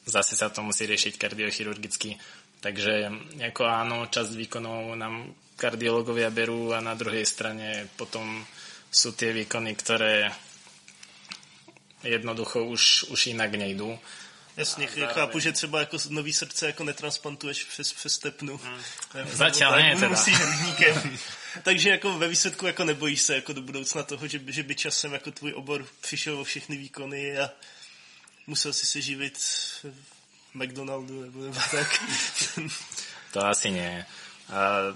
Zase 0.07 0.39
sa 0.39 0.47
to 0.47 0.63
musí 0.63 0.87
riešiť 0.87 1.19
kardiochirurgicky. 1.19 2.15
Takže 2.63 3.11
ako 3.43 3.63
áno, 3.67 3.97
časť 4.07 4.31
výkonov 4.33 4.95
nám 4.95 5.35
kardiologovia 5.59 6.31
berú 6.31 6.71
a 6.71 6.79
na 6.79 6.95
druhej 6.95 7.27
strane 7.27 7.91
potom 7.99 8.47
sú 8.87 9.13
tie 9.13 9.35
výkony, 9.35 9.75
ktoré 9.75 10.31
jednoducho 12.07 12.63
už, 12.63 13.11
už 13.11 13.35
inak 13.35 13.51
nejdú 13.51 13.99
Jasně, 14.57 14.87
a 14.87 15.13
chápu, 15.13 15.39
že 15.39 15.51
třeba 15.51 15.79
jako 15.79 15.97
nový 16.09 16.33
srdce 16.33 16.65
jako 16.65 16.83
netransplantuješ 16.83 17.63
přes, 17.63 17.93
přes 17.93 18.13
stepnu. 18.13 18.57
Hmm. 18.57 18.81
Začal 19.31 19.75
ne, 19.75 19.95
teda. 19.95 20.09
Musí 20.09 20.31
Takže 21.63 21.89
jako 21.89 22.17
ve 22.17 22.27
výsledku 22.27 22.65
jako 22.65 22.83
nebojíš 22.83 23.21
se 23.21 23.35
jako 23.35 23.53
do 23.53 23.61
budoucna 23.61 24.03
toho, 24.03 24.27
že, 24.27 24.39
že 24.47 24.63
by 24.63 24.75
časem 24.75 25.13
jako 25.13 25.31
tvůj 25.31 25.53
obor 25.53 25.87
přišel 26.01 26.39
o 26.39 26.43
všechny 26.43 26.77
výkony 26.77 27.39
a 27.39 27.49
musel 28.47 28.73
si 28.73 28.85
se 28.85 29.01
živit 29.01 29.37
v 29.37 29.85
McDonaldu 30.53 31.21
nebo, 31.21 31.39
nebo 31.43 31.59
tak. 31.71 31.89
to 33.33 33.45
asi 33.45 33.71
nie. 33.71 34.05
A 34.49 34.91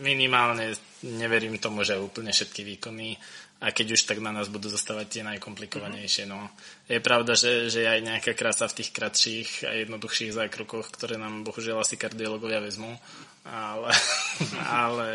minimálne 0.00 0.74
neverím 1.02 1.58
tomu, 1.58 1.84
že 1.84 2.00
úplne 2.00 2.32
všetky 2.32 2.64
výkony 2.64 3.16
a 3.60 3.72
keď 3.72 3.96
už 3.96 4.04
tak 4.04 4.20
na 4.20 4.36
nás 4.36 4.52
budú 4.52 4.68
zostávať 4.68 5.06
tie 5.08 5.22
najkomplikovanejšie. 5.24 6.28
No. 6.28 6.52
Je 6.84 7.00
pravda, 7.00 7.32
že, 7.32 7.72
že 7.72 7.84
je 7.84 7.88
aj 7.88 8.00
nejaká 8.04 8.32
krása 8.36 8.68
v 8.68 8.82
tých 8.82 8.90
kratších 8.92 9.50
a 9.64 9.72
jednoduchších 9.80 10.36
zákrokoch, 10.36 10.92
ktoré 10.92 11.16
nám 11.16 11.40
bohužiaľ 11.40 11.80
asi 11.80 11.96
kardiologovia 11.96 12.60
vezmú, 12.60 12.92
ale, 13.48 13.92
ale 14.84 15.08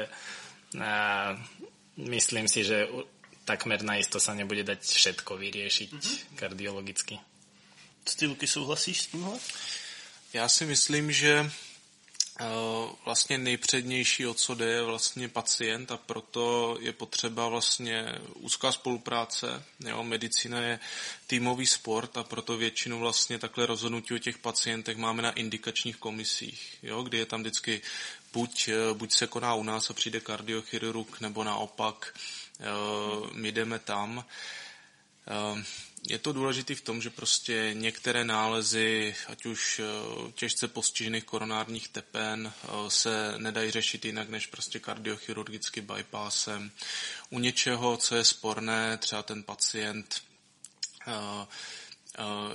a, 0.82 1.38
myslím 2.02 2.50
si, 2.50 2.66
že 2.66 2.90
takmer 3.46 3.86
najisto 3.86 4.18
sa 4.18 4.34
nebude 4.34 4.66
dať 4.66 4.82
všetko 4.82 5.38
vyriešiť 5.38 5.90
mm-hmm. 5.94 6.38
kardiologicky. 6.38 7.22
Ty, 8.18 8.26
Luky, 8.26 8.48
souhlasíš 8.48 9.02
s 9.02 9.08
tímhle? 9.08 9.40
Já 10.34 10.50
si 10.50 10.66
myslím, 10.66 11.12
že 11.12 11.52
Eh, 12.42 12.96
vlastně 13.06 13.38
nejpřednější, 13.38 14.28
o 14.28 14.34
co 14.34 14.56
jde, 14.56 14.66
je 14.66 14.82
vlastně 14.84 15.28
pacient 15.28 15.92
a 15.92 15.98
proto 15.98 16.78
je 16.80 16.94
potřeba 16.94 17.48
vlastně 17.48 18.06
úzká 18.34 18.72
spolupráce. 18.72 19.64
Jo, 19.80 20.04
medicína 20.04 20.60
je 20.62 20.80
týmový 21.28 21.66
sport 21.66 22.18
a 22.18 22.24
proto 22.24 22.58
většinu 22.58 23.00
vlastně 23.00 23.40
takhle 23.40 23.66
rozhodnutí 23.66 24.14
o 24.14 24.18
těch 24.18 24.38
pacientech 24.38 24.98
máme 24.98 25.22
na 25.22 25.32
indikačních 25.32 25.98
komisích, 25.98 26.78
jo, 26.84 27.04
kdy 27.04 27.18
je 27.18 27.26
tam 27.26 27.42
vždycky 27.42 27.82
buď, 28.34 28.68
eh, 28.68 28.94
buď 28.94 29.14
se 29.14 29.28
koná 29.28 29.54
u 29.54 29.64
nás 29.64 29.90
a 29.90 29.94
přijde 29.94 30.20
kardiochirurg, 30.20 31.22
nebo 31.22 31.44
naopak 31.44 32.20
eh, 32.60 32.64
my 33.34 33.52
jdeme 33.52 33.80
tam. 33.80 34.26
Je 36.10 36.18
to 36.18 36.34
důležité 36.34 36.76
v 36.76 36.82
tom, 36.82 37.02
že 37.02 37.10
prostě 37.10 37.70
některé 37.74 38.26
nálezy, 38.26 39.16
ať 39.28 39.46
už 39.46 39.80
eh, 39.80 40.32
těžce 40.32 40.68
postižených 40.68 41.24
koronárních 41.24 41.88
tepen, 41.88 42.54
eh, 42.64 42.68
se 42.88 43.34
nedají 43.38 43.72
řešit 43.72 44.06
jinak 44.06 44.30
než 44.30 44.48
prostě 44.48 44.80
kardiochirurgicky 44.80 45.82
bypassem. 45.82 46.72
U 47.30 47.40
něčeho, 47.40 47.98
co 47.98 48.16
je 48.16 48.24
sporné, 48.24 48.98
třeba 48.98 49.24
ten 49.24 49.44
pacient 49.44 50.22
eh, 51.08 51.48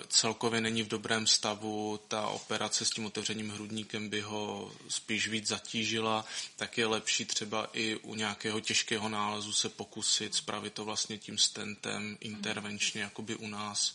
celkově 0.08 0.60
není 0.60 0.82
v 0.82 0.88
dobrém 0.88 1.26
stavu, 1.26 2.00
ta 2.08 2.26
operace 2.26 2.84
s 2.84 2.90
tím 2.90 3.06
otevřeným 3.06 3.50
hrudníkem 3.50 4.08
by 4.08 4.20
ho 4.20 4.72
spíš 4.88 5.28
víc 5.28 5.46
zatížila, 5.46 6.24
tak 6.56 6.78
je 6.78 6.86
lepší 6.86 7.24
třeba 7.24 7.68
i 7.72 7.96
u 7.96 8.14
nějakého 8.14 8.60
těžkého 8.60 9.08
nálezu 9.08 9.52
se 9.52 9.68
pokusit 9.68 10.34
spravit 10.34 10.72
to 10.72 10.84
vlastně 10.84 11.18
tím 11.18 11.38
stentem 11.38 12.16
intervenčně, 12.20 13.02
jakoby 13.02 13.34
u 13.34 13.46
nás 13.46 13.94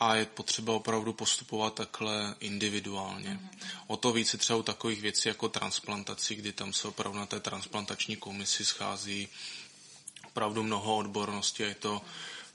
a 0.00 0.14
je 0.14 0.26
potřeba 0.26 0.72
opravdu 0.72 1.12
postupovat 1.12 1.74
takhle 1.74 2.34
individuálně. 2.40 3.30
Mm-hmm. 3.30 3.68
O 3.86 3.96
to 3.96 4.12
více 4.12 4.38
třeba 4.38 4.58
u 4.58 4.62
takových 4.62 5.00
věcí 5.00 5.28
jako 5.28 5.48
transplantací, 5.48 6.34
kdy 6.34 6.52
tam 6.52 6.72
se 6.72 6.88
opravdu 6.88 7.18
na 7.18 7.26
té 7.26 7.40
transplantační 7.40 8.16
komisi 8.16 8.64
schází 8.64 9.28
opravdu 10.26 10.62
mnoho 10.62 10.96
odborností 10.96 11.64
a 11.64 11.66
je 11.66 11.74
to 11.74 12.02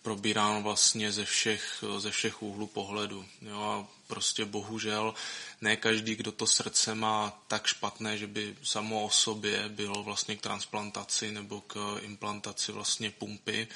probíráno 0.01 0.61
vlastně 0.61 1.11
ze 1.11 1.25
všech, 1.25 1.83
ze 1.97 2.11
všech 2.11 2.43
úhlů 2.43 2.67
pohledu. 2.67 3.25
Jo, 3.41 3.61
a 3.61 3.87
prostě 4.07 4.45
bohužel 4.45 5.13
ne 5.61 5.75
každý, 5.75 6.15
kdo 6.15 6.31
to 6.31 6.47
srdce 6.47 6.95
má 6.95 7.43
tak 7.47 7.67
špatné, 7.67 8.17
že 8.17 8.27
by 8.27 8.55
samo 8.63 9.03
o 9.03 9.09
sobě 9.09 9.69
bylo 9.69 10.03
vlastně 10.03 10.35
k 10.35 10.41
transplantaci 10.41 11.31
nebo 11.31 11.61
k 11.61 11.99
implantaci 12.01 12.71
vlastně 12.71 13.11
pumpy, 13.11 13.67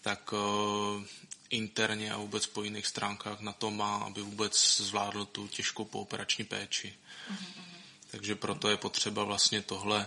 tak 0.00 0.32
uh, 0.32 1.04
interně 1.50 2.12
a 2.12 2.16
vůbec 2.16 2.46
po 2.46 2.62
jiných 2.62 2.86
stránkách 2.86 3.40
na 3.40 3.52
to 3.52 3.70
má, 3.70 3.96
aby 3.96 4.22
vůbec 4.22 4.80
zvládl 4.80 5.24
tu 5.24 5.48
těžkou 5.48 5.84
pooperační 5.84 6.44
péči. 6.44 6.94
Mm-hmm. 7.32 7.62
Takže 8.10 8.34
proto 8.34 8.68
je 8.68 8.76
potřeba 8.76 9.24
vlastně 9.24 9.62
tohle 9.62 10.06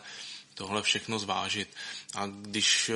tohle 0.55 0.81
všechno 0.81 1.19
zvážit. 1.19 1.69
A 2.15 2.27
když 2.27 2.89
uh, 2.89 2.95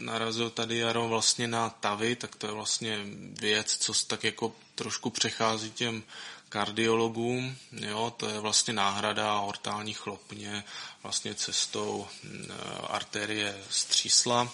narazil 0.00 0.50
tady 0.50 0.78
Jaro 0.78 1.08
vlastně 1.08 1.48
na 1.48 1.70
Tavy, 1.70 2.16
tak 2.16 2.36
to 2.36 2.46
je 2.46 2.52
vlastně 2.52 2.98
věc, 3.40 3.76
co 3.76 3.92
tak 4.06 4.24
jako 4.24 4.52
trošku 4.74 5.10
přechází 5.10 5.70
těm 5.70 6.02
kardiologům, 6.48 7.56
jo, 7.72 8.14
to 8.16 8.28
je 8.28 8.40
vlastně 8.40 8.74
náhrada 8.74 9.32
aortální 9.32 9.94
chlopně 9.94 10.64
vlastně 11.02 11.34
cestou 11.34 12.08
uh, 12.24 12.30
arterie 12.88 13.64
střísla. 13.70 14.52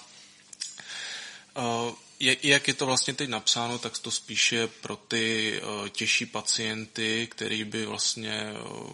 Jak 2.20 2.68
je 2.68 2.74
to 2.74 2.86
vlastně 2.86 3.14
teď 3.14 3.28
napsáno, 3.28 3.78
tak 3.78 3.98
to 3.98 4.10
spíše 4.10 4.66
pro 4.66 4.96
ty 4.96 5.60
uh, 5.60 5.88
těžší 5.88 6.26
pacienty, 6.26 7.28
který 7.30 7.64
by 7.64 7.86
vlastně 7.86 8.52
uh, 8.52 8.90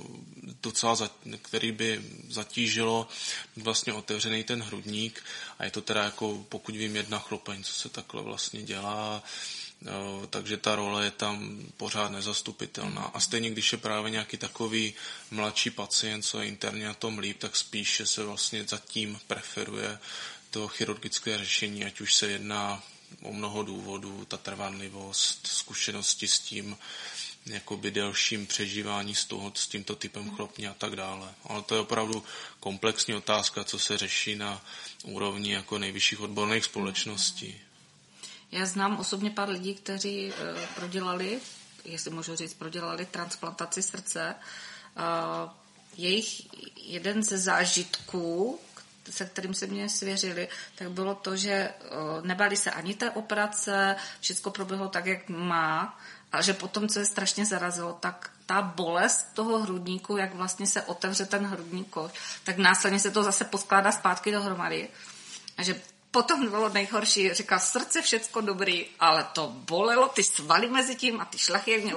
docela, 0.63 0.95
za, 0.95 1.11
který 1.43 1.73
by 1.73 2.03
zatížilo 2.29 3.09
vlastně 3.57 3.93
otevřený 3.93 4.45
ten 4.45 4.63
hrudník 4.63 5.25
a 5.59 5.65
je 5.65 5.71
to 5.71 5.81
teda 5.81 6.03
jako, 6.05 6.45
pokud 6.49 6.77
vím, 6.77 6.97
jedna 6.97 7.19
chlopeň, 7.19 7.63
co 7.63 7.73
se 7.73 7.89
takhle 7.89 8.23
vlastně 8.23 8.63
dělá, 8.63 9.23
uh, 9.83 10.27
takže 10.27 10.57
ta 10.57 10.75
role 10.75 11.05
je 11.05 11.11
tam 11.11 11.67
pořád 11.77 12.13
nezastupitelná. 12.13 13.03
A 13.03 13.21
stejně, 13.21 13.51
když 13.51 13.73
je 13.73 13.79
právě 13.79 14.11
nějaký 14.11 14.37
takový 14.37 14.95
mladší 15.31 15.71
pacient, 15.71 16.23
co 16.23 16.41
je 16.41 16.49
interně 16.49 16.87
na 16.87 16.95
tom 16.95 17.19
líp, 17.19 17.39
tak 17.39 17.57
spíše 17.57 18.07
se 18.07 18.25
vlastně 18.25 18.65
zatím 18.65 19.21
preferuje 19.27 19.99
to 20.51 20.69
chirurgické 20.69 21.39
řešení, 21.39 21.85
ať 21.85 22.01
už 22.01 22.15
se 22.15 22.27
jedná 22.27 22.83
o 23.23 23.33
mnoho 23.33 23.63
důvodů, 23.63 24.25
ta 24.25 24.37
trvanlivost, 24.37 25.47
zkušenosti 25.47 26.29
s 26.29 26.41
tím, 26.41 26.77
jakoby 27.47 27.91
delším 27.91 28.47
přežívání 28.47 29.15
s, 29.15 29.25
toho, 29.25 29.53
s 29.55 29.67
tímto 29.67 29.97
typem 29.97 30.31
chlopně 30.31 30.69
a 30.69 30.75
tak 30.75 30.97
dále. 30.97 31.35
Ale 31.45 31.63
to 31.63 31.75
je 31.75 31.81
opravdu 31.81 32.25
komplexní 32.61 33.15
otázka, 33.15 33.65
co 33.65 33.79
se 33.79 33.99
řeší 33.99 34.35
na 34.35 34.65
úrovni 35.05 35.53
jako 35.53 35.79
nejvyšších 35.79 36.21
odborných 36.21 36.65
společností. 36.65 37.61
Já 38.53 38.67
znám 38.67 38.97
osobně 38.97 39.31
pár 39.31 39.49
lidí, 39.49 39.75
kteří 39.75 40.27
uh, 40.33 40.61
prodělali, 40.75 41.41
jestli 41.85 42.11
můžu 42.11 42.37
říct, 42.37 42.55
prodělali 42.55 43.07
transplantaci 43.07 43.83
srdce. 43.83 44.35
Uh, 44.97 45.51
jejich 45.97 46.43
jeden 46.77 47.23
ze 47.23 47.39
zážitků, 47.39 48.61
se 49.11 49.25
kterým 49.25 49.55
se 49.55 49.67
mě 49.67 49.89
svěřili, 49.89 50.49
tak 50.75 50.91
bylo 50.91 51.15
to, 51.15 51.37
že 51.37 51.71
nebali 52.23 52.57
se 52.57 52.71
ani 52.71 52.95
té 52.95 53.11
operace, 53.11 53.97
všechno 54.21 54.51
proběhlo 54.53 54.89
tak, 54.89 55.07
jak 55.07 55.29
má, 55.29 55.99
a 56.33 56.43
že 56.43 56.53
potom, 56.53 56.89
co 56.89 56.99
je 56.99 57.05
strašně 57.05 57.47
zarazilo, 57.47 57.93
tak 58.01 58.31
ta 58.47 58.63
bolest 58.63 59.27
toho 59.35 59.59
hrudníku, 59.59 60.17
jak 60.17 60.35
vlastně 60.35 60.67
se 60.67 60.83
otevře 60.83 61.27
ten 61.27 61.47
hrudník, 61.47 61.97
tak 62.45 62.59
následně 62.59 62.99
se 62.99 63.11
to 63.11 63.23
zase 63.23 63.45
poskládá 63.45 63.93
zpátky 63.93 64.33
dohromady. 64.33 64.89
A 65.57 65.63
že 65.63 65.81
potom 66.11 66.51
bylo 66.51 66.69
nejhorší, 66.69 67.35
říká 67.35 67.59
srdce 67.59 68.03
všecko 68.03 68.41
dobrý, 68.41 68.87
ale 69.01 69.27
to 69.33 69.49
bolelo, 69.49 70.09
ty 70.09 70.23
svaly 70.23 70.71
mezi 70.71 70.97
tím 70.97 71.21
a 71.21 71.25
ty 71.25 71.39
šlachy 71.39 71.71
jak 71.71 71.85
mě 71.85 71.95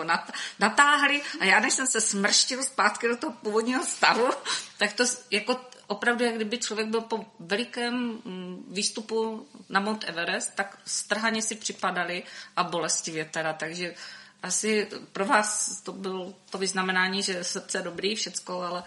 natáhly 0.60 1.22
a 1.40 1.46
já 1.46 1.60
než 1.60 1.74
jsem 1.74 1.88
se 1.88 2.02
smrštil 2.02 2.64
zpátky 2.64 3.08
do 3.08 3.18
toho 3.18 3.34
původního 3.34 3.86
stavu, 3.86 4.30
tak 4.78 4.94
to 4.94 5.04
jako 5.32 5.60
opravdu, 5.88 6.26
jak 6.26 6.36
kdyby 6.36 6.58
člověk 6.58 6.88
byl 6.88 7.02
po 7.02 7.26
velikém 7.40 7.94
mm, 7.94 8.66
výstupu 8.68 9.48
na 9.70 9.80
Mount 9.80 10.04
Everest, 10.08 10.56
tak 10.56 10.78
strhaně 10.86 11.42
si 11.42 11.56
připadali 11.56 12.24
a 12.56 12.64
bolestivě 12.64 13.26
teda, 13.26 13.54
takže 13.54 13.94
asi 14.44 14.88
pro 15.12 15.26
vás 15.26 15.82
to 15.82 15.92
bylo 15.94 16.34
to 16.50 16.58
vyznamenání, 16.58 17.24
že 17.24 17.44
srdce 17.44 17.82
dobrý, 17.82 18.16
všecko, 18.16 18.62
ale 18.62 18.84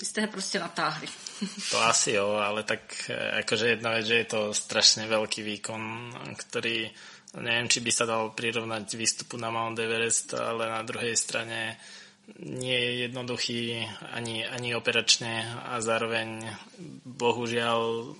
vy 0.00 0.06
jste 0.06 0.20
je 0.20 0.26
prostě 0.26 0.58
natáhli. 0.58 1.08
To 1.70 1.82
asi 1.82 2.12
jo, 2.12 2.28
ale 2.28 2.62
tak 2.62 3.10
eh, 3.10 3.30
akože 3.30 3.68
jedna 3.68 3.90
vec, 3.90 4.06
že 4.06 4.14
je 4.14 4.24
to 4.24 4.54
strašně 4.54 5.06
velký 5.06 5.42
výkon, 5.42 6.12
který 6.36 6.90
neviem, 7.36 7.68
či 7.68 7.80
by 7.84 7.92
sa 7.92 8.08
dal 8.08 8.32
prirovnať 8.32 8.96
výstupu 8.96 9.36
na 9.36 9.52
Mount 9.52 9.76
Everest, 9.76 10.32
ale 10.34 10.72
na 10.72 10.82
druhej 10.82 11.16
strane 11.16 11.76
nie 12.42 12.74
je 12.74 12.92
jednoduchý 13.06 13.86
ani, 14.12 14.42
ani 14.42 14.74
operačne 14.74 15.46
a 15.66 15.78
zároveň 15.78 16.42
bohužiaľ 17.06 18.12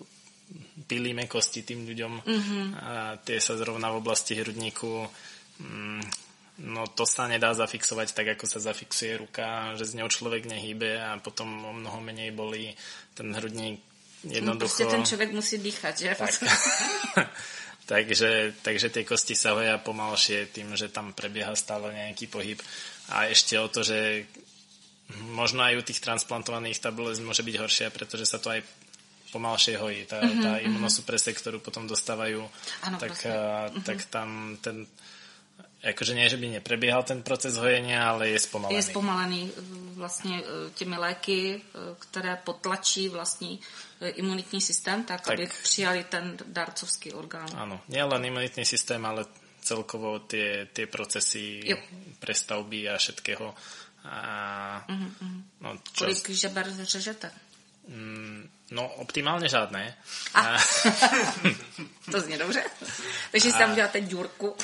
pilíme 0.86 1.26
kosti 1.26 1.66
tým 1.66 1.82
ľuďom 1.82 2.12
mm-hmm. 2.22 2.64
a 2.78 3.18
tie 3.18 3.42
sa 3.42 3.58
zrovna 3.58 3.90
v 3.90 3.98
oblasti 3.98 4.38
hrudníku 4.38 5.10
mm, 5.58 6.02
no 6.70 6.86
to 6.94 7.02
sa 7.02 7.26
nedá 7.26 7.50
zafixovať 7.52 8.14
tak, 8.14 8.38
ako 8.38 8.46
sa 8.46 8.62
zafixuje 8.62 9.18
ruka, 9.18 9.74
že 9.74 9.90
z 9.90 10.00
ňou 10.00 10.08
človek 10.08 10.46
nehýbe 10.46 11.02
a 11.02 11.18
potom 11.18 11.66
o 11.66 11.72
mnoho 11.74 11.98
menej 12.00 12.30
bolí 12.30 12.72
ten 13.12 13.34
hrudník 13.34 13.82
jednoducho. 14.24 14.88
No, 14.88 14.94
ten 14.96 15.04
človek 15.04 15.30
musí 15.34 15.60
dýchať, 15.60 15.94
že? 15.98 16.10
Tak. 16.16 16.32
takže, 17.86 18.58
takže 18.60 18.90
tie 18.90 19.06
kosti 19.06 19.38
sa 19.38 19.54
hoja 19.54 19.78
pomalšie 19.78 20.50
tým, 20.50 20.74
že 20.74 20.90
tam 20.90 21.14
prebieha 21.14 21.54
stále 21.54 21.94
nejaký 21.94 22.26
pohyb 22.26 22.58
a 23.14 23.30
ešte 23.30 23.54
o 23.56 23.70
to, 23.70 23.86
že 23.86 24.26
možno 25.30 25.62
aj 25.62 25.78
u 25.78 25.86
tých 25.86 26.02
transplantovaných 26.02 26.82
tá 26.82 26.90
bolesť 26.90 27.22
môže 27.22 27.46
byť 27.46 27.56
horšia, 27.62 27.88
pretože 27.94 28.26
sa 28.26 28.42
to 28.42 28.50
aj 28.50 28.66
pomalšie 29.30 29.78
hojí. 29.78 30.06
Tá, 30.10 30.18
mm-hmm, 30.18 30.42
tá 30.42 30.52
imunosupresia, 30.62 31.30
ktorú 31.34 31.62
potom 31.62 31.86
dostávajú, 31.86 32.42
ano, 32.86 32.96
tak, 32.98 33.14
a, 33.26 33.70
mm-hmm. 33.70 33.84
tak 33.86 33.98
tam 34.10 34.58
ten 34.58 34.86
akože 35.86 36.14
nie, 36.14 36.26
že 36.28 36.36
by 36.36 36.58
neprebiehal 36.58 37.02
ten 37.06 37.22
proces 37.22 37.54
hojenia, 37.56 38.10
ale 38.10 38.34
je 38.34 38.38
spomalený. 38.38 38.76
Je 38.76 38.82
spomalený 38.82 39.42
vlastně 39.94 40.42
e, 40.42 40.70
těmi 40.74 40.96
léky, 40.96 41.40
e, 41.56 41.60
které 41.98 42.36
potlačí 42.44 43.08
vlastní 43.08 43.60
imunitní 44.00 44.60
systém, 44.60 45.04
tak, 45.04 45.20
tak 45.20 45.34
aby 45.34 45.48
přijali 45.62 46.04
ten 46.04 46.36
darcovský 46.46 47.12
orgán. 47.12 47.48
Áno, 47.56 47.80
nie 47.88 48.04
len 48.04 48.24
imunitný 48.24 48.64
systém, 48.68 49.00
ale 49.06 49.24
celkovo 49.66 50.20
tie, 50.28 50.68
tie 50.70 50.86
procesy 50.86 51.64
jo. 51.64 51.76
prestavby 52.20 52.92
a 52.92 53.00
všetkého. 53.00 53.54
A, 54.06 54.20
mm-hmm. 54.86 55.36
no, 55.60 55.68
čo... 55.90 56.06
Kolik 56.06 56.30
žeber 56.30 56.66
řežete? 56.70 57.30
Mm, 57.88 58.50
no, 58.70 58.88
optimálně 58.88 59.48
žádné. 59.48 59.96
A. 60.34 60.56
to 62.10 62.20
zní 62.20 62.38
dobře. 62.38 62.64
Takže 63.30 63.52
si 63.52 63.58
tam 63.58 63.72
uděláte 63.72 64.00
ďurku. 64.00 64.56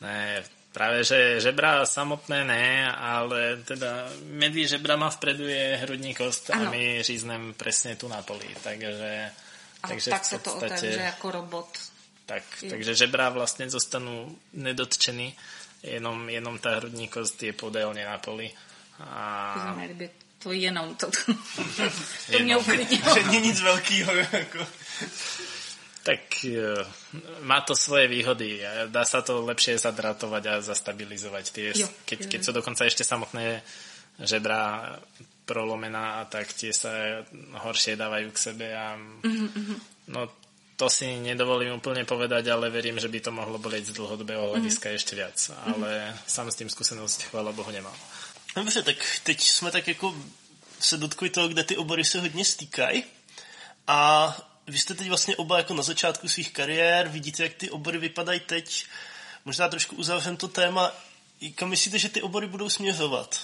ne, 0.00 0.44
Práve, 0.76 1.08
že 1.08 1.40
žebra 1.40 1.88
samotné 1.88 2.44
ne, 2.44 2.92
ale 2.92 3.64
teda 3.64 4.12
medzi 4.28 4.68
žebrama 4.68 5.08
vpredu 5.08 5.48
je 5.48 5.80
hrudní 5.80 6.12
kost 6.12 6.52
ano. 6.52 6.68
a 6.68 6.70
my 6.70 7.00
říznem 7.00 7.54
presne 7.56 7.96
tu 7.96 8.08
na 8.08 8.20
poli. 8.20 8.44
Takže, 8.60 9.32
a 9.82 9.88
takže 9.88 10.10
tak 10.10 10.24
se 10.24 10.38
to 10.38 10.54
otevře 10.54 10.86
jako 10.86 11.30
robot. 11.30 11.68
Tak, 12.26 12.42
takže 12.70 12.94
žebra 12.94 13.28
vlastně 13.28 13.70
zostanú 13.70 14.36
nedotčený, 14.52 15.32
jenom, 15.82 16.28
jenom 16.28 16.58
ta 16.58 16.76
hrudní 16.76 17.08
kost 17.08 17.42
je 17.42 17.52
podélně 17.52 18.04
na 18.04 18.18
poli. 18.18 18.50
A... 19.00 19.76
To 19.98 20.04
to 20.38 20.52
jenom 20.52 20.94
to, 20.94 21.10
to, 21.76 21.82
to 22.32 22.38
mě 22.38 22.56
uklidnilo. 22.56 23.14
Není 23.14 23.40
nic 23.40 23.60
velkého. 23.60 24.12
Jako. 24.14 24.66
Tak 26.06 26.22
uh, 26.46 26.86
má 27.42 27.66
to 27.66 27.74
svoje 27.74 28.06
výhody. 28.06 28.62
Dá 28.86 29.02
sa 29.02 29.26
to 29.26 29.42
lepšie 29.42 29.74
zadratovať 29.82 30.42
a 30.46 30.54
zastabilizovať. 30.62 31.44
Tie, 31.50 31.66
jo, 31.74 31.88
keď, 32.06 32.18
jo. 32.22 32.28
keď 32.30 32.40
sú 32.46 32.50
dokonca 32.54 32.86
ešte 32.86 33.02
samotné 33.02 33.66
žebra 34.22 34.94
prolomená, 35.46 36.22
tak 36.30 36.54
tie 36.54 36.70
sa 36.70 37.26
horšie 37.66 37.98
dávajú 37.98 38.30
k 38.30 38.38
sebe 38.38 38.66
a 38.70 38.94
mm-hmm. 38.98 39.78
no 40.14 40.30
to 40.76 40.90
si 40.90 41.16
nedovolím 41.20 41.72
úplně 41.72 42.04
povedať, 42.04 42.46
ale 42.46 42.70
verím, 42.70 43.00
že 43.00 43.08
by 43.08 43.20
to 43.20 43.32
mohlo 43.32 43.58
bolet 43.58 43.86
z 43.86 43.92
dlhodobého 43.92 44.50
hlediska 44.50 44.88
mm. 44.88 44.92
ještě 44.92 45.16
viac. 45.16 45.50
Ale 45.64 46.08
mm. 46.12 46.18
sám 46.26 46.50
s 46.50 46.54
tím 46.56 46.70
zkušenost, 46.70 47.22
chvála 47.22 47.52
Bohu, 47.52 47.70
nemám. 47.70 47.96
Dobře, 48.56 48.82
tak 48.82 48.96
teď 49.22 49.40
jsme 49.40 49.70
tak 49.70 49.88
jako 49.88 50.14
se 50.80 50.96
dotkli 50.96 51.30
toho, 51.30 51.48
kde 51.48 51.64
ty 51.64 51.76
obory 51.76 52.04
se 52.04 52.20
hodně 52.20 52.44
stýkají. 52.44 53.04
A 53.86 54.36
vy 54.66 54.78
jste 54.78 54.94
teď 54.94 55.08
vlastně 55.08 55.36
oba 55.36 55.58
jako 55.58 55.74
na 55.74 55.82
začátku 55.82 56.28
svých 56.28 56.52
kariér, 56.52 57.08
vidíte, 57.08 57.42
jak 57.42 57.54
ty 57.54 57.70
obory 57.70 57.98
vypadají 57.98 58.40
teď. 58.40 58.86
Možná 59.44 59.68
trošku 59.68 59.96
uzavřem 59.96 60.36
to 60.36 60.48
téma. 60.48 60.92
Kam 61.54 61.68
myslíte, 61.68 61.98
že 61.98 62.08
ty 62.08 62.22
obory 62.22 62.46
budou 62.46 62.70
směřovat? 62.70 63.40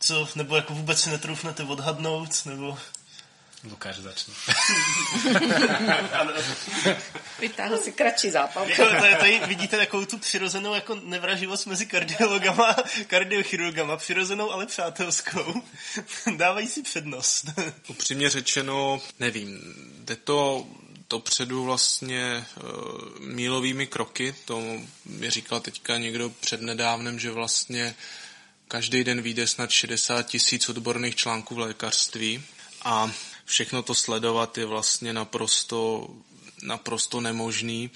Co, 0.00 0.28
nebo 0.34 0.56
jako 0.56 0.74
vůbec 0.74 1.00
si 1.00 1.10
netroufnete 1.10 1.62
odhadnout, 1.62 2.46
nebo... 2.46 2.78
Lukáš 3.64 3.96
začne. 3.96 4.34
Vytáhl 7.38 7.78
si 7.78 7.92
kratší 7.92 8.30
zápal. 8.30 8.68
Jako, 8.68 8.88
tady, 8.88 9.16
tady 9.16 9.40
vidíte 9.46 9.76
takovou 9.76 10.04
tu 10.04 10.18
přirozenou 10.18 10.74
jako 10.74 10.94
nevraživost 10.94 11.66
mezi 11.66 11.86
kardiologama, 11.86 12.76
kardiochirurgama, 13.06 13.96
přirozenou, 13.96 14.50
ale 14.50 14.66
přátelskou. 14.66 15.62
Dávají 16.36 16.68
si 16.68 16.82
přednost. 16.82 17.46
Upřímně 17.88 18.30
řečeno, 18.30 19.00
nevím, 19.20 19.58
jde 20.08 20.16
to 20.16 20.66
dopředu 21.10 21.64
vlastně 21.64 22.46
uh, 22.56 23.20
mílovými 23.20 23.86
kroky, 23.86 24.34
to 24.44 24.62
mi 25.04 25.30
říkal 25.30 25.60
teďka 25.60 25.98
někdo 25.98 26.30
přednedávnem, 26.30 27.18
že 27.18 27.30
vlastně 27.30 27.94
každý 28.68 29.04
den 29.04 29.22
vyjde 29.22 29.46
snad 29.46 29.70
60 29.70 30.22
tisíc 30.22 30.68
odborných 30.68 31.16
článků 31.16 31.54
v 31.54 31.58
lékařství 31.58 32.42
a 32.82 33.12
všechno 33.44 33.82
to 33.82 33.94
sledovat 33.94 34.58
je 34.58 34.64
vlastně 34.66 35.12
naprosto, 35.12 36.08
naprosto 36.62 37.20
nemožný. 37.20 37.90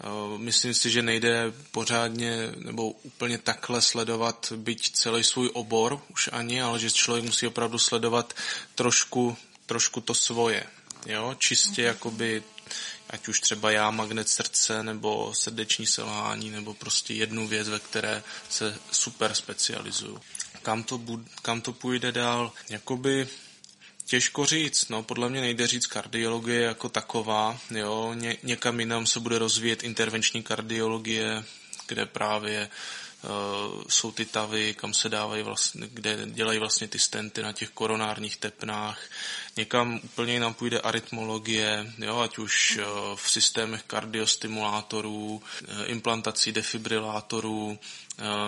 Eh, 0.00 0.38
myslím 0.38 0.74
si, 0.74 0.90
že 0.90 1.02
nejde 1.02 1.52
pořádně 1.70 2.52
nebo 2.56 2.90
úplně 2.90 3.38
takhle 3.38 3.82
sledovat 3.82 4.52
byť 4.56 4.90
celý 4.92 5.24
svůj 5.24 5.50
obor, 5.52 6.00
už 6.08 6.28
ani, 6.32 6.62
ale 6.62 6.78
že 6.78 6.90
člověk 6.90 7.24
musí 7.24 7.46
opravdu 7.46 7.78
sledovat 7.78 8.34
trošku, 8.74 9.36
trošku 9.66 10.00
to 10.00 10.14
svoje. 10.14 10.66
Jo? 11.06 11.34
Čistě 11.38 11.82
mm-hmm. 11.82 11.86
jakoby 11.86 12.42
ať 13.10 13.28
už 13.28 13.40
třeba 13.40 13.70
já, 13.70 13.90
magnet 13.90 14.28
srdce, 14.28 14.82
nebo 14.82 15.34
srdeční 15.34 15.86
selhání, 15.86 16.50
nebo 16.50 16.74
prostě 16.74 17.14
jednu 17.14 17.48
věc, 17.48 17.68
ve 17.68 17.78
které 17.78 18.22
se 18.48 18.78
super 18.90 19.34
specializuju. 19.34 20.20
Kam 20.62 20.82
to, 20.82 20.98
bud, 20.98 21.20
kam 21.42 21.60
to 21.60 21.72
půjde 21.72 22.12
dál? 22.12 22.52
Jakoby 22.68 23.28
Těžko 24.06 24.46
říct, 24.46 24.88
no 24.88 25.02
podle 25.02 25.28
mě 25.28 25.40
nejde 25.40 25.66
říct 25.66 25.86
kardiologie 25.86 26.60
jako 26.60 26.88
taková, 26.88 27.58
jo, 27.70 28.14
Ně, 28.14 28.36
někam 28.42 28.80
jinam 28.80 29.06
se 29.06 29.20
bude 29.20 29.38
rozvíjet 29.38 29.82
intervenční 29.82 30.42
kardiologie, 30.42 31.44
kde 31.86 32.06
právě 32.06 32.66
uh, 32.66 33.03
jsou 33.88 34.12
ty 34.12 34.24
tavy, 34.24 34.74
kam 34.74 34.94
se 34.94 35.08
dávají 35.08 35.42
vlastně, 35.42 35.86
kde 35.92 36.18
dělají 36.26 36.58
vlastně 36.58 36.88
ty 36.88 36.98
stenty 36.98 37.42
na 37.42 37.52
těch 37.52 37.70
koronárních 37.70 38.36
tepnách. 38.36 39.00
Někam 39.56 40.00
úplně 40.04 40.32
jinam 40.32 40.54
půjde 40.54 40.80
arytmologie, 40.80 41.92
jo, 41.98 42.18
ať 42.18 42.38
už 42.38 42.78
uh, 42.78 43.16
v 43.16 43.30
systémech 43.30 43.82
kardiostimulátorů, 43.82 45.42
uh, 45.62 45.68
implantací 45.86 46.52
defibrilátorů, 46.52 47.78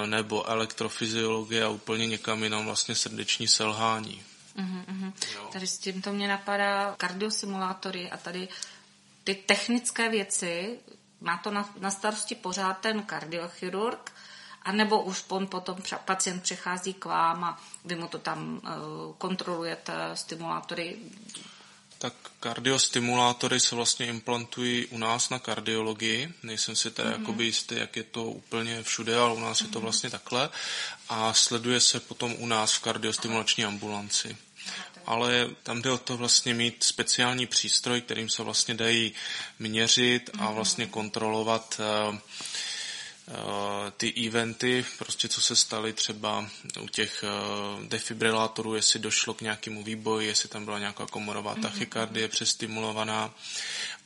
nebo 0.07 0.51
elektrofyziologie 0.51 1.64
a 1.64 1.68
úplně 1.68 2.07
někam 2.07 2.45
jinam 2.45 2.64
vlastně 2.64 2.95
srdeční 2.95 3.49
selhání. 3.49 4.22
Mm-hmm. 4.57 5.12
Tady 5.53 5.66
s 5.66 5.79
tím 5.79 6.03
to 6.03 6.12
mě 6.12 6.29
napadá 6.29 6.95
kardiosimulátory 6.99 8.11
a 8.11 8.16
tady 8.16 8.49
ty 9.24 9.35
technické 9.35 10.09
věci, 10.09 10.79
má 11.20 11.37
to 11.37 11.51
na, 11.51 11.74
na 11.79 11.91
starosti 11.91 12.35
pořád 12.35 12.74
ten 12.74 13.03
kardiochirurg, 13.03 14.12
anebo 14.67 15.03
už 15.03 15.25
on 15.29 15.47
potom 15.47 15.79
pacient 16.05 16.43
přechází 16.43 16.95
k 16.95 17.05
vám 17.05 17.45
a 17.45 17.62
vy 17.85 17.95
mu 17.95 18.09
to 18.09 18.19
tam 18.19 18.61
uh, 18.62 19.14
kontrolujete, 19.19 19.93
stimulátory. 20.14 20.97
Tak 21.99 22.12
kardiostimulátory 22.41 23.61
se 23.61 23.75
vlastně 23.75 24.07
implantují 24.07 24.87
u 24.87 24.99
nás 24.99 25.31
na 25.31 25.39
kardiologii. 25.39 26.35
Nejsem 26.43 26.77
si 26.77 26.91
teda 26.91 27.11
mm-hmm. 27.11 27.21
jakoby 27.21 27.45
jistý, 27.45 27.75
jak 27.77 27.97
je 27.97 28.03
to 28.03 28.25
úplně 28.25 28.83
všude, 28.83 29.17
ale 29.17 29.35
u 29.35 29.41
nás 29.41 29.59
mm-hmm. 29.59 29.64
je 29.64 29.73
to 29.73 29.79
mhm. 29.79 29.85
vlastně 29.85 30.11
takhle. 30.11 30.51
A 31.09 31.33
sleduje 31.33 31.81
se 31.81 32.01
potom 32.01 32.35
u 32.39 32.47
nás 32.47 32.75
v 32.75 32.81
kardiostimulační 32.81 33.64
ambulanci 33.64 34.37
ale 35.07 35.51
tam 35.62 35.83
jde 35.83 35.91
o 35.91 35.99
to 35.99 36.17
vlastně 36.17 36.55
mít 36.55 36.85
speciální 36.85 37.47
přístroj, 37.47 38.01
kterým 38.01 38.29
se 38.29 38.43
vlastně 38.43 38.75
dají 38.75 39.12
měřit 39.59 40.31
a 40.39 40.45
mhm. 40.45 40.55
vlastně 40.55 40.87
kontrolovat 40.87 41.81
uh, 42.11 42.19
ty 43.97 44.27
eventy, 44.27 44.85
prostě 44.99 45.29
co 45.29 45.41
se 45.41 45.57
staly 45.57 45.93
třeba 45.93 46.51
u 46.81 46.89
těch 46.89 47.24
uh, 47.24 47.85
defibrilátorů, 47.85 48.74
jestli 48.74 49.01
došlo 49.01 49.35
k 49.35 49.41
nějakému 49.41 49.83
výboji, 49.83 50.27
jestli 50.27 50.49
tam 50.49 50.64
byla 50.64 50.79
nějaká 50.79 51.07
komorová 51.07 51.53
mhm. 51.53 51.62
tachykardie 51.62 52.29
přestimulovaná. 52.29 53.35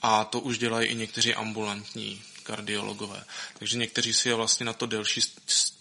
A 0.03 0.25
to 0.25 0.41
už 0.41 0.59
dělají 0.59 0.89
i 0.89 0.95
někteří 0.95 1.35
ambulantní 1.35 2.23
kardiologové. 2.43 3.25
Takže 3.59 3.79
někteří 3.79 4.13
si 4.13 4.29
je 4.29 4.35
vlastně 4.35 4.67
na 4.67 4.73
to 4.73 4.87
delší 4.87 5.21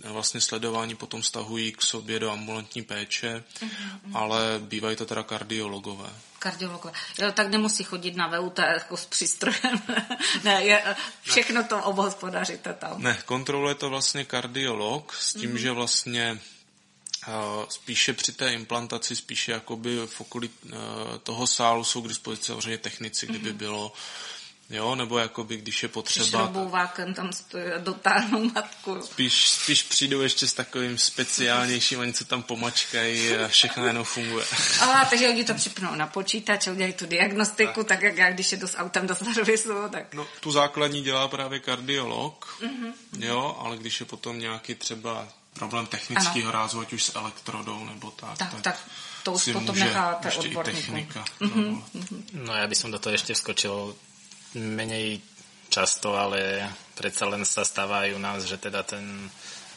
vlastně 0.04 0.42
sledování 0.42 0.96
potom 0.96 1.24
stahují 1.24 1.72
k 1.72 1.82
sobě 1.82 2.20
do 2.20 2.32
ambulantní 2.32 2.82
péče, 2.82 3.44
mm-hmm. 3.60 4.00
ale 4.14 4.60
bývají 4.60 4.96
to 4.96 5.06
teda 5.06 5.24
kardiologové. 5.24 6.10
Kardiologové. 6.40 6.94
Jo, 7.18 7.32
tak 7.32 7.48
nemusí 7.48 7.84
chodit 7.84 8.16
na 8.16 8.28
VUT 8.28 8.60
jako 8.60 8.98
s 8.98 9.06
přístrojem. 9.06 9.82
ne, 10.44 10.64
je, 10.64 10.96
všechno 11.22 11.64
to 11.64 11.84
obhospodaříte 11.84 12.74
tam. 12.74 13.04
Ne, 13.04 13.22
kontroluje 13.26 13.76
to 13.76 13.90
vlastně 13.90 14.26
kardiolog 14.26 15.14
s 15.14 15.34
tím, 15.34 15.54
mm-hmm. 15.54 15.58
že 15.58 15.72
vlastně 15.72 16.40
spíše 17.70 18.14
při 18.14 18.32
té 18.32 18.54
implantaci, 18.54 19.16
spíše 19.16 19.52
jakoby 19.52 19.98
v 20.06 20.22
okolí 20.22 20.50
toho 21.24 21.48
sálu 21.48 21.84
jsou 21.84 22.02
k 22.02 22.08
dispozici 22.08 22.46
samozřejmě 22.46 22.78
technici, 22.78 23.28
kdyby 23.28 23.54
mm-hmm. 23.54 23.58
bylo 23.58 23.94
Jo, 24.70 24.96
nebo 24.96 25.18
jakoby, 25.18 25.58
když 25.58 25.84
je 25.84 25.90
potřeba... 25.90 26.26
Šroubouvákem 26.26 27.14
tam 27.14 27.34
stojí 27.34 27.66
a 27.66 27.78
dotáhnou 27.78 28.52
matku. 28.56 29.02
Spíš, 29.02 29.50
spíš 29.50 29.84
přijdu 29.84 30.22
ještě 30.22 30.48
s 30.48 30.54
takovým 30.54 30.98
speciálnějším, 30.98 32.00
oni 32.00 32.14
se 32.14 32.26
tam 32.26 32.44
pomačkají 32.44 33.36
a 33.36 33.48
všechno 33.48 33.86
jenom 33.86 34.04
funguje. 34.04 34.46
Ale 34.82 35.08
takže 35.10 35.30
oni 35.30 35.44
to 35.44 35.54
připnou 35.54 35.96
na 35.96 36.08
počítač, 36.08 36.68
udělají 36.68 36.94
tu 36.94 37.06
diagnostiku, 37.06 37.74
tak. 37.74 37.88
tak 37.88 38.02
jak 38.02 38.18
já, 38.18 38.32
když 38.32 38.52
je 38.52 38.68
s 38.68 38.78
autem 38.78 39.08
do 39.08 39.16
servisu, 39.16 39.70
tak... 39.92 40.14
No, 40.14 40.28
tu 40.40 40.52
základní 40.52 41.02
dělá 41.02 41.28
právě 41.28 41.60
kardiolog, 41.60 42.58
mm-hmm. 42.62 42.94
jo, 43.20 43.58
ale 43.60 43.78
když 43.78 44.00
je 44.00 44.06
potom 44.06 44.40
nějaký 44.40 44.76
třeba 44.76 45.28
problém 45.54 45.86
technického 45.86 46.52
rázu, 46.52 46.80
ať 46.80 46.94
už 46.94 47.04
s 47.04 47.16
elektrodou 47.16 47.86
nebo 47.86 48.12
tak, 48.12 48.38
tak, 48.38 48.52
tak, 48.52 48.62
tak 48.62 48.80
to 49.24 49.32
už 49.32 49.50
potom 49.54 49.80
necháte 49.80 50.32
odborníkům. 50.32 51.08
Mm-hmm. 51.42 51.84
No 52.34 52.56
já 52.56 52.68
bych 52.68 52.84
do 52.84 53.00
toho 53.00 53.12
ještě 53.12 53.34
vskočil 53.34 53.96
menej 54.58 55.22
často, 55.70 56.18
ale 56.18 56.66
predsa 56.98 57.30
len 57.30 57.46
sa 57.46 57.62
stávajú 57.62 58.18
nás, 58.18 58.46
že 58.50 58.58
teda 58.58 58.82
ten 58.82 59.30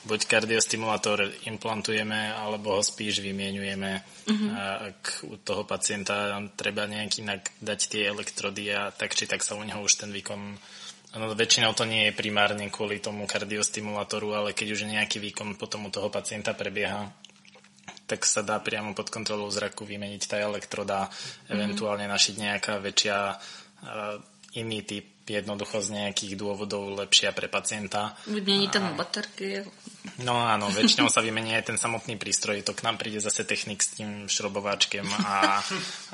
buď 0.03 0.27
kardiostimulátor 0.27 1.31
implantujeme, 1.47 2.35
alebo 2.35 2.75
ho 2.75 2.83
spíš 2.83 3.23
vymienujeme. 3.23 4.03
Mm-hmm. 4.03 4.51
A 4.51 4.65
ak 4.91 5.01
u 5.31 5.37
toho 5.39 5.63
pacienta 5.63 6.35
treba 6.59 6.91
nejaký 6.91 7.23
inak 7.23 7.55
dať 7.63 7.81
tie 7.87 8.03
elektrody 8.11 8.75
a 8.75 8.91
tak 8.91 9.15
či 9.15 9.31
tak 9.31 9.47
sa 9.47 9.55
u 9.55 9.63
neho 9.63 9.79
už 9.79 10.03
ten 10.03 10.11
výkon 10.11 10.59
No, 11.13 11.29
väčšinou 11.37 11.77
to 11.77 11.85
nie 11.85 12.09
je 12.09 12.17
primárne 12.17 12.73
kvôli 12.73 12.97
tomu 12.97 13.29
kardiostimulátoru, 13.29 14.33
ale 14.33 14.57
keď 14.57 14.69
už 14.73 14.89
nejaký 14.89 15.21
výkon 15.21 15.61
potom 15.61 15.85
u 15.85 15.93
toho 15.93 16.09
pacienta 16.09 16.57
prebieha, 16.57 17.13
tak 18.09 18.25
sa 18.25 18.41
dá 18.41 18.57
priamo 18.65 18.97
pod 18.97 19.13
kontrolou 19.13 19.45
zraku 19.53 19.85
vymeniť 19.85 20.23
tá 20.25 20.41
elektroda, 20.41 21.13
mm-hmm. 21.13 21.53
eventuálne 21.53 22.09
našiť 22.09 22.35
nejaká 22.41 22.81
väčšia 22.81 23.37
iný 24.59 24.85
typ 24.85 25.07
jednoducho 25.23 25.79
z 25.79 26.03
nejakých 26.03 26.35
dôvodov 26.35 26.99
lepšia 26.99 27.31
pre 27.31 27.47
pacienta. 27.47 28.19
Vymeníte 28.27 28.83
mu 28.83 28.99
baterky. 28.99 29.63
No 30.27 30.43
áno, 30.43 30.67
väčšinou 30.69 31.07
sa 31.07 31.23
vymení 31.23 31.55
aj 31.55 31.73
ten 31.73 31.79
samotný 31.79 32.19
prístroj, 32.19 32.67
to 32.67 32.75
k 32.75 32.83
nám 32.83 32.99
príde 32.99 33.23
zase 33.23 33.47
technik 33.47 33.81
s 33.81 34.03
tým 34.03 34.27
šrobováčkem 34.27 35.07
a, 35.07 35.63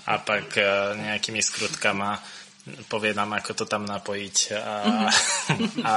a 0.05 0.15
pak 0.21 0.61
e, 0.61 0.63
nejakými 1.09 1.41
skrutkama 1.41 2.21
povie 2.93 3.17
nám, 3.17 3.33
ako 3.41 3.53
to 3.57 3.65
tam 3.65 3.89
napojiť 3.89 4.37
a, 4.53 4.77
a 5.89 5.93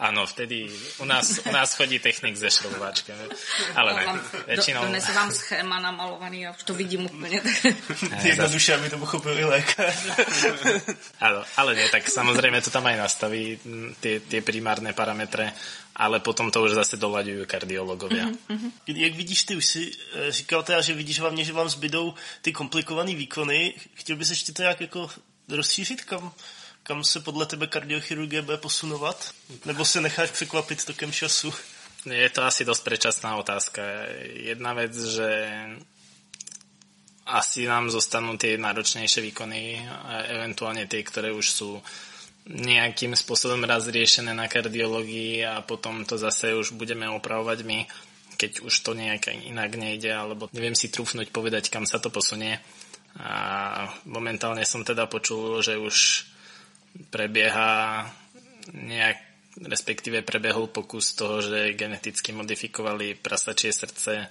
Áno, 0.00 0.24
vtedy 0.24 0.64
u 0.96 1.04
nás, 1.04 1.44
u 1.44 1.52
nás 1.52 1.76
chodí 1.76 2.00
technik 2.00 2.32
ze 2.32 2.48
šrobováčkem. 2.48 3.20
Ale 3.76 3.92
ne, 3.92 4.04
väčšinou... 4.48 4.88
Donesu 4.88 5.12
vám 5.12 5.28
schéma 5.28 5.76
namalovaný 5.76 6.48
a 6.48 6.56
už 6.56 6.64
to 6.64 6.72
vidím 6.74 7.04
úplně. 7.04 7.42
Jednoduše, 8.24 8.74
aby 8.74 8.90
to 8.90 8.98
pochopil 8.98 9.38
i 9.38 9.44
lékař. 9.44 9.96
Áno, 11.20 11.44
ale 11.56 11.76
nie, 11.76 11.84
tak 11.92 12.08
samozrejme 12.08 12.64
to 12.64 12.72
tam 12.72 12.88
aj 12.88 12.96
nastaví, 12.96 13.60
tie, 14.00 14.24
tie 14.24 14.40
primárne 14.40 14.96
parametre, 14.96 15.52
ale 15.92 16.24
potom 16.24 16.48
to 16.48 16.64
už 16.64 16.80
zase 16.80 16.96
dolaďujú 16.96 17.44
kardiologovia. 17.44 18.32
Mm-hmm. 18.32 18.96
Jak 18.96 19.14
vidíš, 19.14 19.44
ty 19.44 19.52
už 19.56 19.66
si 19.66 19.92
eh, 19.92 20.32
říkal 20.32 20.62
teda, 20.64 20.80
že 20.80 20.96
vidíš 20.96 21.20
hlavně, 21.20 21.44
že 21.44 21.52
vám 21.52 21.68
zbydou 21.68 22.16
ty 22.40 22.52
komplikované 22.56 23.12
výkony. 23.12 23.76
Chtěl 23.94 24.16
bys 24.16 24.30
ještě 24.30 24.52
to 24.52 24.62
jak 24.62 24.80
jako 24.80 25.10
rozšířit, 25.48 26.08
kam 26.08 26.32
kam 26.82 27.04
se 27.04 27.20
podle 27.20 27.46
tebe 27.46 27.66
kardiochirurgie 27.66 28.42
bude 28.42 28.56
posunovat? 28.56 29.30
Nebo 29.64 29.84
se 29.84 30.00
necháš 30.00 30.30
překvapit 30.30 30.84
tokem 30.84 31.12
času? 31.12 31.52
Je 32.06 32.30
to 32.30 32.42
asi 32.42 32.64
dosť 32.64 32.82
prečasná 32.84 33.36
otázka. 33.36 33.82
Jedna 34.24 34.72
vec, 34.72 34.96
že 34.96 35.28
asi 37.28 37.68
nám 37.68 37.92
zostanú 37.92 38.40
tie 38.40 38.56
náročnejšie 38.56 39.20
výkony, 39.30 39.84
eventuálne 40.32 40.88
tie, 40.88 41.04
ktoré 41.04 41.30
už 41.30 41.46
sú 41.46 41.78
nejakým 42.48 43.12
spôsobom 43.12 43.62
raz 43.68 43.86
na 44.24 44.48
kardiológii 44.48 45.44
a 45.44 45.60
potom 45.60 46.08
to 46.08 46.16
zase 46.16 46.56
už 46.56 46.72
budeme 46.72 47.04
opravovať 47.06 47.58
my, 47.62 47.84
keď 48.40 48.64
už 48.64 48.74
to 48.80 48.96
nejak 48.96 49.28
inak 49.30 49.76
nejde, 49.76 50.10
alebo 50.10 50.48
neviem 50.56 50.74
si 50.74 50.88
trúfnuť 50.88 51.28
povedať, 51.30 51.68
kam 51.68 51.84
sa 51.84 52.00
to 52.00 52.08
posunie. 52.08 52.56
A 53.20 53.86
momentálne 54.08 54.64
som 54.64 54.80
teda 54.82 55.04
počul, 55.04 55.60
že 55.60 55.76
už 55.76 56.26
prebieha 57.10 58.06
nejak 58.70 59.30
respektíve 59.58 60.22
prebehol 60.22 60.70
pokus 60.70 61.12
toho, 61.12 61.42
že 61.42 61.74
geneticky 61.74 62.30
modifikovali 62.30 63.18
prasačie 63.18 63.74
srdce 63.74 64.14
eh, 64.24 64.28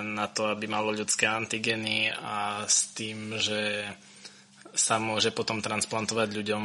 na 0.00 0.26
to, 0.30 0.46
aby 0.48 0.70
malo 0.70 0.94
ľudské 0.94 1.26
antigeny 1.26 2.08
a 2.08 2.64
s 2.64 2.94
tým, 2.94 3.36
že 3.36 3.84
sa 4.72 4.96
môže 4.96 5.34
potom 5.34 5.60
transplantovať 5.60 6.28
ľuďom. 6.32 6.64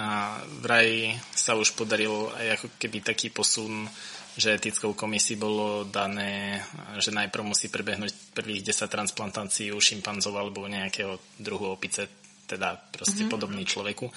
A 0.00 0.40
vraj 0.64 1.12
sa 1.32 1.52
už 1.52 1.76
podaril 1.76 2.32
aj 2.32 2.60
ako 2.60 2.66
keby 2.80 3.04
taký 3.04 3.28
posun, 3.28 3.84
že 4.32 4.56
etickou 4.56 4.96
komisii 4.96 5.36
bolo 5.36 5.84
dané, 5.84 6.62
že 6.96 7.12
najprv 7.12 7.44
musí 7.44 7.68
prebehnúť 7.68 8.32
prvých 8.32 8.64
10 8.64 8.88
transplantácií 8.88 9.68
u 9.72 9.80
šimpanzov 9.80 10.36
alebo 10.40 10.64
nejakého 10.64 11.20
druhu 11.36 11.76
opice, 11.76 12.08
teda 12.48 12.80
proste 12.90 13.28
mm-hmm. 13.28 13.32
podobný 13.32 13.62
človeku. 13.68 14.08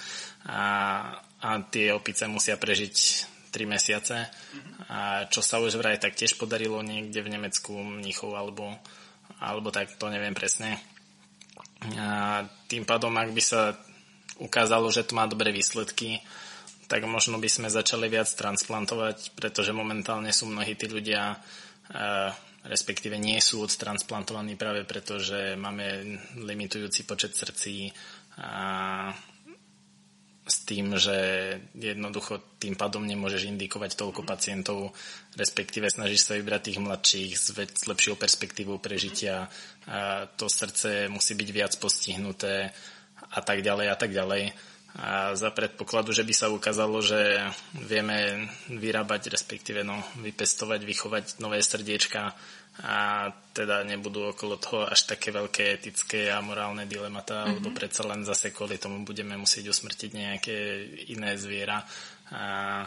A 0.48 1.20
a 1.42 1.58
tie 1.58 1.90
opice 1.90 2.30
musia 2.30 2.54
prežiť 2.54 2.96
3 3.50 3.66
mesiace, 3.66 4.30
a 4.86 5.26
čo 5.26 5.42
sa 5.42 5.58
už 5.58 5.74
vraj 5.74 5.98
tak 5.98 6.14
tiež 6.14 6.38
podarilo 6.38 6.78
niekde 6.80 7.18
v 7.18 7.34
Nemecku, 7.34 7.74
Mnichov 7.74 8.32
alebo, 8.38 8.78
alebo 9.42 9.74
tak, 9.74 9.90
to 9.98 10.06
neviem 10.06 10.32
presne. 10.32 10.78
A 11.98 12.46
tým 12.70 12.86
pádom, 12.86 13.10
ak 13.18 13.34
by 13.34 13.42
sa 13.42 13.74
ukázalo, 14.38 14.88
že 14.94 15.02
to 15.02 15.18
má 15.18 15.26
dobré 15.26 15.50
výsledky, 15.50 16.22
tak 16.86 17.02
možno 17.10 17.42
by 17.42 17.50
sme 17.50 17.68
začali 17.68 18.06
viac 18.06 18.30
transplantovať, 18.30 19.34
pretože 19.34 19.74
momentálne 19.74 20.30
sú 20.30 20.46
mnohí 20.46 20.78
tí 20.78 20.86
ľudia, 20.86 21.42
respektíve 22.62 23.18
nie 23.18 23.42
sú 23.42 23.66
odtransplantovaní 23.66 24.54
práve 24.54 24.86
preto, 24.86 25.18
že 25.18 25.58
máme 25.58 26.16
limitujúci 26.38 27.02
počet 27.02 27.34
srdcí 27.34 27.90
a 28.38 29.12
s 30.42 30.66
tým, 30.66 30.98
že 30.98 31.14
jednoducho 31.78 32.58
tým 32.58 32.74
pádom 32.74 33.06
nemôžeš 33.06 33.46
indikovať 33.46 33.94
toľko 33.94 34.26
pacientov, 34.26 34.90
respektíve 35.38 35.86
snažíš 35.86 36.26
sa 36.26 36.34
vybrať 36.34 36.60
tých 36.66 36.82
mladších 36.82 37.32
s, 37.38 37.48
lepšou 37.86 38.18
perspektívou 38.18 38.82
prežitia, 38.82 39.46
a 39.86 40.26
to 40.34 40.50
srdce 40.50 41.06
musí 41.06 41.38
byť 41.38 41.48
viac 41.54 41.72
postihnuté 41.78 42.74
a 43.30 43.40
tak 43.40 43.62
ďalej 43.62 43.86
a 43.86 43.96
tak 43.96 44.10
ďalej. 44.10 44.71
A 44.92 45.32
za 45.32 45.48
predpokladu, 45.48 46.12
že 46.12 46.20
by 46.20 46.34
sa 46.36 46.52
ukázalo, 46.52 47.00
že 47.00 47.48
vieme 47.72 48.44
vyrábať, 48.68 49.32
respektíve 49.32 49.80
no, 49.80 49.96
vypestovať, 50.20 50.84
vychovať 50.84 51.24
nové 51.40 51.64
srdiečka 51.64 52.36
a 52.80 53.28
teda 53.52 53.84
nebudú 53.84 54.32
okolo 54.32 54.56
toho 54.56 54.88
až 54.88 55.04
také 55.04 55.28
veľké 55.28 55.76
etické 55.76 56.32
a 56.32 56.40
morálne 56.40 56.88
dilemata, 56.88 57.44
mm-hmm. 57.44 57.54
lebo 57.60 57.68
predsa 57.76 58.04
len 58.08 58.24
zase 58.24 58.48
kvôli 58.48 58.80
tomu 58.80 59.04
budeme 59.04 59.36
musieť 59.36 59.72
usmrtiť 59.72 60.10
nejaké 60.12 60.56
iné 61.12 61.36
zviera. 61.36 61.84
A, 62.32 62.84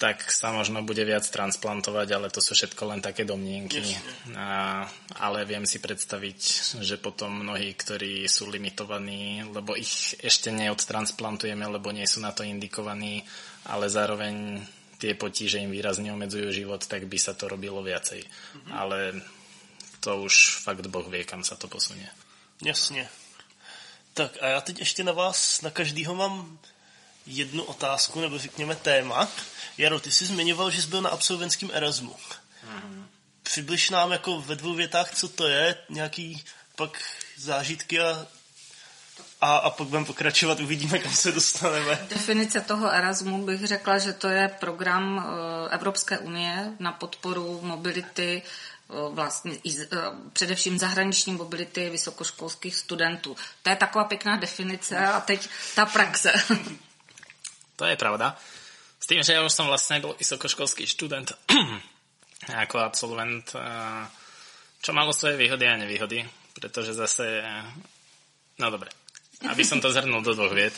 tak 0.00 0.32
sa 0.32 0.48
možno 0.48 0.80
bude 0.80 1.04
viac 1.04 1.28
transplantovať, 1.28 2.08
ale 2.16 2.32
to 2.32 2.40
sú 2.40 2.56
všetko 2.56 2.88
len 2.88 3.04
také 3.04 3.28
domnienky. 3.28 3.84
A, 4.32 4.88
ale 5.20 5.44
viem 5.44 5.68
si 5.68 5.76
predstaviť, 5.76 6.40
že 6.80 6.96
potom 6.96 7.44
mnohí, 7.44 7.76
ktorí 7.76 8.24
sú 8.24 8.48
limitovaní, 8.48 9.44
lebo 9.52 9.76
ich 9.76 10.16
ešte 10.24 10.48
neodtransplantujeme, 10.56 11.68
lebo 11.68 11.92
nie 11.92 12.08
sú 12.08 12.24
na 12.24 12.32
to 12.32 12.48
indikovaní, 12.48 13.28
ale 13.68 13.92
zároveň 13.92 14.64
tie 14.96 15.12
potíže 15.12 15.60
im 15.60 15.68
výrazne 15.68 16.16
omedzujú 16.16 16.48
život, 16.48 16.80
tak 16.88 17.04
by 17.04 17.20
sa 17.20 17.36
to 17.36 17.52
robilo 17.52 17.84
viacej. 17.84 18.24
Mm-hmm. 18.24 18.72
Ale 18.72 19.20
to 20.00 20.24
už 20.24 20.64
fakt 20.64 20.88
Boh 20.88 21.04
vie, 21.12 21.28
kam 21.28 21.44
sa 21.44 21.60
to 21.60 21.68
posunie. 21.68 22.08
Jasně. 22.64 23.08
Tak 24.14 24.42
a 24.42 24.46
já 24.46 24.60
teď 24.60 24.78
ještě 24.78 25.04
na 25.04 25.12
vás, 25.12 25.60
na 25.60 25.70
každýho 25.70 26.14
mám 26.14 26.58
jednu 27.30 27.62
otázku, 27.62 28.20
nebo 28.20 28.38
řekněme 28.38 28.76
téma. 28.76 29.28
Jaro, 29.78 30.00
ty 30.00 30.12
jsi 30.12 30.26
zmiňoval, 30.26 30.70
že 30.70 30.82
jsi 30.82 30.88
byl 30.88 31.02
na 31.02 31.10
absolventském 31.10 31.70
Erasmu. 31.72 32.12
Mm-hmm. 32.12 33.04
Přibliž 33.42 33.90
nám 33.90 34.12
jako 34.12 34.40
ve 34.40 34.56
dvou 34.56 34.74
větách, 34.74 35.14
co 35.14 35.28
to 35.28 35.48
je, 35.48 35.76
nějaký 35.88 36.44
pak 36.76 37.02
zážitky 37.36 38.00
a 38.00 38.26
a, 39.40 39.56
a 39.56 39.70
pak 39.70 39.86
budeme 39.86 40.06
pokračovat, 40.06 40.60
uvidíme, 40.60 40.98
kam 40.98 41.12
se 41.12 41.32
dostaneme. 41.32 42.06
Definice 42.08 42.60
toho 42.60 42.92
Erasmu 42.92 43.46
bych 43.46 43.66
řekla, 43.66 43.98
že 43.98 44.12
to 44.12 44.28
je 44.28 44.48
program 44.48 45.26
eh, 45.68 45.74
Evropské 45.74 46.18
unie 46.18 46.72
na 46.78 46.92
podporu 46.92 47.60
mobility 47.62 48.42
eh, 48.42 48.94
vlastně 49.10 49.52
eh, 49.66 49.86
především 50.32 50.78
zahraniční 50.78 51.32
mobility 51.32 51.90
vysokoškolských 51.90 52.76
studentů. 52.76 53.36
To 53.62 53.70
je 53.70 53.76
taková 53.76 54.04
pěkná 54.04 54.36
definice 54.36 55.06
a 55.06 55.20
teď 55.20 55.48
ta 55.74 55.86
praxe. 55.86 56.32
To 57.80 57.88
je 57.88 57.96
pravda. 57.96 58.36
S 59.00 59.08
tým, 59.08 59.24
že 59.24 59.32
ja 59.32 59.40
už 59.40 59.48
som 59.48 59.64
vlastne 59.64 60.04
bol 60.04 60.12
vysokoškolský 60.20 60.84
študent 60.84 61.32
ako 62.64 62.76
absolvent, 62.84 63.48
čo 64.84 64.90
malo 64.92 65.16
svoje 65.16 65.40
výhody 65.40 65.64
a 65.64 65.80
nevýhody, 65.80 66.20
pretože 66.52 66.92
zase, 66.92 67.40
no 68.60 68.68
dobre, 68.68 68.92
aby 69.48 69.64
som 69.64 69.80
to 69.80 69.88
zhrnul 69.88 70.20
do 70.20 70.36
dvoch 70.36 70.52
viet, 70.52 70.76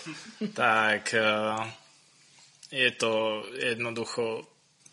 tak 0.55 1.11
eh, 1.19 1.59
je 2.71 2.91
to 2.95 3.43
jednoducho 3.59 4.47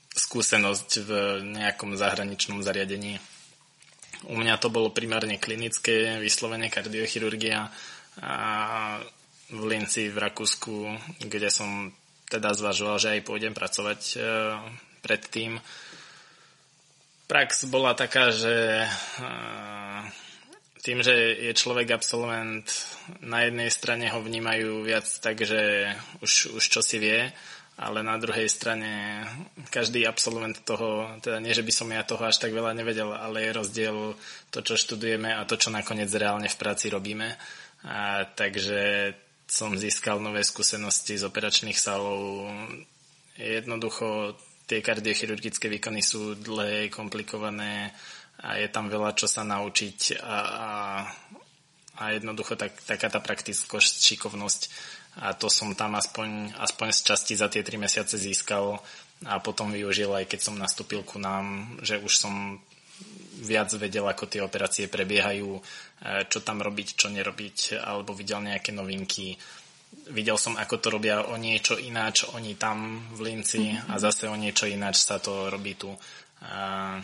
skúsenosť 0.09 0.89
v 1.05 1.11
nejakom 1.53 1.93
zahraničnom 1.93 2.65
zariadení. 2.65 3.21
U 4.27 4.35
mňa 4.35 4.57
to 4.59 4.73
bolo 4.73 4.91
primárne 4.91 5.39
klinické, 5.39 6.17
vyslovene 6.17 6.67
kardiochirurgia 6.67 7.71
a 8.19 8.35
v 9.49 9.61
Linci 9.63 10.11
v 10.11 10.17
Rakúsku, 10.17 10.75
kde 11.23 11.47
som 11.47 11.93
teda 12.29 12.53
zvažoval, 12.53 13.01
že 13.01 13.11
aj 13.17 13.25
pôjdem 13.25 13.57
pracovať 13.57 14.01
eh, 14.15 14.23
predtým. 15.01 15.57
Prax 17.29 17.65
bola 17.69 17.97
taká, 17.97 18.29
že 18.29 18.85
eh, 18.85 20.01
tým, 20.85 21.03
že 21.03 21.13
je 21.49 21.53
človek 21.57 21.91
absolvent, 21.91 22.65
na 23.19 23.43
jednej 23.43 23.67
strane 23.73 24.07
ho 24.13 24.23
vnímajú 24.23 24.85
viac 24.85 25.05
tak, 25.19 25.41
že 25.43 25.91
už, 26.23 26.55
už 26.55 26.63
čo 26.63 26.79
si 26.79 27.01
vie, 27.01 27.27
ale 27.79 28.03
na 28.03 28.15
druhej 28.19 28.47
strane 28.51 29.23
každý 29.71 30.03
absolvent 30.03 30.59
toho, 30.67 31.15
teda 31.23 31.39
nie, 31.39 31.55
že 31.55 31.63
by 31.63 31.71
som 31.71 31.87
ja 31.91 32.03
toho 32.03 32.23
až 32.27 32.39
tak 32.39 32.51
veľa 32.51 32.75
nevedel, 32.75 33.11
ale 33.11 33.43
je 33.47 33.55
rozdiel 33.55 33.97
to, 34.51 34.59
čo 34.63 34.75
študujeme 34.75 35.31
a 35.31 35.47
to, 35.47 35.55
čo 35.55 35.71
nakoniec 35.71 36.11
reálne 36.11 36.47
v 36.51 36.59
práci 36.59 36.91
robíme. 36.91 37.39
A, 37.87 38.27
takže 38.35 39.15
som 39.49 39.73
získal 39.73 40.21
nové 40.21 40.45
skúsenosti 40.45 41.17
z 41.17 41.25
operačných 41.25 41.77
sálov. 41.77 42.47
Jednoducho 43.35 44.37
tie 44.69 44.85
kardiochirurgické 44.85 45.67
výkony 45.67 46.05
sú 46.05 46.37
dlhé, 46.37 46.93
komplikované, 46.93 47.91
a 48.39 48.55
je 48.55 48.67
tam 48.71 48.87
veľa 48.87 49.11
čo 49.19 49.27
sa 49.27 49.43
naučiť 49.43 50.23
a, 50.23 50.37
a, 50.39 50.69
a 51.99 52.03
jednoducho 52.15 52.55
tak, 52.55 52.71
taká 52.87 53.11
tá 53.11 53.19
praktickosť, 53.19 53.93
šikovnosť 53.99 54.61
a 55.19 55.35
to 55.35 55.51
som 55.51 55.75
tam 55.75 55.99
aspoň, 55.99 56.55
aspoň 56.55 56.87
z 56.95 56.99
časti 57.03 57.33
za 57.35 57.51
tie 57.51 57.65
3 57.65 57.75
mesiace 57.75 58.15
získal 58.15 58.79
a 59.27 59.33
potom 59.43 59.75
využil 59.75 60.15
aj 60.15 60.31
keď 60.31 60.39
som 60.39 60.55
nastúpil 60.55 61.03
ku 61.03 61.19
nám, 61.19 61.75
že 61.83 61.99
už 61.99 62.13
som 62.15 62.63
viac 63.39 63.71
vedel, 63.79 64.03
ako 64.03 64.27
tie 64.27 64.43
operácie 64.43 64.91
prebiehajú, 64.91 65.49
e, 65.55 65.61
čo 66.27 66.43
tam 66.43 66.59
robiť, 66.59 66.87
čo 66.99 67.07
nerobiť, 67.07 67.79
alebo 67.79 68.11
videl 68.11 68.43
nejaké 68.43 68.75
novinky. 68.75 69.39
Videl 70.11 70.37
som, 70.37 70.59
ako 70.59 70.75
to 70.77 70.87
robia 70.91 71.25
o 71.31 71.35
niečo 71.39 71.79
ináč 71.79 72.27
oni 72.29 72.59
tam 72.59 73.09
v 73.15 73.19
Linci 73.31 73.73
mm-hmm. 73.73 73.89
a 73.89 73.95
zase 73.97 74.29
o 74.29 74.35
niečo 74.35 74.69
ináč 74.69 75.01
sa 75.01 75.17
to 75.17 75.49
robí 75.49 75.73
tu. 75.79 75.89
A 76.45 77.01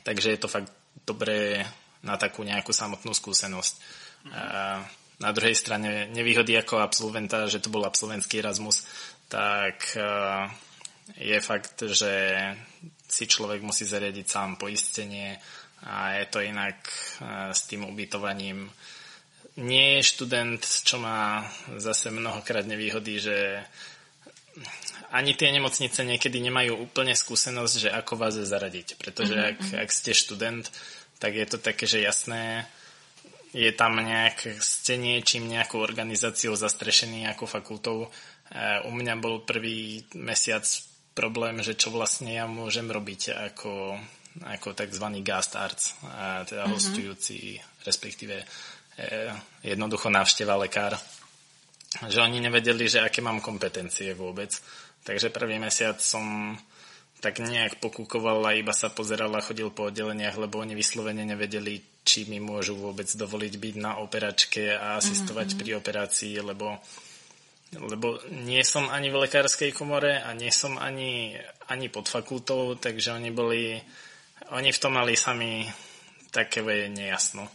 Takže 0.00 0.32
je 0.32 0.40
to 0.40 0.48
fakt 0.48 0.72
dobré 1.04 1.60
na 2.00 2.16
takú 2.16 2.40
nejakú 2.40 2.72
samotnú 2.72 3.12
skúsenosť. 3.12 3.74
Mm-hmm. 3.76 4.80
Na 5.20 5.30
druhej 5.36 5.54
strane 5.54 6.08
nevýhody 6.10 6.56
ako 6.56 6.80
absolventa, 6.80 7.44
že 7.46 7.60
to 7.60 7.68
bol 7.68 7.84
absolventský 7.84 8.40
Erasmus, 8.40 8.88
tak 9.28 9.94
je 11.14 11.38
fakt, 11.38 11.78
že 11.86 12.10
si 13.12 13.28
človek 13.28 13.60
musí 13.60 13.84
zariadiť 13.84 14.24
sám 14.24 14.56
poistenie 14.56 15.36
a 15.84 16.16
je 16.16 16.26
to 16.32 16.40
inak 16.40 16.80
s 17.52 17.68
tým 17.68 17.84
ubytovaním. 17.84 18.72
nie 19.60 20.00
je 20.00 20.08
študent, 20.16 20.64
čo 20.64 20.96
má 20.96 21.44
zase 21.76 22.08
mnohokrát 22.08 22.64
nevýhody, 22.64 23.20
že 23.20 23.36
ani 25.12 25.36
tie 25.36 25.52
nemocnice 25.52 26.00
niekedy 26.08 26.40
nemajú 26.40 26.88
úplne 26.88 27.12
skúsenosť, 27.12 27.74
že 27.76 27.90
ako 27.92 28.16
vás 28.16 28.40
je 28.40 28.48
zaradiť. 28.48 28.96
Pretože 28.96 29.36
mm-hmm. 29.36 29.50
ak, 29.52 29.60
mhm. 29.60 29.78
ak 29.84 29.90
ste 29.92 30.12
študent, 30.16 30.64
tak 31.20 31.36
je 31.36 31.46
to 31.46 31.60
také, 31.60 31.84
že 31.84 32.00
jasné, 32.00 32.64
je 33.52 33.68
tam 33.76 34.00
nejak, 34.00 34.64
ste 34.64 34.96
niečím, 34.96 35.44
nejakou 35.44 35.84
organizáciou 35.84 36.56
zastrešený 36.56 37.28
ako 37.28 37.44
fakultou. 37.44 37.98
E, 38.02 38.08
u 38.88 38.90
mňa 38.96 39.14
bol 39.20 39.44
prvý 39.44 40.08
mesiac 40.16 40.64
problém, 41.12 41.60
že 41.60 41.76
čo 41.76 41.92
vlastne 41.92 42.32
ja 42.32 42.48
môžem 42.48 42.88
robiť 42.88 43.36
ako, 43.52 43.96
ako 44.44 44.68
tzv. 44.72 45.06
guest 45.20 45.52
arts, 45.56 45.96
teda 46.48 46.64
mm-hmm. 46.64 46.72
hostujúci, 46.72 47.60
respektíve 47.84 48.36
e, 48.40 48.46
jednoducho 49.64 50.08
návšteva 50.08 50.56
lekár. 50.56 50.96
Že 52.08 52.24
oni 52.24 52.40
nevedeli, 52.40 52.88
že 52.88 53.04
aké 53.04 53.20
mám 53.20 53.44
kompetencie 53.44 54.16
vôbec. 54.16 54.48
Takže 55.04 55.28
prvý 55.28 55.60
mesiac 55.60 56.00
som 56.00 56.56
tak 57.22 57.38
nejak 57.38 57.78
pokúkoval 57.78 58.42
a 58.42 58.58
iba 58.58 58.74
sa 58.74 58.90
pozeral 58.90 59.30
a 59.38 59.44
chodil 59.44 59.70
po 59.70 59.92
oddeleniach, 59.92 60.34
lebo 60.42 60.58
oni 60.58 60.74
vyslovene 60.74 61.22
nevedeli, 61.22 61.78
či 62.02 62.26
mi 62.26 62.42
môžu 62.42 62.74
vôbec 62.74 63.06
dovoliť 63.06 63.54
byť 63.62 63.74
na 63.78 64.02
operačke 64.02 64.74
a 64.74 64.98
asistovať 64.98 65.54
mm-hmm. 65.54 65.60
pri 65.62 65.70
operácii, 65.78 66.34
lebo, 66.42 66.82
lebo 67.72 68.20
nie 68.28 68.60
som 68.64 68.92
ani 68.92 69.08
v 69.08 69.24
lekárskej 69.24 69.72
komore 69.72 70.20
a 70.20 70.36
nie 70.36 70.52
som 70.52 70.76
ani, 70.76 71.36
ani 71.72 71.88
pod 71.88 72.08
fakultou, 72.08 72.76
takže 72.76 73.16
oni 73.16 73.30
boli, 73.32 73.80
oni 74.52 74.70
v 74.72 74.80
tom 74.80 74.92
mali 74.92 75.16
sami 75.16 75.64
také 76.28 76.60
nejasno. 76.88 77.48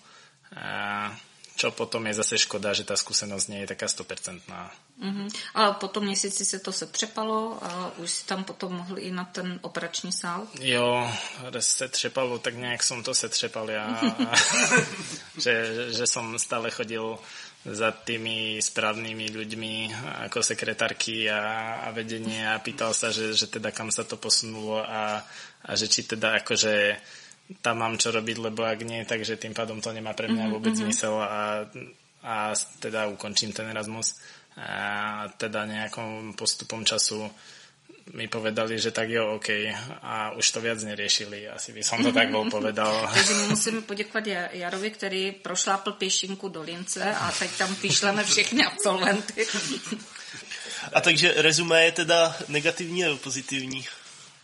A 0.57 1.11
čo 1.57 1.73
potom 1.73 2.05
je 2.05 2.21
zase 2.21 2.37
škoda, 2.37 2.69
že 2.77 2.85
ta 2.85 2.93
skúsenosť 2.93 3.45
nie 3.49 3.65
je 3.65 3.73
taká 3.73 3.89
100%. 3.89 4.45
Mm-hmm. 4.45 5.27
Ale 5.57 5.73
po 5.81 5.87
tom 5.89 6.05
měsíci 6.05 6.45
se 6.45 6.59
to 6.59 6.71
setřepalo 6.71 7.57
a 7.61 7.91
už 7.97 8.09
si 8.11 8.25
tam 8.25 8.43
potom 8.43 8.73
mohl 8.73 8.99
i 8.99 9.11
na 9.11 9.25
ten 9.25 9.59
operační 9.61 10.11
sál? 10.11 10.47
Jo, 10.61 11.11
setřepalo, 11.59 12.39
tak 12.39 12.55
nějak 12.55 12.83
som 12.83 13.03
to 13.03 13.13
setřepal 13.13 13.69
ja. 13.69 13.97
že, 15.37 15.53
že 15.93 16.07
som 16.07 16.39
stále 16.39 16.71
chodil 16.71 17.17
za 17.65 17.89
tými 17.91 18.61
správnymi 18.61 19.33
ľuďmi 19.33 19.73
ako 20.29 20.39
sekretárky 20.39 21.27
a, 21.27 21.83
a 21.83 21.87
vedenie 21.91 22.45
a 22.47 22.61
pýtal 22.63 22.93
sa, 22.93 23.11
že, 23.11 23.33
že 23.33 23.49
teda 23.49 23.73
kam 23.73 23.91
sa 23.91 24.07
to 24.07 24.15
posunulo 24.15 24.79
a, 24.79 25.19
a 25.65 25.71
že 25.73 25.89
či 25.91 26.07
teda 26.07 26.43
akože 26.43 26.95
tam 27.63 27.79
mám 27.79 27.95
čo 27.95 28.11
robiť, 28.11 28.37
lebo 28.43 28.67
ak 28.67 28.83
nie, 28.83 29.07
takže 29.07 29.39
tým 29.39 29.55
pádom 29.55 29.79
to 29.79 29.95
nemá 29.95 30.11
pre 30.11 30.27
mňa 30.27 30.45
mhm, 30.47 30.51
vôbec 30.51 30.75
mm-hmm. 30.75 30.91
zmysel 30.91 31.15
a, 31.15 31.63
a 32.23 32.35
teda 32.83 33.07
ukončím 33.07 33.55
ten 33.55 33.71
Erasmus. 33.71 34.19
A 34.57 35.29
teda 35.37 35.69
nejakom 35.69 36.33
postupom 36.33 36.81
času 36.81 37.29
mi 38.13 38.27
povedali, 38.27 38.79
že 38.79 38.91
tak 38.91 39.09
jo, 39.09 39.35
OK. 39.35 39.49
A 40.01 40.31
už 40.31 40.51
to 40.51 40.61
viac 40.61 40.79
neriešili, 40.83 41.49
asi 41.49 41.75
by 41.75 41.83
som 41.83 41.99
to 42.03 42.11
tak 42.15 42.31
bol 42.31 42.49
povedal. 42.49 42.89
Takže 43.13 43.33
my 43.33 43.47
musíme 43.47 43.81
poděkovat 43.81 44.27
Jarovi, 44.51 44.91
který 44.91 45.31
prošlápl 45.31 45.91
pěšinku 45.91 46.49
do 46.49 46.61
Lince 46.61 47.03
a 47.03 47.31
teď 47.31 47.51
tam 47.51 47.75
píšleme 47.75 48.23
všechny 48.23 48.63
absolventy. 48.63 49.47
A 50.93 51.01
takže 51.01 51.33
rezumé 51.37 51.85
je 51.85 51.91
teda 51.91 52.35
negativní 52.47 53.01
nebo 53.01 53.17
pozitivní? 53.17 53.85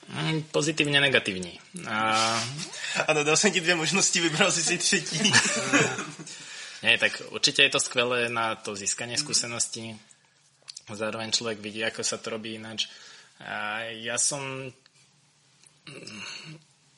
Mm, 0.08 0.44
pozitivně 0.44 1.02
negativní. 1.02 1.60
A... 1.88 2.44
Ano, 3.08 3.24
dal 3.24 3.38
jsem 3.38 3.52
ti 3.52 3.62
dvě 3.62 3.76
možnosti, 3.76 4.22
vybral 4.22 4.52
si 4.52 4.64
si 4.64 4.78
třetí. 4.78 5.34
Nie, 6.84 7.00
tak 7.00 7.22
určite 7.32 7.64
je 7.64 7.72
to 7.72 7.80
skvelé 7.80 8.28
na 8.28 8.60
to 8.60 8.76
získanie 8.76 9.16
skúseností. 9.16 9.96
Zároveň 10.92 11.32
človek 11.32 11.64
vidí, 11.64 11.80
ako 11.80 12.04
sa 12.04 12.20
to 12.20 12.36
robí 12.36 12.60
ináč. 12.60 12.92
A 13.44 13.92
ja 13.92 14.16
som 14.16 14.72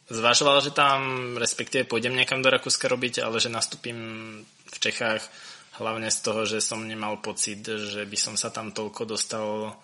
zvažoval, 0.10 0.62
že 0.62 0.72
tam 0.72 1.34
respektíve 1.38 1.90
pôjdem 1.90 2.14
niekam 2.14 2.42
do 2.46 2.54
Rakúska 2.54 2.86
robiť, 2.86 3.26
ale 3.26 3.42
že 3.42 3.50
nastúpim 3.50 3.98
v 4.46 4.78
Čechách 4.78 5.26
hlavne 5.82 6.08
z 6.14 6.20
toho, 6.22 6.46
že 6.46 6.64
som 6.64 6.86
nemal 6.86 7.20
pocit, 7.20 7.66
že 7.66 8.06
by 8.06 8.18
som 8.18 8.36
sa 8.38 8.54
tam 8.54 8.72
toľko 8.72 9.02
dostal 9.10 9.76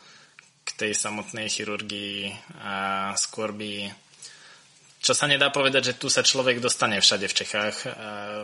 k 0.61 0.69
tej 0.77 0.91
samotnej 0.93 1.49
chirurgii 1.49 2.29
a 2.61 3.11
skôr 3.17 3.51
by 3.51 3.89
čo 5.01 5.17
sa 5.17 5.25
nedá 5.25 5.49
povedať, 5.49 5.81
že 5.91 5.97
tu 5.97 6.13
sa 6.13 6.21
človek 6.21 6.61
dostane 6.61 7.01
všade 7.01 7.25
v 7.25 7.37
Čechách. 7.41 7.77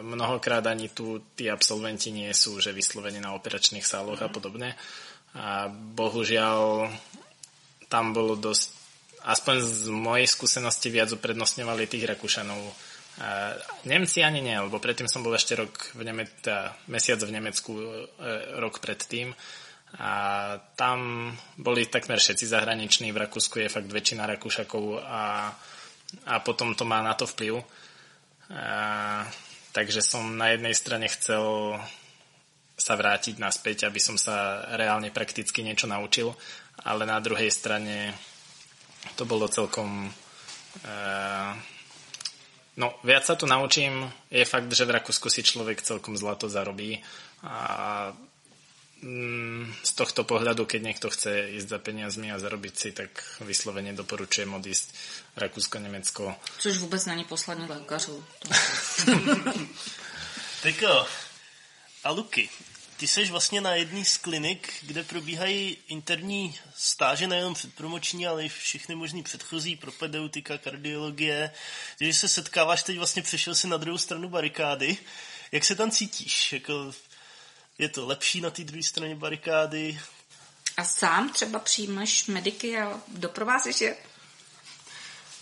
Mnohokrát 0.01 0.65
ani 0.65 0.89
tu 0.89 1.21
tí 1.37 1.45
absolventi 1.53 2.09
nie 2.09 2.33
sú, 2.33 2.57
že 2.57 2.73
vyslovení 2.73 3.21
na 3.21 3.37
operačných 3.37 3.85
sáloch 3.85 4.25
a 4.25 4.29
podobne. 4.33 4.73
A 5.37 5.69
bohužiaľ 5.69 6.89
tam 7.87 8.11
bolo 8.15 8.35
dosť, 8.35 8.67
aspoň 9.23 9.55
z 9.63 9.83
mojej 9.91 10.27
skúsenosti 10.27 10.87
viac 10.91 11.11
uprednostňovali 11.11 11.87
tých 11.87 12.07
Rakúšanov. 12.07 12.59
A 13.17 13.57
Nemci 13.89 14.21
ani 14.21 14.45
nie, 14.45 14.53
lebo 14.53 14.77
predtým 14.77 15.09
som 15.09 15.25
bol 15.25 15.33
ešte 15.33 15.57
rok 15.57 15.73
v 15.97 16.05
Neme- 16.05 16.29
teda 16.43 16.77
mesiac 16.85 17.17
v 17.17 17.33
Nemecku, 17.33 17.71
e, 17.73 17.85
rok 18.61 18.77
predtým. 18.77 19.33
A 19.97 20.11
tam 20.75 21.31
boli 21.57 21.87
takmer 21.87 22.19
všetci 22.21 22.45
zahraniční, 22.45 23.09
v 23.09 23.23
Rakúsku 23.25 23.63
je 23.63 23.73
fakt 23.73 23.89
väčšina 23.89 24.29
Rakúšakov 24.29 25.01
a 25.01 25.51
a 26.25 26.39
potom 26.39 26.75
to 26.75 26.87
má 26.87 27.03
na 27.03 27.13
to 27.13 27.27
vplyv. 27.27 27.59
A, 28.47 29.27
takže 29.75 29.99
som 29.99 30.39
na 30.39 30.55
jednej 30.55 30.71
strane 30.71 31.07
chcel 31.11 31.75
sa 32.77 32.93
vrátiť 32.93 33.41
naspäť, 33.41 33.89
aby 33.89 33.97
som 33.97 34.15
sa 34.15 34.63
reálne 34.77 35.09
prakticky 35.09 35.65
niečo 35.65 35.89
naučil, 35.89 36.31
ale 36.83 37.05
na 37.05 37.17
druhej 37.21 37.49
strane 37.49 38.13
to 39.15 39.25
bolo 39.25 39.47
celkom... 39.47 40.11
E, 40.83 40.91
no, 42.77 42.87
viac 43.01 43.25
sa 43.25 43.39
tu 43.39 43.49
naučím. 43.49 44.05
Je 44.29 44.45
fakt, 44.45 44.69
že 44.69 44.85
v 44.85 44.99
Rakúsku 44.99 45.31
si 45.31 45.41
človek 45.41 45.81
celkom 45.81 46.19
zlato 46.19 46.51
zarobí 46.51 47.01
a 47.41 48.13
Mm, 48.97 49.69
z 49.85 49.91
tohto 49.93 50.25
pohľadu, 50.25 50.65
keď 50.65 50.81
niekto 50.81 51.13
chce 51.13 51.53
ísť 51.61 51.69
za 51.69 51.77
peniazmi 51.77 52.33
a 52.33 52.41
zarobiť 52.41 52.73
si, 52.73 52.89
tak 52.97 53.13
vyslovene 53.45 53.93
doporučujem 53.93 54.49
odísť 54.49 54.89
Rakúsko, 55.37 55.77
Německo. 55.77 56.35
Což 56.59 56.77
vůbec 56.77 57.05
není 57.05 57.23
poslaní 57.23 57.67
lékařů. 57.69 58.25
tak 60.63 60.83
a 62.03 62.09
Luky, 62.09 62.49
ty 62.97 63.07
jsi 63.07 63.25
vlastně 63.25 63.61
na 63.61 63.75
jedný 63.75 64.05
z 64.05 64.17
klinik, 64.17 64.73
kde 64.81 65.03
probíhají 65.03 65.77
interní 65.87 66.59
stáže, 66.75 67.27
nejenom 67.27 67.53
předpromoční, 67.53 68.27
ale 68.27 68.45
i 68.45 68.49
všechny 68.49 68.95
možný 68.95 69.23
předchozí, 69.23 69.75
propedeutika, 69.75 70.57
kardiologie. 70.57 71.51
Když 71.97 72.17
se 72.17 72.27
setkáváš, 72.27 72.83
teď 72.83 72.97
vlastně 72.97 73.21
přešel 73.21 73.55
si 73.55 73.67
na 73.67 73.77
druhou 73.77 73.97
stranu 73.97 74.29
barikády. 74.29 74.97
Jak 75.51 75.65
se 75.65 75.75
tam 75.75 75.91
cítíš? 75.91 76.53
Jako 76.53 76.93
je 77.77 77.89
to 77.89 78.07
lepší 78.07 78.41
na 78.41 78.49
té 78.49 78.63
druhé 78.63 78.83
straně 78.83 79.15
barikády. 79.15 79.99
A 80.77 80.83
sám 80.83 81.33
třeba 81.33 81.59
přijímáš 81.59 82.25
mediky 82.25 82.77
a 82.77 83.01
doprovázíš 83.07 83.81
je? 83.81 83.97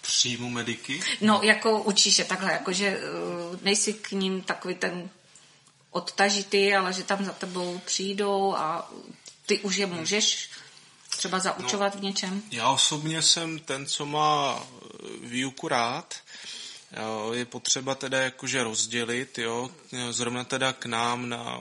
Přijmu 0.01 0.49
mediky? 0.49 1.03
No, 1.21 1.41
jako 1.43 1.81
učíš 1.83 2.19
je 2.19 2.25
takhle, 2.25 2.51
jako 2.51 2.73
že 2.73 2.97
uh, 2.97 3.61
nejsi 3.61 3.93
k 3.93 4.11
ním 4.11 4.41
takový 4.41 4.75
ten 4.75 5.09
odtažitý, 5.95 6.75
ale 6.75 6.93
že 6.93 7.03
tam 7.03 7.25
za 7.25 7.33
tebou 7.33 7.79
přijdou 7.85 8.55
a 8.55 8.91
ty 9.45 9.59
už 9.59 9.75
je 9.75 9.85
můžeš 9.85 10.49
třeba 11.09 11.39
zaučovat 11.39 11.93
no, 11.93 11.99
v 11.99 12.03
něčem? 12.03 12.43
Já 12.51 12.69
osobně 12.69 13.21
jsem 13.21 13.59
ten, 13.59 13.85
co 13.85 14.05
má 14.05 14.63
výuku 15.23 15.67
rád. 15.67 16.15
Je 17.33 17.45
potřeba 17.45 17.95
teda 17.95 18.21
jakože 18.21 18.63
rozdělit, 18.63 19.37
jo. 19.37 19.69
Zrovna 20.11 20.43
teda 20.43 20.73
k 20.73 20.85
nám 20.85 21.29
na 21.29 21.59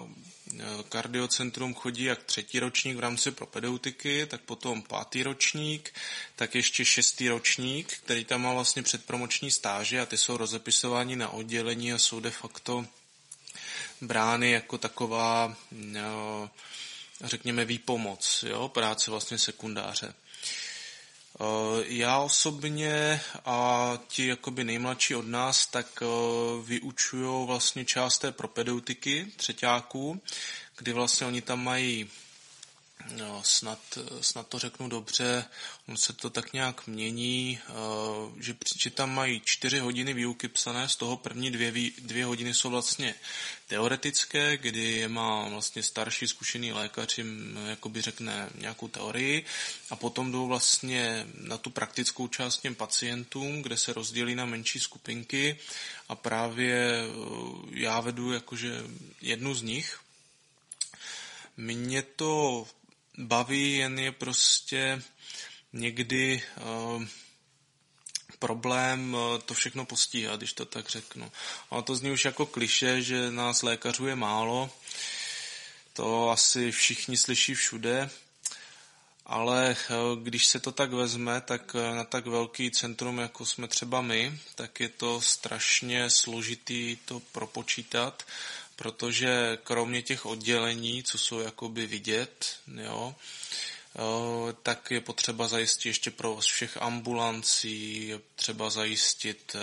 kardiocentrum 0.88 1.74
chodí 1.74 2.04
jak 2.04 2.22
třetí 2.22 2.60
ročník 2.60 2.96
v 2.96 3.00
rámci 3.00 3.30
propedeutiky, 3.30 4.26
tak 4.26 4.40
potom 4.40 4.82
pátý 4.82 5.22
ročník, 5.22 5.94
tak 6.36 6.54
ještě 6.54 6.84
šestý 6.84 7.28
ročník, 7.28 7.92
který 7.92 8.24
tam 8.24 8.42
má 8.42 8.52
vlastně 8.52 8.82
předpromoční 8.82 9.50
stáže 9.50 10.00
a 10.00 10.06
ty 10.06 10.16
jsou 10.16 10.36
rozepisováni 10.36 11.16
na 11.16 11.28
oddělení 11.28 11.92
a 11.92 11.98
jsou 11.98 12.20
de 12.20 12.30
facto 12.30 12.86
brány 14.00 14.50
jako 14.50 14.78
taková, 14.78 15.56
no, 15.72 16.50
řekněme, 17.24 17.64
výpomoc, 17.64 18.44
jo, 18.48 18.68
práce 18.68 19.10
vlastně 19.10 19.38
sekundáře. 19.38 20.14
Eh, 21.40 21.84
já 21.86 22.18
osobně 22.18 23.20
a 23.44 23.92
ti 24.08 24.26
jakoby 24.26 24.64
nejmladší 24.64 25.14
od 25.14 25.26
nás, 25.26 25.66
tak 25.66 26.02
eh, 26.02 26.06
vyučují 26.64 27.46
vlastně 27.46 27.84
část 27.84 28.18
té 28.18 28.32
propedeutiky 28.32 29.32
třetíáků, 29.36 30.20
kdy 30.78 30.92
vlastně 30.92 31.26
oni 31.26 31.42
tam 31.42 31.64
mají 31.64 32.10
no, 33.16 33.42
snad, 33.44 33.98
snad 34.20 34.48
to 34.48 34.58
řeknu 34.58 34.88
dobře, 34.88 35.44
on 35.88 35.96
se 35.96 36.12
to 36.12 36.30
tak 36.30 36.52
nějak 36.52 36.86
mění, 36.86 37.58
eh, 37.68 37.72
že, 38.42 38.56
že 38.76 38.90
tam 38.90 39.14
mají 39.14 39.42
čtyři 39.44 39.78
hodiny 39.78 40.14
výuky 40.14 40.48
psané, 40.48 40.88
z 40.88 40.96
toho 40.96 41.16
první 41.16 41.50
dvě, 41.50 41.90
dvě 41.98 42.24
hodiny 42.24 42.54
jsou 42.54 42.70
vlastně 42.70 43.14
teoretické, 43.66 44.56
kdy 44.56 44.82
je 44.82 45.08
má 45.08 45.48
vlastně 45.48 45.82
starší 45.82 46.28
zkušený 46.28 46.72
lékař 46.72 47.18
jim 47.18 47.58
jakoby 47.66 48.00
řekne 48.00 48.50
nějakou 48.54 48.88
teorii 48.88 49.44
a 49.90 49.96
potom 49.96 50.32
jdou 50.32 50.46
vlastně 50.46 51.26
na 51.34 51.58
tu 51.58 51.70
praktickou 51.70 52.28
část 52.28 52.58
těm 52.58 52.74
pacientům, 52.74 53.62
kde 53.62 53.76
se 53.76 53.92
rozdělí 53.92 54.34
na 54.34 54.44
menší 54.44 54.80
skupinky 54.80 55.58
a 56.08 56.14
právě 56.14 56.74
eh, 56.74 57.08
já 57.70 58.00
vedu 58.00 58.32
jakože 58.32 58.82
jednu 59.20 59.54
z 59.54 59.62
nich. 59.62 60.00
Mě 61.56 62.02
to 62.02 62.66
baví, 63.18 63.76
jen 63.76 63.98
je 63.98 64.12
prostě 64.12 65.02
někdy 65.72 66.42
uh, 66.56 67.04
problém 68.38 69.14
uh, 69.14 69.38
to 69.38 69.54
všechno 69.54 69.84
postíhat, 69.84 70.36
když 70.36 70.52
to 70.52 70.64
tak 70.64 70.88
řeknu. 70.88 71.32
A 71.70 71.82
to 71.82 71.96
zní 71.96 72.10
už 72.10 72.24
jako 72.24 72.46
kliše, 72.46 73.02
že 73.02 73.30
nás 73.30 73.62
lékařů 73.62 74.06
je 74.06 74.16
málo. 74.16 74.70
To 75.92 76.30
asi 76.30 76.72
všichni 76.72 77.16
slyší 77.16 77.54
všude. 77.54 78.10
Ale 79.26 79.76
uh, 79.90 80.22
když 80.22 80.46
se 80.46 80.60
to 80.60 80.72
tak 80.72 80.92
vezme, 80.92 81.40
tak 81.40 81.74
na 81.74 82.04
tak 82.04 82.26
velký 82.26 82.70
centrum, 82.70 83.18
jako 83.18 83.46
jsme 83.46 83.68
třeba 83.68 84.02
my, 84.02 84.38
tak 84.54 84.80
je 84.80 84.88
to 84.88 85.20
strašně 85.20 86.10
složitý 86.10 86.96
to 87.04 87.20
propočítat 87.20 88.22
protože 88.76 89.58
kromě 89.64 90.02
těch 90.02 90.26
oddělení, 90.26 91.02
co 91.02 91.18
jsou 91.18 91.40
jakoby 91.40 91.86
vidět, 91.86 92.56
jo, 92.66 93.14
tak 94.62 94.90
je 94.90 95.00
potřeba 95.00 95.48
zajistit 95.48 95.88
ještě 95.88 96.10
provoz 96.10 96.46
všech 96.46 96.76
ambulancí, 96.82 98.08
je 98.08 98.20
třeba 98.36 98.70
zajistit 98.70 99.56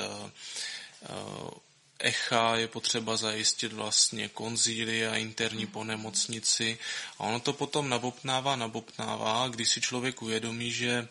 echa, 1.99 2.55
je 2.55 2.67
potřeba 2.67 3.17
zajistit 3.17 3.73
vlastně 3.73 4.29
konzíly 4.29 5.07
a 5.07 5.15
interní 5.15 5.67
po 5.67 5.83
nemocnici 5.83 6.77
a 7.17 7.23
ono 7.23 7.39
to 7.39 7.53
potom 7.53 7.89
nabopnává, 7.89 8.55
nabopnává, 8.55 9.47
když 9.47 9.69
si 9.69 9.81
člověk 9.81 10.21
uvědomí, 10.21 10.71
že 10.71 11.07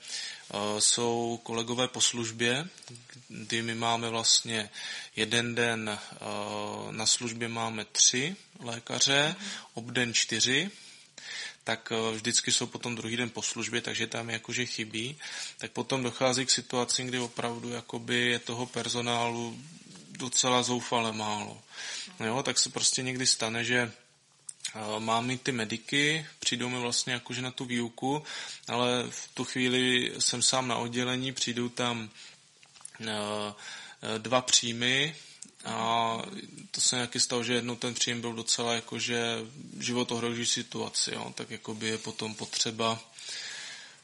jsou 0.78 1.40
kolegové 1.42 1.88
po 1.88 2.00
službě, 2.00 2.68
kdy 3.28 3.62
my 3.62 3.74
máme 3.74 4.08
vlastně 4.08 4.70
jeden 5.16 5.54
den 5.54 5.98
na 6.90 7.06
službě 7.06 7.48
máme 7.48 7.84
tři 7.84 8.36
lékaře, 8.60 9.36
obden 9.74 10.14
čtyři, 10.14 10.70
tak 11.64 11.92
vždycky 12.14 12.52
jsou 12.52 12.66
potom 12.66 12.94
druhý 12.96 13.16
den 13.16 13.30
po 13.30 13.42
službě, 13.42 13.80
takže 13.80 14.06
tam 14.06 14.30
jakože 14.30 14.66
chybí, 14.66 15.18
tak 15.58 15.72
potom 15.72 16.02
dochází 16.02 16.46
k 16.46 16.50
situacím, 16.50 17.06
kdy 17.06 17.18
opravdu 17.18 17.68
jakoby 17.68 18.16
je 18.16 18.38
toho 18.38 18.66
personálu 18.66 19.58
docela 20.10 20.62
zoufale 20.62 21.12
málo. 21.12 21.62
No 22.20 22.26
jo, 22.26 22.42
tak 22.42 22.58
se 22.58 22.70
prostě 22.70 23.02
někdy 23.02 23.26
stane, 23.26 23.64
že 23.64 23.92
Mám 24.98 25.30
i 25.30 25.38
ty 25.38 25.52
mediky, 25.52 26.26
přijdou 26.38 26.68
mi 26.68 26.78
vlastně 26.78 27.12
jakože 27.12 27.42
na 27.42 27.50
tu 27.50 27.64
výuku, 27.64 28.22
ale 28.68 29.04
v 29.10 29.28
tu 29.34 29.44
chvíli 29.44 30.12
jsem 30.18 30.42
sám 30.42 30.68
na 30.68 30.76
oddělení, 30.76 31.32
přijdou 31.32 31.68
tam 31.68 32.10
dva 34.18 34.40
příjmy 34.40 35.16
a 35.64 36.16
to 36.70 36.80
se 36.80 36.96
nějaký 36.96 37.20
stalo, 37.20 37.44
že 37.44 37.54
jednou 37.54 37.76
ten 37.76 37.94
příjem 37.94 38.20
byl 38.20 38.32
docela 38.32 38.74
jakože 38.74 39.38
životohroží 39.80 40.46
situaci, 40.46 41.10
jo, 41.14 41.32
tak 41.34 41.50
jakoby 41.50 41.86
je 41.86 41.98
potom 41.98 42.34
potřeba 42.34 43.00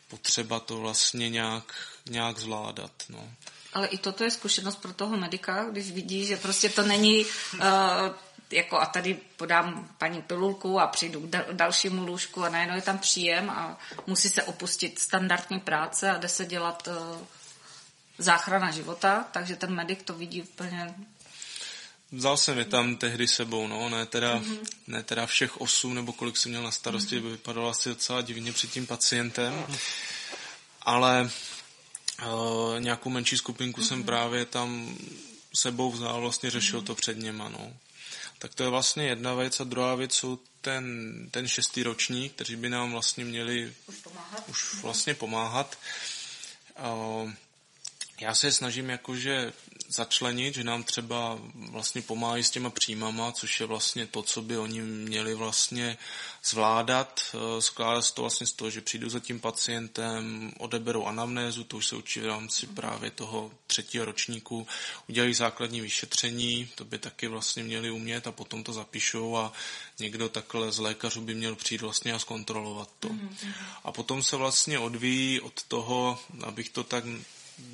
potřeba 0.09 0.61
to 0.61 0.79
vlastně 0.79 1.31
nějak, 1.31 1.75
nějak 2.07 2.39
zvládat. 2.39 2.93
No. 3.09 3.31
Ale 3.73 3.87
i 3.87 3.99
toto 3.99 4.25
je 4.25 4.31
zkušenost 4.31 4.77
pro 4.77 4.93
toho 4.93 5.17
medika, 5.17 5.65
když 5.71 5.91
vidí, 5.91 6.27
že 6.27 6.37
prostě 6.37 6.69
to 6.69 6.83
není 6.83 7.25
uh, 7.25 7.61
jako 8.51 8.79
a 8.79 8.87
tady 8.87 9.15
podám 9.37 9.89
paní 9.99 10.23
pilulku 10.23 10.81
a 10.81 10.87
přijdu 10.87 11.21
k 11.21 11.53
dalšímu 11.53 12.07
lůžku 12.07 12.45
a 12.45 12.49
najednou 12.49 12.77
je 12.77 12.83
tam 12.83 12.99
příjem 12.99 13.51
a 13.51 13.79
musí 14.07 14.29
se 14.29 14.43
opustit 14.43 14.99
standardní 14.99 15.61
práce 15.61 16.11
a 16.11 16.19
jde 16.19 16.29
se 16.29 16.45
dělat 16.45 16.89
uh, 16.89 17.19
záchrana 18.19 18.71
života, 18.71 19.29
takže 19.33 19.57
ten 19.57 19.75
medic 19.75 19.99
to 20.05 20.15
vidí 20.15 20.43
úplně 20.43 20.95
Vzal 22.13 22.37
jsem 22.37 22.59
je 22.59 22.65
tam 22.65 22.97
tehdy 22.97 23.29
sebou, 23.29 23.67
no, 23.67 23.89
ne 23.89 24.07
teda, 24.07 24.39
mm-hmm. 24.39 24.59
ne 24.87 25.03
teda 25.03 25.27
všech 25.27 25.61
osm, 25.61 25.95
nebo 25.95 26.13
kolik 26.13 26.37
jsem 26.37 26.51
měl 26.51 26.63
na 26.63 26.71
starosti, 26.71 27.17
mm-hmm. 27.17 27.23
by 27.23 27.31
vypadalo 27.31 27.69
asi 27.69 27.89
docela 27.89 28.23
divně 28.23 28.53
před 28.53 28.71
tím 28.71 28.87
pacientem, 28.87 29.55
mm-hmm. 29.55 29.79
ale 30.83 31.31
uh, 32.23 32.81
nějakou 32.81 33.11
menší 33.11 33.37
skupinku 33.37 33.81
mm-hmm. 33.81 33.89
jsem 33.89 34.05
právě 34.05 34.45
tam 34.45 34.97
sebou 35.55 35.91
vzal, 35.91 36.21
vlastně 36.21 36.51
řešil 36.51 36.81
mm-hmm. 36.81 36.87
to 36.87 36.95
před 36.95 37.19
něma, 37.19 37.49
no. 37.49 37.73
Tak 38.39 38.55
to 38.55 38.63
je 38.63 38.69
vlastně 38.69 39.07
jedna 39.07 39.35
věc 39.35 39.61
a 39.61 39.65
druhá 39.65 39.95
věc 39.95 40.15
jsou 40.15 40.39
ten, 40.61 40.85
ten 41.31 41.49
šestý 41.49 41.83
ročník, 41.83 42.33
kteří 42.33 42.57
by 42.57 42.69
nám 42.69 42.93
vlastně 42.93 43.25
měli 43.25 43.75
už, 43.87 43.97
pomáhat. 43.97 44.49
už 44.49 44.83
vlastně 44.83 45.15
pomáhat. 45.15 45.79
Já 48.21 48.35
se 48.35 48.53
snažím 48.53 48.91
jakože 48.91 49.53
začlenit, 49.89 50.55
že 50.55 50.65
nám 50.65 50.85
třeba 50.85 51.39
vlastně 51.55 52.03
pomáhají 52.03 52.45
s 52.45 52.51
těma 52.51 52.71
příjmama, 52.71 53.33
což 53.33 53.61
je 53.61 53.67
vlastně 53.67 54.07
to, 54.07 54.23
co 54.23 54.43
by 54.43 54.59
oni 54.59 54.81
měli 54.81 55.35
vlastně 55.35 55.99
zvládat. 56.45 57.21
Eh, 57.35 57.63
skládá 57.63 58.03
se 58.03 58.15
to 58.15 58.23
vlastně 58.23 58.47
z 58.47 58.53
toho, 58.53 58.71
že 58.71 58.81
přijdu 58.81 59.09
za 59.11 59.21
tím 59.21 59.41
pacientem, 59.41 60.53
odeberou 60.59 61.07
anamnézu, 61.07 61.65
to 61.65 61.77
už 61.77 61.87
se 61.87 61.97
učí 61.97 62.21
v 62.21 62.27
rámci 62.27 62.67
právě 62.67 63.11
toho 63.11 63.51
třetího 63.67 64.05
ročníku, 64.05 64.67
udělají 65.09 65.35
základní 65.35 65.81
vyšetření, 65.81 66.69
to 66.75 66.85
by 66.85 66.99
taky 66.99 67.29
vlastně 67.29 67.65
měli 67.65 67.91
umět 67.91 68.27
a 68.27 68.33
potom 68.33 68.65
to 68.65 68.73
zapíšou 68.73 69.37
a 69.37 69.53
někdo 69.99 70.29
takhle 70.29 70.73
z 70.73 70.79
lékařů 70.79 71.21
by 71.21 71.35
měl 71.35 71.57
přijít 71.57 71.81
vlastně 71.81 72.13
a 72.13 72.19
zkontrolovat 72.19 72.91
to. 73.01 73.09
Mm-hmm. 73.09 73.53
A 73.85 73.93
potom 73.93 74.23
se 74.23 74.37
vlastně 74.37 74.79
odvíjí 74.79 75.41
od 75.41 75.63
toho, 75.63 76.19
abych 76.43 76.69
to 76.69 76.85
tak 76.85 77.05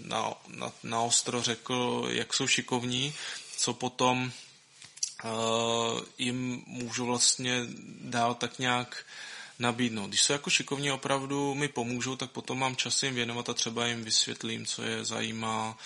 na, 0.05 0.35
na, 0.49 0.72
na 0.83 1.01
ostro 1.01 1.43
řekl, 1.43 2.09
jak 2.11 2.35
jsou 2.35 2.47
šikovní, 2.47 3.14
co 3.57 3.74
potom 3.74 4.33
uh, 5.24 6.01
jim 6.18 6.62
můžu 6.66 7.07
vlastně 7.07 7.61
dál 8.01 8.35
tak 8.35 8.59
nějak 8.59 9.07
nabídnout. 9.59 10.09
Když 10.09 10.22
jsou 10.22 10.33
jako 10.33 10.51
šikovní 10.51 10.93
opravdu 10.93 11.55
mi 11.55 11.68
pomůžou, 11.68 12.16
tak 12.16 12.30
potom 12.30 12.59
mám 12.59 12.76
čas 12.76 13.03
jim 13.03 13.14
věnovat 13.14 13.49
a 13.49 13.55
třeba 13.55 13.87
jim 13.87 14.05
vysvětlím, 14.05 14.66
co 14.66 14.83
je 14.83 15.05
zajímá, 15.05 15.78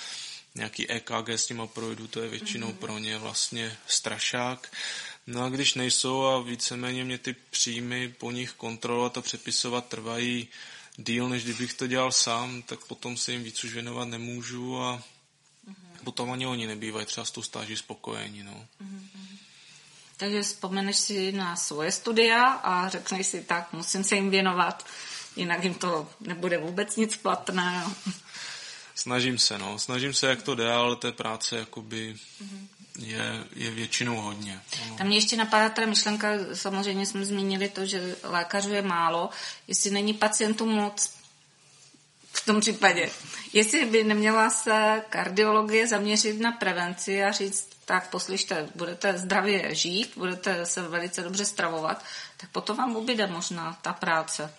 nějaký 0.54 0.90
EKG 0.90 1.28
s 1.28 1.48
nima 1.48 1.66
projdu, 1.66 2.08
to 2.08 2.20
je 2.20 2.28
většinou 2.28 2.68
mm-hmm. 2.68 2.76
pro 2.76 2.98
ně 2.98 3.18
vlastně 3.18 3.76
strašák. 3.86 4.76
No 5.26 5.44
a 5.44 5.48
když 5.48 5.74
nejsou 5.74 6.24
a 6.24 6.40
víceméně 6.40 7.04
mě 7.04 7.18
ty 7.18 7.36
příjmy 7.50 8.14
po 8.18 8.30
nich 8.30 8.52
kontrolovat 8.52 9.18
a 9.18 9.22
přepisovat 9.22 9.86
trvají 9.86 10.48
díl, 10.96 11.28
než 11.28 11.44
kdybych 11.44 11.74
to 11.74 11.86
dělal 11.86 12.12
sám, 12.12 12.62
tak 12.62 12.84
potom 12.84 13.16
se 13.16 13.32
jim 13.32 13.42
víc 13.42 13.64
už 13.64 13.72
věnovat 13.72 14.08
nemůžu 14.08 14.80
a 14.80 14.96
mm-hmm. 14.96 16.04
potom 16.04 16.30
ani 16.30 16.46
oni 16.46 16.66
nebývají 16.66 17.06
třeba 17.06 17.24
s 17.24 17.30
tou 17.30 17.42
stáží 17.42 17.76
spokojení. 17.76 18.42
No. 18.42 18.66
Mm-hmm. 18.82 19.38
Takže 20.16 20.42
vzpomeneš 20.42 20.96
si 20.96 21.32
na 21.32 21.56
svoje 21.56 21.92
studia 21.92 22.44
a 22.44 22.88
řekneš 22.88 23.26
si 23.26 23.42
tak, 23.42 23.72
musím 23.72 24.04
se 24.04 24.14
jim 24.14 24.30
věnovat, 24.30 24.86
jinak 25.36 25.64
jim 25.64 25.74
to 25.74 26.10
nebude 26.20 26.58
vůbec 26.58 26.96
nic 26.96 27.16
platné. 27.16 27.84
Snažím 28.94 29.38
se, 29.38 29.58
no. 29.58 29.78
Snažím 29.78 30.14
se, 30.14 30.26
jak 30.26 30.42
to 30.42 30.54
jde, 30.54 30.72
ale 30.72 30.96
té 30.96 31.12
práce 31.12 31.56
jakoby 31.56 32.14
mm-hmm 32.14 32.75
je, 32.98 33.44
je 33.56 33.70
většinou 33.70 34.16
hodně. 34.16 34.60
Ano. 34.82 34.96
Tam 34.96 35.06
mě 35.06 35.16
ještě 35.16 35.36
napadá 35.36 35.68
ta 35.68 35.86
myšlenka, 35.86 36.28
samozřejmě 36.54 37.06
jsme 37.06 37.24
zmínili 37.24 37.68
to, 37.68 37.86
že 37.86 38.16
lékařů 38.22 38.72
je 38.72 38.82
málo, 38.82 39.30
jestli 39.68 39.90
není 39.90 40.14
pacientů 40.14 40.66
moc 40.66 41.10
v 42.32 42.44
tom 42.44 42.60
případě. 42.60 43.10
Jestli 43.52 43.84
by 43.84 44.04
neměla 44.04 44.50
se 44.50 45.02
kardiologie 45.08 45.86
zaměřit 45.86 46.40
na 46.40 46.52
prevenci 46.52 47.24
a 47.24 47.32
říct, 47.32 47.68
tak 47.84 48.10
poslyšte, 48.10 48.68
budete 48.74 49.18
zdravě 49.18 49.74
žít, 49.74 50.12
budete 50.16 50.66
se 50.66 50.82
velice 50.82 51.22
dobře 51.22 51.44
stravovat, 51.44 52.04
tak 52.36 52.50
potom 52.50 52.76
vám 52.76 52.96
ubyde 52.96 53.26
možná 53.26 53.78
ta 53.82 53.92
práce. 53.92 54.54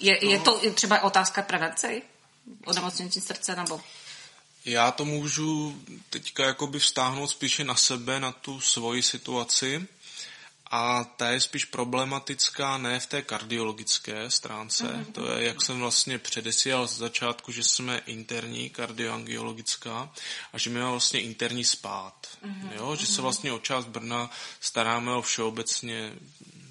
Je, 0.00 0.28
je 0.30 0.38
to 0.38 0.70
třeba 0.74 1.00
otázka 1.02 1.42
prevence? 1.42 2.00
Onemocnění 2.66 3.10
srdce 3.10 3.56
nebo 3.56 3.80
já 4.66 4.90
to 4.90 5.04
můžu 5.04 5.82
teďka 6.10 6.44
jakoby 6.44 6.78
vztáhnout 6.78 7.30
spíše 7.30 7.64
na 7.64 7.74
sebe, 7.74 8.20
na 8.20 8.32
tu 8.32 8.60
svoji 8.60 9.02
situaci 9.02 9.86
a 10.70 11.04
ta 11.04 11.30
je 11.30 11.40
spíš 11.40 11.64
problematická 11.64 12.78
ne 12.78 13.00
v 13.00 13.06
té 13.06 13.22
kardiologické 13.22 14.30
stránce. 14.30 14.84
Mm-hmm. 14.84 15.12
To 15.12 15.32
je, 15.32 15.46
jak 15.46 15.62
jsem 15.62 15.78
vlastně 15.78 16.18
předesílal 16.18 16.86
z 16.86 16.96
začátku, 16.96 17.52
že 17.52 17.64
jsme 17.64 18.02
interní 18.06 18.70
kardioangiologická 18.70 20.12
a 20.52 20.58
že 20.58 20.70
my 20.70 20.78
máme 20.78 20.90
vlastně 20.90 21.20
interní 21.20 21.64
spát. 21.64 22.26
Mm-hmm. 22.44 22.70
Jo? 22.76 22.96
Že 22.96 23.06
se 23.06 23.12
mhm. 23.12 23.22
vlastně 23.22 23.52
o 23.52 23.58
část 23.58 23.84
Brna 23.84 24.30
staráme 24.60 25.12
o 25.12 25.22
všeobecně 25.22 26.12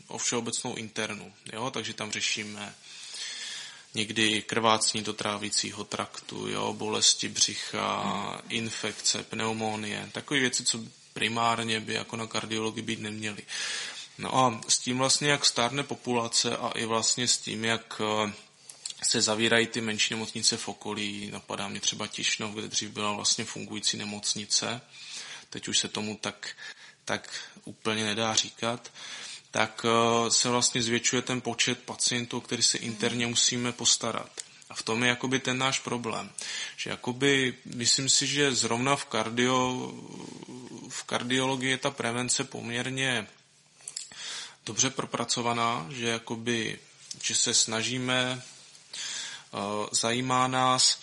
o 0.08 0.18
všeobecnou 0.18 0.76
internu, 0.76 1.34
jo, 1.54 1.72
takže 1.72 1.94
tam 1.94 2.12
řešíme 2.12 2.76
někdy 3.96 4.42
krvácní 4.42 5.02
do 5.02 5.14
trávícího 5.14 5.84
traktu, 5.84 6.48
jo, 6.48 6.74
bolesti 6.74 7.30
břicha, 7.30 8.42
infekce, 8.50 9.24
pneumonie, 9.24 10.10
takové 10.12 10.40
věci, 10.40 10.64
co 10.64 10.80
primárně 11.14 11.80
by 11.80 11.94
jako 11.94 12.16
na 12.16 12.28
kardiologii 12.28 12.84
být 12.84 13.00
neměly. 13.00 13.44
No 14.18 14.38
a 14.38 14.62
s 14.68 14.78
tím 14.78 14.98
vlastně, 14.98 15.30
jak 15.30 15.46
stárne 15.46 15.84
populace 15.84 16.58
a 16.58 16.70
i 16.70 16.86
vlastně 16.86 17.28
s 17.28 17.38
tím, 17.38 17.66
jak 17.66 18.02
eh, 18.02 18.34
se 19.04 19.22
zavírají 19.22 19.68
ty 19.68 19.82
menší 19.82 20.14
nemocnice 20.14 20.58
v 20.58 20.68
okolí, 20.68 21.30
napadá 21.32 21.68
mě 21.68 21.80
třeba 21.80 22.08
Tišnov, 22.08 22.52
kde 22.52 22.68
dřív 22.68 22.90
byla 22.90 23.12
vlastně 23.12 23.46
fungující 23.46 23.98
nemocnice, 23.98 24.82
teď 25.50 25.68
už 25.68 25.80
se 25.80 25.88
tomu 25.88 26.18
tak, 26.22 26.50
tak 27.06 27.34
úplně 27.64 28.06
nedá 28.06 28.36
říkat, 28.36 28.92
tak 29.56 29.86
eh, 29.86 30.32
se 30.32 30.50
vlastně 30.50 30.84
zvětšuje 30.84 31.22
ten 31.22 31.42
počet 31.42 31.80
pacientů, 31.80 32.42
který 32.42 32.64
se 32.64 32.78
interně 32.78 33.28
musíme 33.28 33.72
postarat. 33.72 34.30
A 34.70 34.76
v 34.76 34.84
tom 34.84 35.04
je 35.04 35.10
jakoby 35.10 35.40
ten 35.40 35.58
náš 35.58 35.80
problém. 35.80 36.32
Že 36.78 36.90
jakoby, 36.90 37.54
myslím 37.66 38.10
si, 38.10 38.28
že 38.28 38.56
zrovna 38.56 38.96
v, 38.96 39.06
kardio, 39.06 39.92
v 40.90 41.04
kardiologii 41.04 41.70
je 41.70 41.78
ta 41.78 41.92
prevence 41.92 42.44
poměrně 42.44 43.28
dobře 44.66 44.90
propracovaná, 44.90 45.88
že 45.90 46.08
jakoby, 46.10 46.80
že 47.24 47.36
se 47.36 47.54
snažíme, 47.54 48.42
eh, 48.42 49.58
zajímá 49.92 50.48
nás 50.48 51.00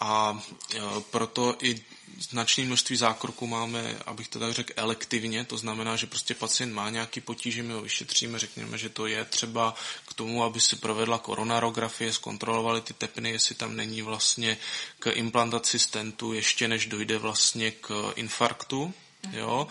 a 0.00 0.42
eh, 0.74 0.80
proto 1.10 1.56
i 1.62 1.84
značné 2.18 2.64
množství 2.64 2.96
zákroků 2.96 3.46
máme, 3.46 3.98
abych 4.06 4.28
to 4.28 4.38
tak 4.38 4.52
řekl, 4.52 4.72
elektivně, 4.76 5.44
to 5.44 5.58
znamená, 5.58 5.96
že 5.96 6.06
prostě 6.06 6.34
pacient 6.34 6.74
má 6.74 6.90
nějaký 6.90 7.20
potíže, 7.20 7.62
my 7.62 7.72
ho 7.72 7.82
vyšetříme, 7.82 8.38
řekněme, 8.38 8.78
že 8.78 8.88
to 8.88 9.06
je 9.06 9.24
třeba 9.24 9.74
k 10.08 10.14
tomu, 10.14 10.44
aby 10.44 10.60
si 10.60 10.76
provedla 10.76 11.18
koronarografie, 11.18 12.12
zkontrolovali 12.12 12.80
ty 12.80 12.94
tepny, 12.94 13.30
jestli 13.30 13.54
tam 13.54 13.76
není 13.76 14.02
vlastně 14.02 14.56
k 14.98 15.10
implantaci 15.10 15.78
stentu 15.78 16.32
ještě 16.32 16.68
než 16.68 16.86
dojde 16.86 17.18
vlastně 17.18 17.70
k 17.70 18.12
infarktu, 18.16 18.94
jo, 19.32 19.66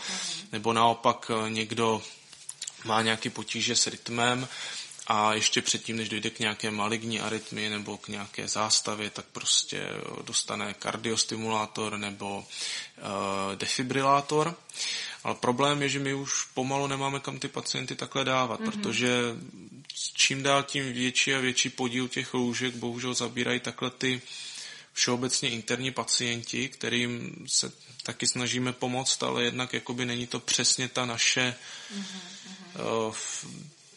nebo 0.52 0.74
naopak 0.74 1.32
někdo 1.48 2.02
má 2.84 3.02
nějaký 3.02 3.30
potíže 3.30 3.76
s 3.76 3.88
rytmem, 3.88 4.48
a 5.14 5.34
ještě 5.34 5.61
předtím, 5.61 5.97
než 5.97 6.09
dojde 6.09 6.30
k 6.30 6.39
nějaké 6.39 6.72
maligní 6.72 7.20
arytmii 7.20 7.70
nebo 7.70 7.97
k 7.97 8.07
nějaké 8.07 8.47
zástavě, 8.47 9.09
tak 9.09 9.26
prostě 9.26 9.88
dostane 10.22 10.74
kardiostimulátor 10.74 11.97
nebo 11.97 12.38
uh, 12.38 12.43
defibrilátor. 13.55 14.55
Ale 15.24 15.36
problém 15.36 15.82
je, 15.82 15.89
že 15.89 15.99
my 15.99 16.14
už 16.14 16.43
pomalu 16.53 16.88
nemáme 16.88 17.20
kam 17.20 17.39
ty 17.39 17.47
pacienty 17.47 17.95
takhle 17.95 18.26
dávat, 18.26 18.59
mm-hmm. 18.59 18.72
protože 18.72 19.09
čím 19.93 20.43
dál 20.43 20.64
tím 20.64 20.93
větší 20.93 21.34
a 21.34 21.39
větší 21.39 21.70
podíl 21.70 22.07
těch 22.07 22.34
lůžek 22.34 22.76
bohužel 22.76 23.14
zabírají 23.14 23.59
takhle 23.59 23.89
ty 23.89 24.22
všeobecně 24.93 25.49
interní 25.49 25.91
pacienti, 25.91 26.70
kterým 26.70 27.36
se 27.47 27.72
taky 28.03 28.28
snažíme 28.28 28.74
pomoct, 28.74 29.24
ale 29.24 29.43
jednak 29.43 29.74
jakoby 29.74 30.05
není 30.05 30.28
to 30.28 30.39
přesně 30.39 30.88
ta 30.88 31.05
naše 31.05 31.55
mm-hmm. 31.95 33.07
uh, 33.07 33.16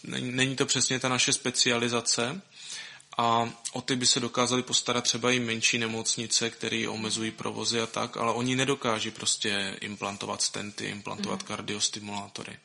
není, 0.02 0.32
není 0.32 0.56
to 0.56 0.66
přesně 0.66 0.98
ta 0.98 1.08
naše 1.08 1.32
specializace 1.32 2.42
a 3.18 3.50
o 3.72 3.80
ty 3.80 3.96
by 3.96 4.06
se 4.06 4.20
dokázali 4.20 4.62
postarat 4.62 5.04
třeba 5.04 5.30
i 5.30 5.40
menší 5.40 5.78
nemocnice, 5.78 6.50
které 6.50 6.88
omezují 6.88 7.30
provozy 7.30 7.80
a 7.80 7.86
tak, 7.86 8.16
ale 8.16 8.32
oni 8.32 8.56
nedokáží 8.56 9.10
prostě 9.10 9.76
implantovat 9.80 10.42
stenty, 10.42 10.84
implantovat 10.84 11.42
mm. 11.42 11.46
kardiostimulátory. 11.46 12.58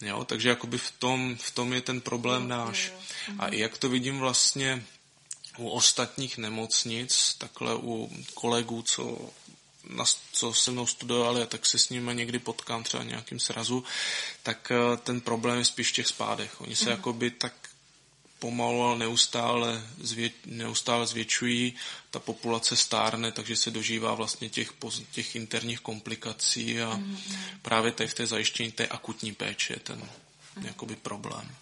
Jo, 0.00 0.24
takže 0.24 0.48
jakoby 0.48 0.78
v 0.78 0.90
tom, 0.90 1.36
v 1.40 1.50
tom 1.50 1.72
je 1.72 1.80
ten 1.80 2.00
problém 2.00 2.48
náš. 2.48 2.92
A 3.38 3.48
i 3.48 3.58
jak 3.58 3.78
to 3.78 3.88
vidím 3.88 4.18
vlastně 4.18 4.84
u 5.58 5.68
ostatních 5.68 6.38
nemocnic, 6.38 7.34
takhle 7.38 7.76
u 7.76 8.10
kolegů, 8.34 8.82
co 8.82 9.30
co 10.32 10.54
se 10.54 10.70
mnou 10.70 10.86
studovali 10.86 11.42
a 11.42 11.46
tak 11.46 11.66
se 11.66 11.78
s 11.78 11.88
nimi 11.88 12.14
někdy 12.14 12.38
potkám 12.38 12.84
třeba 12.84 13.02
nějakým 13.02 13.40
srazu, 13.40 13.84
tak 14.42 14.72
eh, 14.72 14.96
ten 14.96 15.20
problém 15.20 15.58
je 15.58 15.64
spíš 15.64 15.88
v 15.88 15.94
těch 15.94 16.06
spádech. 16.06 16.60
Oni 16.60 16.76
se 16.76 16.84
mm. 16.84 16.90
jakoby 16.90 17.30
tak 17.30 17.52
pomalu, 18.38 18.82
ale 18.82 18.98
neustále, 18.98 19.82
zvě, 19.98 20.30
neustále 20.46 21.06
zvětšují, 21.06 21.74
ta 22.10 22.18
populace 22.18 22.76
stárne, 22.76 23.32
takže 23.32 23.56
se 23.56 23.70
dožívá 23.70 24.14
vlastně 24.14 24.48
těch, 24.48 24.72
těch 25.10 25.36
interních 25.36 25.80
komplikací 25.80 26.82
a 26.82 26.96
mm. 26.96 27.18
právě 27.62 27.92
tady 27.92 28.08
v 28.08 28.14
té 28.14 28.26
zajištění 28.26 28.72
té 28.72 28.86
akutní 28.86 29.34
péče 29.34 29.72
je 29.74 29.80
ten 29.80 29.98
mm. 30.56 30.66
jakoby 30.66 30.96
problém. 30.96 31.56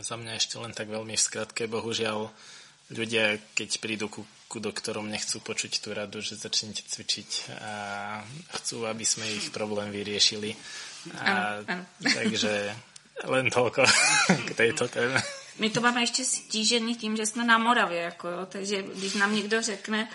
Za 0.00 0.16
mě 0.16 0.30
ještě 0.30 0.58
len 0.58 0.72
tak 0.72 0.88
velmi 0.88 1.16
v 1.16 1.20
skratke, 1.20 1.66
bohužel 1.66 2.30
ľudia, 2.90 3.38
keď 3.54 3.70
prídu 3.82 4.06
ku, 4.06 4.22
ku 4.46 4.58
doktorom, 4.62 5.10
nechcú 5.10 5.42
počuť 5.42 5.82
tú 5.82 5.94
radu, 5.94 6.22
že 6.22 6.38
začnete 6.38 6.86
cvičiť 6.86 7.30
a 7.58 7.74
chcú, 8.62 8.86
aby 8.86 9.02
sme 9.02 9.26
ich 9.26 9.50
problém 9.50 9.90
vyriešili. 9.90 10.54
A, 11.18 11.62
ano, 11.62 11.64
ano. 11.66 11.82
Takže 12.02 12.74
len 13.26 13.46
toľko 13.50 13.82
k 14.46 14.50
tejto 14.54 14.86
téme. 14.88 15.22
My 15.58 15.70
to 15.70 15.80
máme 15.80 16.00
ještě 16.00 16.24
stížený 16.24 16.94
tím, 16.94 17.16
že 17.16 17.26
jsme 17.26 17.44
na 17.44 17.58
Moravě, 17.58 18.00
jako 18.00 18.28
jo, 18.28 18.46
takže 18.46 18.82
když 18.82 19.14
nám 19.14 19.34
někdo 19.34 19.62
řekne, 19.62 20.08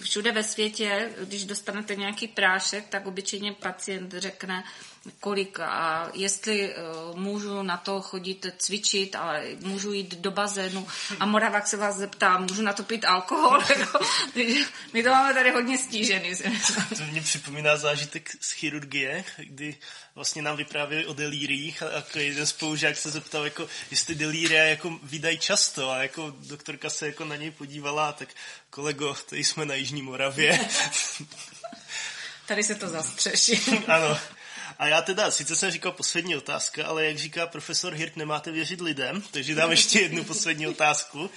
všude 0.00 0.32
ve 0.32 0.42
světě, 0.42 1.10
když 1.24 1.44
dostanete 1.44 1.94
nějaký 1.94 2.28
prášek, 2.28 2.88
tak 2.88 3.06
obyčejně 3.06 3.52
pacient 3.52 4.14
řekne, 4.18 4.64
kolik 5.20 5.60
a 5.60 6.10
jestli 6.14 6.74
uh, 6.74 7.16
můžu 7.18 7.62
na 7.62 7.76
to 7.76 8.00
chodit 8.00 8.46
cvičit, 8.58 9.16
ale 9.16 9.44
můžu 9.60 9.92
jít 9.92 10.14
do 10.14 10.30
bazénu 10.30 10.86
a 11.20 11.26
Moravák 11.26 11.66
se 11.66 11.76
vás 11.76 11.96
zeptá, 11.96 12.38
můžu 12.38 12.62
na 12.62 12.72
to 12.72 12.82
pít 12.82 13.04
alkohol? 13.04 13.60
Jako, 13.78 13.98
my 14.92 15.02
to 15.02 15.10
máme 15.10 15.34
tady 15.34 15.50
hodně 15.50 15.78
stížený. 15.78 16.32
to 16.96 17.04
mě 17.10 17.20
připomíná 17.20 17.76
zážitek 17.76 18.30
z 18.40 18.50
chirurgie, 18.50 19.24
kdy 19.36 19.76
vlastně 20.14 20.42
nám 20.42 20.56
vyprávěli 20.56 21.06
o 21.06 21.12
delíriích 21.12 21.82
a 21.82 21.90
jako 21.90 22.18
jeden 22.18 22.46
spolužák 22.46 22.96
se 22.96 23.10
zeptal, 23.10 23.44
jako, 23.44 23.68
jestli 23.90 24.14
delíria 24.14 24.64
jako 24.64 24.98
vydají 25.02 25.38
často 25.38 25.90
a 25.90 26.02
jako 26.02 26.34
doktorka 26.38 26.90
se 26.90 27.06
jako 27.06 27.24
na 27.24 27.36
něj 27.36 27.50
podívala, 27.50 28.12
tak 28.12 28.28
kolego, 28.70 29.16
tady 29.28 29.44
jsme 29.44 29.64
na 29.64 29.74
Jižní 29.74 30.02
Moravě. 30.02 30.60
Tady 32.46 32.62
se 32.62 32.74
to 32.74 32.88
zastřeší. 32.88 33.60
ano. 33.86 34.18
A 34.78 34.86
já 34.86 35.02
teda, 35.02 35.30
sice 35.30 35.56
jsem 35.56 35.70
říkal 35.70 35.92
poslední 35.92 36.36
otázka, 36.36 36.86
ale 36.86 37.04
jak 37.04 37.18
říká 37.18 37.46
profesor 37.46 37.92
Hirt, 37.92 38.16
nemáte 38.16 38.50
věřit 38.50 38.80
lidem, 38.80 39.22
takže 39.30 39.54
dám 39.54 39.70
ještě 39.70 40.00
jednu 40.00 40.24
poslední 40.24 40.66
otázku. 40.66 41.30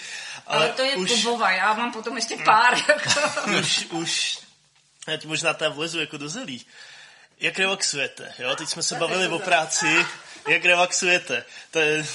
Ale, 0.47 0.65
ale 0.65 0.73
to 0.73 0.81
je 0.81 0.95
už... 0.95 1.11
Kubova, 1.11 1.51
já 1.51 1.73
mám 1.73 1.93
potom 1.93 2.15
ještě 2.15 2.37
pár. 2.45 2.77
už, 3.59 3.85
už, 3.91 4.39
já 5.07 5.17
ti 5.17 5.27
možná 5.27 5.53
tam 5.53 5.73
vlezu 5.73 5.99
jako 5.99 6.17
do 6.17 6.29
zelí. 6.29 6.65
Jak 7.39 7.59
relaxujete? 7.59 8.33
Jo? 8.39 8.55
Teď 8.55 8.69
jsme 8.69 8.83
se 8.83 8.95
bavili 8.95 9.27
o 9.27 9.39
práci. 9.39 10.05
Jak 10.47 10.65
relaxujete? 10.65 11.45
To 11.71 11.79
je, 11.79 12.07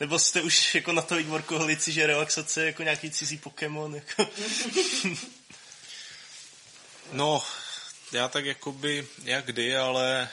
nebo 0.00 0.18
jste 0.18 0.40
už 0.40 0.74
jako 0.74 0.92
na 0.92 1.02
to 1.02 1.22
workoholici, 1.22 1.92
že 1.92 2.06
relaxace 2.06 2.60
je 2.60 2.66
jako 2.66 2.82
nějaký 2.82 3.10
cizí 3.10 3.38
Pokémon? 3.38 3.94
Jako? 3.94 4.30
no, 7.12 7.42
já 8.12 8.28
tak 8.28 8.44
jakoby, 8.44 9.06
jak 9.24 9.46
kdy, 9.46 9.76
ale 9.76 10.28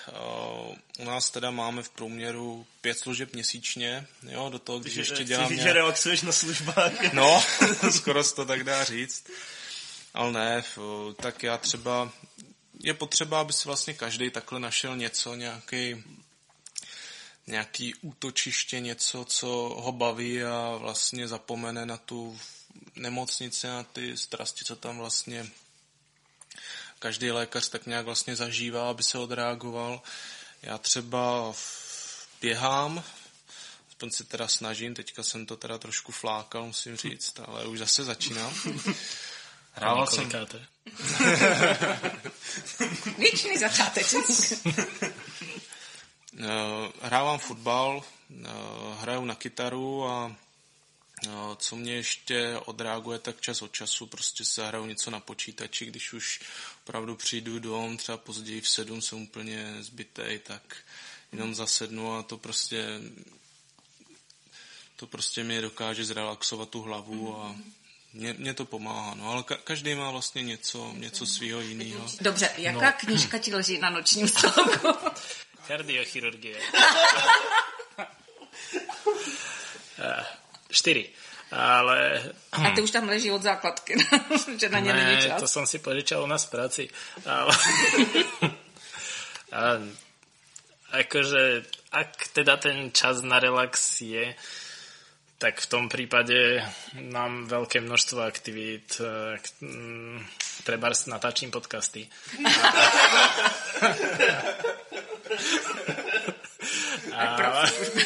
uh, 0.68 0.76
u 1.00 1.04
nás 1.04 1.30
teda 1.30 1.52
máme 1.52 1.84
v 1.84 1.90
průměru 1.90 2.68
pět 2.82 3.00
služeb 3.00 3.34
měsíčně, 3.34 4.08
jo, 4.30 4.50
do 4.50 4.60
toho, 4.60 4.80
když 4.80 4.96
ještě 4.96 5.24
dělám... 5.24 5.52
Nějak... 5.52 5.68
že 5.68 5.74
relaxuješ 5.74 6.22
na 6.22 6.32
službách. 6.32 6.92
no, 7.14 7.44
skoro 7.92 8.24
se 8.24 8.36
to 8.36 8.46
tak 8.46 8.64
dá 8.64 8.84
říct. 8.84 9.30
Ale 10.14 10.32
ne, 10.32 10.64
tak 11.22 11.44
já 11.44 11.58
třeba, 11.58 12.12
je 12.80 12.94
potřeba, 12.94 13.42
aby 13.42 13.54
si 13.54 13.66
vlastně 13.66 13.94
každý 13.94 14.30
takhle 14.30 14.60
našel 14.60 14.98
něco, 14.98 15.36
nějaký 15.36 16.04
nějaký 17.50 17.96
útočiště, 17.96 18.80
něco, 18.80 19.26
co 19.26 19.48
ho 19.80 19.92
baví 19.92 20.44
a 20.44 20.76
vlastně 20.78 21.28
zapomene 21.28 21.86
na 21.86 21.98
tu 21.98 22.40
nemocnici, 22.96 23.68
na 23.68 23.84
ty 23.84 24.18
strasti, 24.18 24.66
co 24.66 24.76
tam 24.76 24.98
vlastně 24.98 25.52
každý 27.00 27.32
lékař 27.32 27.70
tak 27.70 27.86
nějak 27.86 28.06
vlastně 28.06 28.36
zažívá, 28.36 28.90
aby 28.90 29.04
se 29.04 29.18
odreagoval. 29.18 30.02
Já 30.62 30.78
třeba 30.78 31.54
běhám, 32.42 33.04
aspoň 33.90 34.12
se 34.12 34.24
teda 34.24 34.48
snažím, 34.48 34.96
teďka 34.96 35.24
jsem 35.24 35.46
to 35.46 35.58
teda 35.58 35.78
trošku 35.78 36.12
flákal, 36.12 36.66
musím 36.66 36.96
říct, 36.96 37.40
ale 37.46 37.66
už 37.66 37.80
zase 37.80 38.04
začínám. 38.04 38.54
Hrával 39.72 40.08
jsem... 40.08 40.30
Věčný 43.18 43.58
začátečník. 43.58 44.26
Eh, 46.42 46.92
hrávám 47.02 47.40
fotbal, 47.40 48.04
eh, 48.32 48.50
hraju 49.02 49.26
na 49.26 49.36
kytaru 49.36 50.06
a 50.06 50.36
eh, 51.28 51.30
co 51.58 51.76
mě 51.76 51.94
ještě 51.94 52.58
odreaguje, 52.66 53.20
tak 53.20 53.42
čas 53.42 53.62
od 53.62 53.74
času 53.74 54.08
prostě 54.08 54.46
se 54.46 54.68
hraju 54.68 54.86
něco 54.86 55.12
na 55.12 55.20
počítači, 55.20 55.86
když 55.86 56.14
už 56.14 56.42
opravdu 56.84 57.16
přijdu 57.16 57.60
dom, 57.60 57.98
třeba 57.98 58.18
později 58.18 58.62
v 58.62 58.70
sedm 58.70 59.02
jsem 59.02 59.22
úplně 59.22 59.76
zbytej, 59.80 60.40
tak 60.40 60.78
jenom 61.32 61.56
zasednu 61.56 62.14
a 62.14 62.24
to 62.24 62.38
prostě 62.38 63.02
to 64.96 65.08
prostě 65.08 65.44
mě 65.44 65.62
dokáže 65.62 66.06
zrelaxovat 66.06 66.70
tu 66.70 66.82
hlavu 66.82 67.42
a 67.42 67.56
mě, 68.14 68.34
mě 68.34 68.54
to 68.54 68.66
pomáhá, 68.66 69.16
no, 69.16 69.32
ale 69.32 69.42
ka- 69.42 69.60
každý 69.64 69.96
má 69.96 70.12
vlastně 70.12 70.44
něco, 70.44 70.94
něco 70.96 71.26
svého 71.26 71.62
jiného. 71.62 72.06
Dobře, 72.22 72.50
jaká 72.58 72.86
no. 72.86 72.94
knížka 73.00 73.38
ti 73.38 73.56
leží 73.56 73.78
na 73.78 73.90
nočním 73.90 74.28
stolku? 74.28 74.88
Kardiochirurgie. 75.68 76.62
Čtyři. 80.72 81.10
Ale... 81.52 82.24
A 82.52 82.72
ty 82.72 82.82
už 82.82 82.92
tam 82.92 83.10
leží 83.10 83.32
od 83.32 83.42
základky, 83.42 83.96
že 84.62 84.70
na 84.70 84.80
ně 84.80 84.94
ne, 84.94 85.06
není 85.06 85.22
čas. 85.22 85.42
to 85.42 85.48
som 85.48 85.66
si 85.66 85.80
požičal 85.82 86.22
u 86.24 86.28
nás 86.30 86.46
v 86.46 86.50
práci. 86.50 86.90
Ale... 87.26 87.50
ale 89.52 89.82
akože, 90.94 91.66
ak 91.92 92.28
teda 92.34 92.58
ten 92.58 92.92
čas 92.94 93.22
na 93.26 93.40
relax 93.42 94.02
je, 94.02 94.36
tak 95.40 95.62
v 95.62 95.66
tom 95.72 95.88
prípade 95.90 96.62
mám 97.00 97.48
veľké 97.48 97.80
množstvo 97.82 98.22
aktivít. 98.22 99.02
eh, 99.02 99.38
k- 99.40 99.62
mm, 99.62 100.26
Treba 100.68 100.92
natáčím 101.08 101.50
podcasty. 101.52 102.10
Profi. 107.38 108.02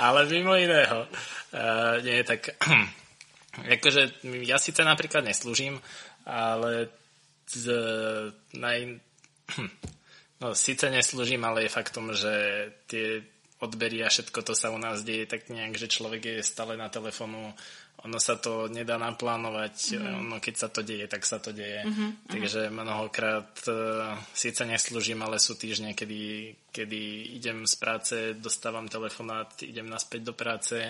Ale 0.00 0.24
mimo 0.32 0.56
iného. 0.56 1.04
Uh, 1.52 2.00
nie, 2.00 2.24
tak 2.24 2.56
akože 3.76 4.24
ja 4.48 4.56
síce 4.56 4.80
napríklad 4.80 5.28
neslúžim, 5.28 5.76
ale 6.24 6.88
z, 7.44 7.64
naj, 8.56 8.96
no 10.40 10.56
síce 10.56 10.88
neslúžim, 10.88 11.44
ale 11.44 11.68
je 11.68 11.76
faktom, 11.76 12.16
že 12.16 12.32
tie 12.88 13.20
odbery 13.60 14.00
a 14.00 14.08
všetko 14.08 14.40
to 14.40 14.56
sa 14.56 14.72
u 14.72 14.80
nás 14.80 15.04
deje 15.04 15.28
tak 15.28 15.52
nejak, 15.52 15.76
že 15.76 15.92
človek 15.92 16.40
je 16.40 16.40
stále 16.40 16.80
na 16.80 16.88
telefonu, 16.88 17.52
ono 18.00 18.16
sa 18.16 18.40
to 18.40 18.72
nedá 18.72 18.96
naplánovať, 18.96 20.00
mm. 20.00 20.24
ono 20.24 20.36
keď 20.40 20.54
sa 20.56 20.68
to 20.72 20.80
deje, 20.80 21.04
tak 21.04 21.20
sa 21.28 21.36
to 21.36 21.52
deje. 21.52 21.84
Mm-hmm. 21.84 22.10
Takže 22.32 22.72
mnohokrát 22.72 23.52
uh, 23.68 24.16
síce 24.32 24.64
neslúžim, 24.64 25.20
ale 25.20 25.36
sú 25.36 25.52
týždne, 25.60 25.92
kedy, 25.92 26.54
kedy 26.72 27.00
idem 27.36 27.68
z 27.68 27.74
práce, 27.76 28.16
dostávam 28.40 28.88
telefonát, 28.88 29.52
idem 29.60 29.84
naspäť 29.84 30.32
do 30.32 30.34
práce, 30.34 30.80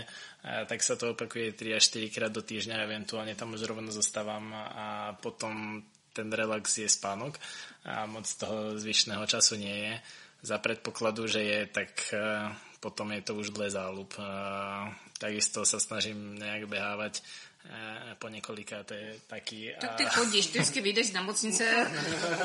a 0.47 0.65
tak 0.71 0.87
sa 0.87 0.95
to 0.95 1.19
opakuje 1.19 1.59
3 1.59 1.83
až 1.83 1.99
4 1.99 2.15
krát 2.15 2.33
do 2.33 2.47
týždňa, 2.47 2.87
eventuálne 2.87 3.35
tam 3.35 3.59
už 3.59 3.67
rovno 3.67 3.91
zostávam 3.91 4.55
a 4.55 5.19
potom 5.19 5.83
ten 6.15 6.31
relax 6.31 6.79
je 6.79 6.91
spánok 6.91 7.39
a 7.87 8.07
moc 8.07 8.27
toho 8.27 8.79
zvyšného 8.79 9.27
času 9.27 9.59
nie 9.59 9.77
je. 9.91 9.95
Za 10.41 10.57
predpokladu, 10.63 11.27
že 11.27 11.43
je, 11.43 11.61
tak 11.69 11.91
uh, 12.15 12.55
potom 12.79 13.13
je 13.13 13.23
to 13.27 13.35
už 13.35 13.51
dle 13.51 13.67
záľub. 13.67 14.15
Uh, 14.17 14.89
takisto 15.21 15.69
sa 15.69 15.77
snažím 15.77 16.41
nejak 16.41 16.65
behávať 16.65 17.21
uh, 17.21 18.17
po 18.17 18.33
několikáté 18.33 19.21
taky. 19.29 19.77
Tak 19.77 19.95
ty 19.95 20.05
chodíš, 20.05 20.47
ty 20.47 20.59
vždycky 20.59 20.81
vyjdeš 20.81 21.07
z 21.07 21.13
nemocnice, 21.13 21.65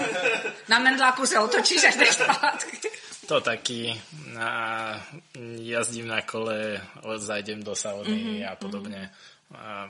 na 0.69 0.79
mendláku 0.79 1.25
se 1.25 1.39
otočíš 1.39 1.83
a 1.83 1.91
jdeš 1.95 2.09
zpátky. 2.09 2.77
To 3.27 3.41
taky. 3.41 4.01
A 4.39 4.51
jazdím 5.57 6.07
na 6.07 6.21
kole, 6.21 6.81
zajdem 7.15 7.63
do 7.63 7.75
sauny 7.75 8.09
mm-hmm, 8.09 8.51
a 8.51 8.55
podobne. 8.55 9.09
A 9.55 9.89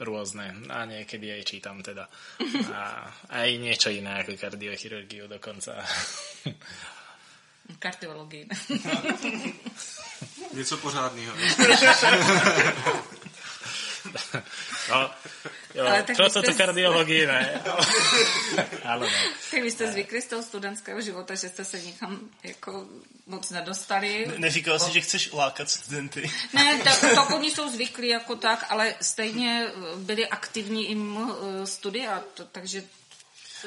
rôzne. 0.00 0.52
A 0.68 0.84
niekedy 0.84 1.30
aj 1.32 1.42
čítam 1.46 1.80
teda. 1.80 2.10
A 2.74 3.06
aj 3.32 3.48
niečo 3.56 3.88
iné 3.94 4.20
ako 4.20 4.34
kardiochirurgiu 4.36 5.30
dokonca. 5.30 5.78
Kardiologii. 7.78 8.48
Něco 10.52 10.76
pořádného. 10.76 11.36
No, 14.90 15.10
jo, 15.74 15.86
Ale 15.86 16.02
tak 16.02 16.16
proto 16.16 16.42
to 16.42 16.54
kardiologii 16.54 17.26
ne. 17.26 17.62
Ale 18.84 19.06
ne. 19.06 19.28
Tak 19.50 19.62
vy 19.62 19.70
jste 19.70 19.92
zvykli 19.92 20.22
z 20.22 20.26
toho 20.26 20.42
studentského 20.42 21.00
života, 21.00 21.34
že 21.34 21.48
jste 21.48 21.64
se 21.64 21.80
nikam 21.80 22.20
jako 22.42 22.86
moc 23.26 23.50
nedostali. 23.50 24.26
Neříkal 24.36 24.78
jsi, 24.78 24.92
že 24.92 25.00
chceš 25.00 25.32
lákat 25.32 25.70
studenty. 25.70 26.30
Ne, 26.52 26.78
tak, 26.84 27.00
tak 27.00 27.30
oni 27.30 27.50
jsou 27.50 27.70
zvyklí 27.70 28.08
jako 28.08 28.36
tak, 28.36 28.66
ale 28.68 28.94
stejně 29.00 29.66
eh, 29.68 29.96
byli 29.96 30.26
aktivní 30.28 30.90
i 30.90 30.94
mimo 30.94 31.36
eh, 31.36 31.66
studia, 31.66 32.22
to, 32.34 32.44
takže 32.44 32.84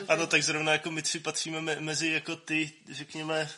Ano, 0.08 0.28
tak 0.28 0.44
zrovna 0.44 0.72
jako 0.72 0.92
my 0.92 1.02
tři 1.02 1.20
patříme 1.20 1.62
me- 1.62 1.80
mezi 1.80 2.08
jako 2.08 2.36
ty, 2.36 2.72
řekněme, 2.92 3.50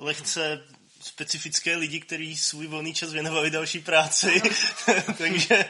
lehce 0.00 0.64
specifické 1.00 1.76
lidi, 1.76 2.00
kteří 2.00 2.36
svůj 2.36 2.66
volný 2.66 2.94
čas 2.94 3.12
věnovali 3.12 3.50
další 3.50 3.80
práci. 3.80 4.42
Takže 5.18 5.64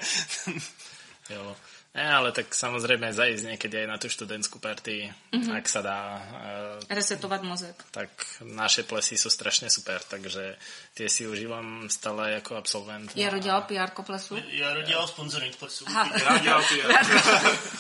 Jo. 1.30 1.56
Ne, 1.90 2.06
ale 2.06 2.30
tak 2.30 2.54
samozrejme 2.54 3.10
zajsť 3.10 3.50
niekedy 3.50 3.82
aj 3.82 3.88
na 3.90 3.98
tú 3.98 4.06
študentskú 4.06 4.62
party, 4.62 5.10
mm-hmm. 5.10 5.58
ak 5.58 5.66
sa 5.66 5.82
dá. 5.82 6.22
eh, 6.22 6.94
resetovat 6.94 7.42
mozek. 7.42 7.74
tak 7.90 8.14
naše 8.46 8.86
plesy 8.86 9.18
sú 9.18 9.26
strašne 9.26 9.66
super, 9.66 9.98
takže 9.98 10.54
tie 10.94 11.10
si 11.10 11.26
užívam 11.26 11.90
stále 11.90 12.38
ako 12.38 12.62
absolvent. 12.62 13.10
Jaro 13.18 13.42
dělal 13.42 13.66
PR 13.66 13.90
plesu? 14.06 14.38
já 14.54 14.82
dělal 14.82 15.06
sponsoring 15.08 15.56
plesu. 15.56 15.84
Já 16.22 16.38
dělal 16.38 16.62
ty. 16.62 16.82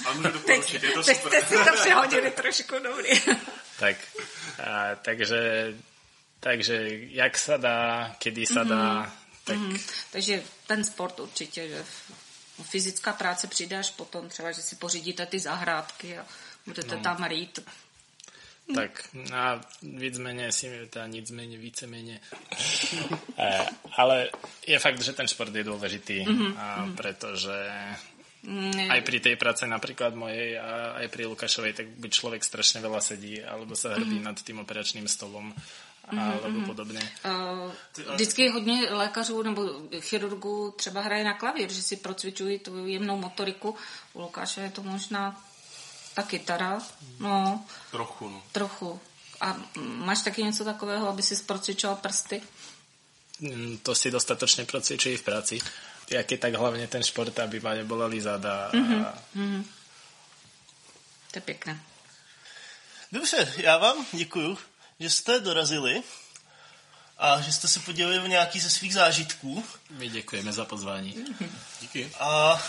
A 0.06 0.12
můžu 0.12 0.22
Teď, 0.22 0.32
doporučit, 0.32 0.82
je 0.82 0.90
to 0.90 1.02
teď 1.02 1.16
super. 1.22 1.44
jste 1.44 1.56
si 1.58 1.64
to 1.70 1.76
přehodili 1.76 2.30
trošku, 2.30 2.74
dobrý. 2.82 3.10
Tak, 3.78 3.96
a, 4.58 4.94
takže, 4.94 5.38
takže 6.40 6.88
jak 7.12 7.38
sa 7.38 7.56
dá, 7.56 8.12
kedy 8.18 8.42
sa 8.46 8.64
dá, 8.64 9.12
tak 9.44 9.56
Mhm. 9.56 9.78
Takže 10.12 10.42
ten 10.66 10.84
sport 10.84 11.20
určitě, 11.20 11.68
že 11.68 11.84
fyzická 12.62 13.12
práce 13.12 13.46
přijde 13.46 13.76
až 13.78 13.90
potom, 13.90 14.28
třeba, 14.28 14.52
že 14.52 14.62
si 14.62 14.76
pořídíte 14.76 15.26
ty 15.26 15.38
zahrádky 15.38 16.18
a 16.18 16.26
budete 16.66 16.96
no. 16.96 17.02
tam 17.02 17.24
rýt. 17.24 17.60
Tak 18.74 19.08
a 19.34 19.60
víc 19.82 20.18
menej 20.18 20.52
si, 20.52 20.70
teda 20.90 21.06
nic 21.06 21.30
menej, 21.30 21.58
více 21.58 21.86
menej. 21.86 22.20
Eh, 23.40 23.66
ale 23.96 24.30
je 24.66 24.78
fakt, 24.78 25.00
že 25.00 25.16
ten 25.16 25.24
šport 25.24 25.48
je 25.48 25.64
dôležitý, 25.64 26.28
mm-hmm. 26.28 26.52
a 26.60 26.66
pretože 26.92 27.56
Mm, 28.40 28.88
aj 28.88 29.04
pri 29.04 29.20
tej 29.20 29.36
práce 29.36 29.68
napríklad 29.68 30.16
mojej 30.16 30.56
a 30.56 30.96
aj 31.04 31.12
pri 31.12 31.28
Lukášovej, 31.28 31.76
tak 31.76 31.86
buď 32.00 32.08
človek 32.08 32.40
strašne 32.40 32.80
veľa 32.80 33.00
sedí, 33.04 33.36
alebo 33.36 33.76
sa 33.76 33.92
hrbí 33.92 34.16
mm-hmm. 34.16 34.28
nad 34.32 34.36
tým 34.40 34.64
operačným 34.64 35.04
stolom, 35.04 35.52
alebo 36.18 36.66
podobne. 36.66 37.00
Uh, 37.24 38.14
vždycky 38.14 38.48
hodně 38.48 38.90
lékařů 38.90 39.42
nebo 39.42 39.62
chirurgů 40.00 40.74
třeba 40.76 41.00
hraje 41.00 41.24
na 41.24 41.34
klavír, 41.34 41.72
že 41.72 41.82
si 41.82 41.96
procvičují 41.96 42.58
tu 42.58 42.86
jemnou 42.86 43.16
motoriku. 43.16 43.76
U 44.12 44.20
Lukáše 44.20 44.60
je 44.60 44.70
to 44.70 44.82
možná 44.82 45.40
ta 46.14 46.22
kytara, 46.22 46.82
no, 47.20 47.64
Trochu, 47.90 48.28
no. 48.28 48.42
trochu. 48.52 49.00
A 49.40 49.56
máš 49.76 50.22
taky 50.22 50.42
něco 50.42 50.64
takového, 50.64 51.08
aby 51.08 51.22
si 51.22 51.36
procvičoval 51.36 51.96
prsty? 51.96 52.42
Mm, 53.40 53.78
To 53.82 53.94
si 53.94 54.10
dostatočne 54.10 54.64
procvičují 54.64 55.16
v 55.16 55.22
práci. 55.22 55.58
Jak 56.10 56.30
je 56.30 56.38
tak 56.38 56.54
hlavne 56.54 56.86
ten 56.86 57.02
šport, 57.02 57.38
aby 57.38 57.60
ma 57.60 57.74
neboleli 57.74 58.20
zada. 58.20 58.70
Mm-hmm. 58.74 59.64
To 61.30 61.38
je 61.38 61.40
pěkné. 61.40 61.80
Dobře, 63.12 63.54
já 63.56 63.78
vám 63.78 64.06
děkuju, 64.12 64.58
že 65.00 65.10
jste 65.10 65.40
dorazili 65.40 66.02
a 67.18 67.40
že 67.40 67.52
jste 67.52 67.68
se 67.68 67.80
podělili 67.80 68.18
o 68.18 68.26
nějaký 68.26 68.60
ze 68.60 68.70
svých 68.70 68.94
zážitků. 68.94 69.64
My 69.90 70.08
děkujeme 70.08 70.52
za 70.52 70.64
pozvání. 70.64 71.24
Díky. 71.80 72.12
A 72.20 72.62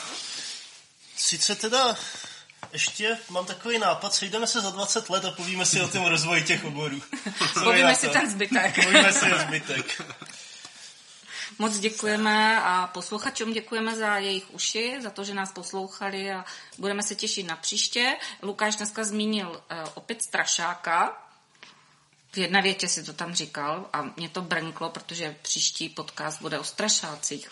sice 1.18 1.56
teda 1.56 1.98
ještě 2.74 3.18
mám 3.30 3.46
takový 3.46 3.80
nápad, 3.80 4.14
sejdeme 4.14 4.48
se 4.48 4.62
za 4.62 4.70
20 4.70 5.10
let 5.10 5.26
a 5.26 5.32
povíme 5.32 5.66
si 5.66 5.82
o 5.82 5.88
tom 5.88 6.06
rozvoji 6.06 6.44
těch 6.44 6.66
oborů. 6.66 7.02
Povíme 7.64 7.96
si 7.96 8.10
ten 8.10 8.32
zbytek. 8.32 8.76
Povíme 8.84 9.14
si 9.14 9.26
zbytek. 9.48 10.02
Moc 11.60 11.80
děkujeme 11.80 12.62
a 12.62 12.88
posluchačům 12.88 13.54
děkujeme 13.54 13.96
za 13.96 14.18
jejich 14.18 14.54
uši, 14.54 14.98
za 15.02 15.10
to, 15.10 15.24
že 15.24 15.34
nás 15.34 15.52
poslouchali 15.52 16.32
a 16.32 16.46
budeme 16.78 17.04
se 17.04 17.16
těšit 17.16 17.48
na 17.48 17.56
příště. 17.56 18.18
Lukáš 18.42 18.76
dneska 18.76 19.04
zmínil 19.04 19.50
uh, 19.50 19.90
opět 19.94 20.22
strašáka. 20.22 21.31
V 22.32 22.38
jedné 22.38 22.62
větě 22.62 22.88
si 22.88 23.04
to 23.04 23.14
tam 23.14 23.34
říkal 23.34 23.90
a 23.94 24.02
mě 24.02 24.30
to 24.30 24.42
brnklo, 24.42 24.90
protože 24.90 25.36
příští 25.42 25.90
podcast 25.90 26.42
bude 26.42 26.60
o 26.60 26.64
strašácích. 26.64 27.52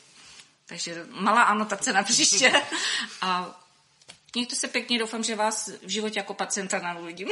Takže 0.66 1.06
malá 1.10 1.44
anotace 1.44 1.94
na 1.94 2.04
příště. 2.04 2.52
A 3.22 3.62
mějte 4.36 4.56
se 4.56 4.68
pěkně, 4.68 5.00
doufám, 5.00 5.24
že 5.24 5.36
vás 5.36 5.70
v 5.86 5.90
životě 5.90 6.20
jako 6.20 6.34
pacienta 6.34 6.80
neuvidím. 6.80 7.28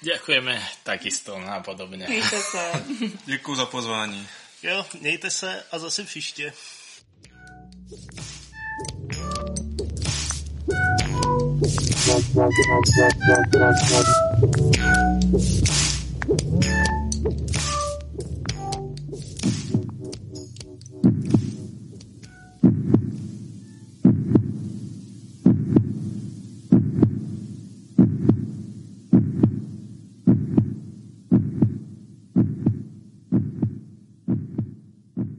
Ďakujeme 0.00 0.68
takisto 0.82 1.36
a 1.36 1.60
podobne. 1.60 2.06
Mějte 2.08 2.42
se. 2.42 2.84
Děkuji 3.24 3.54
za 3.54 3.66
pozvání. 3.66 4.28
Jo, 4.62 4.86
mějte 5.00 5.30
se 5.30 5.64
a 5.72 5.78
zase 5.78 6.04
příště. 6.04 6.52
Yeah. 16.60 16.91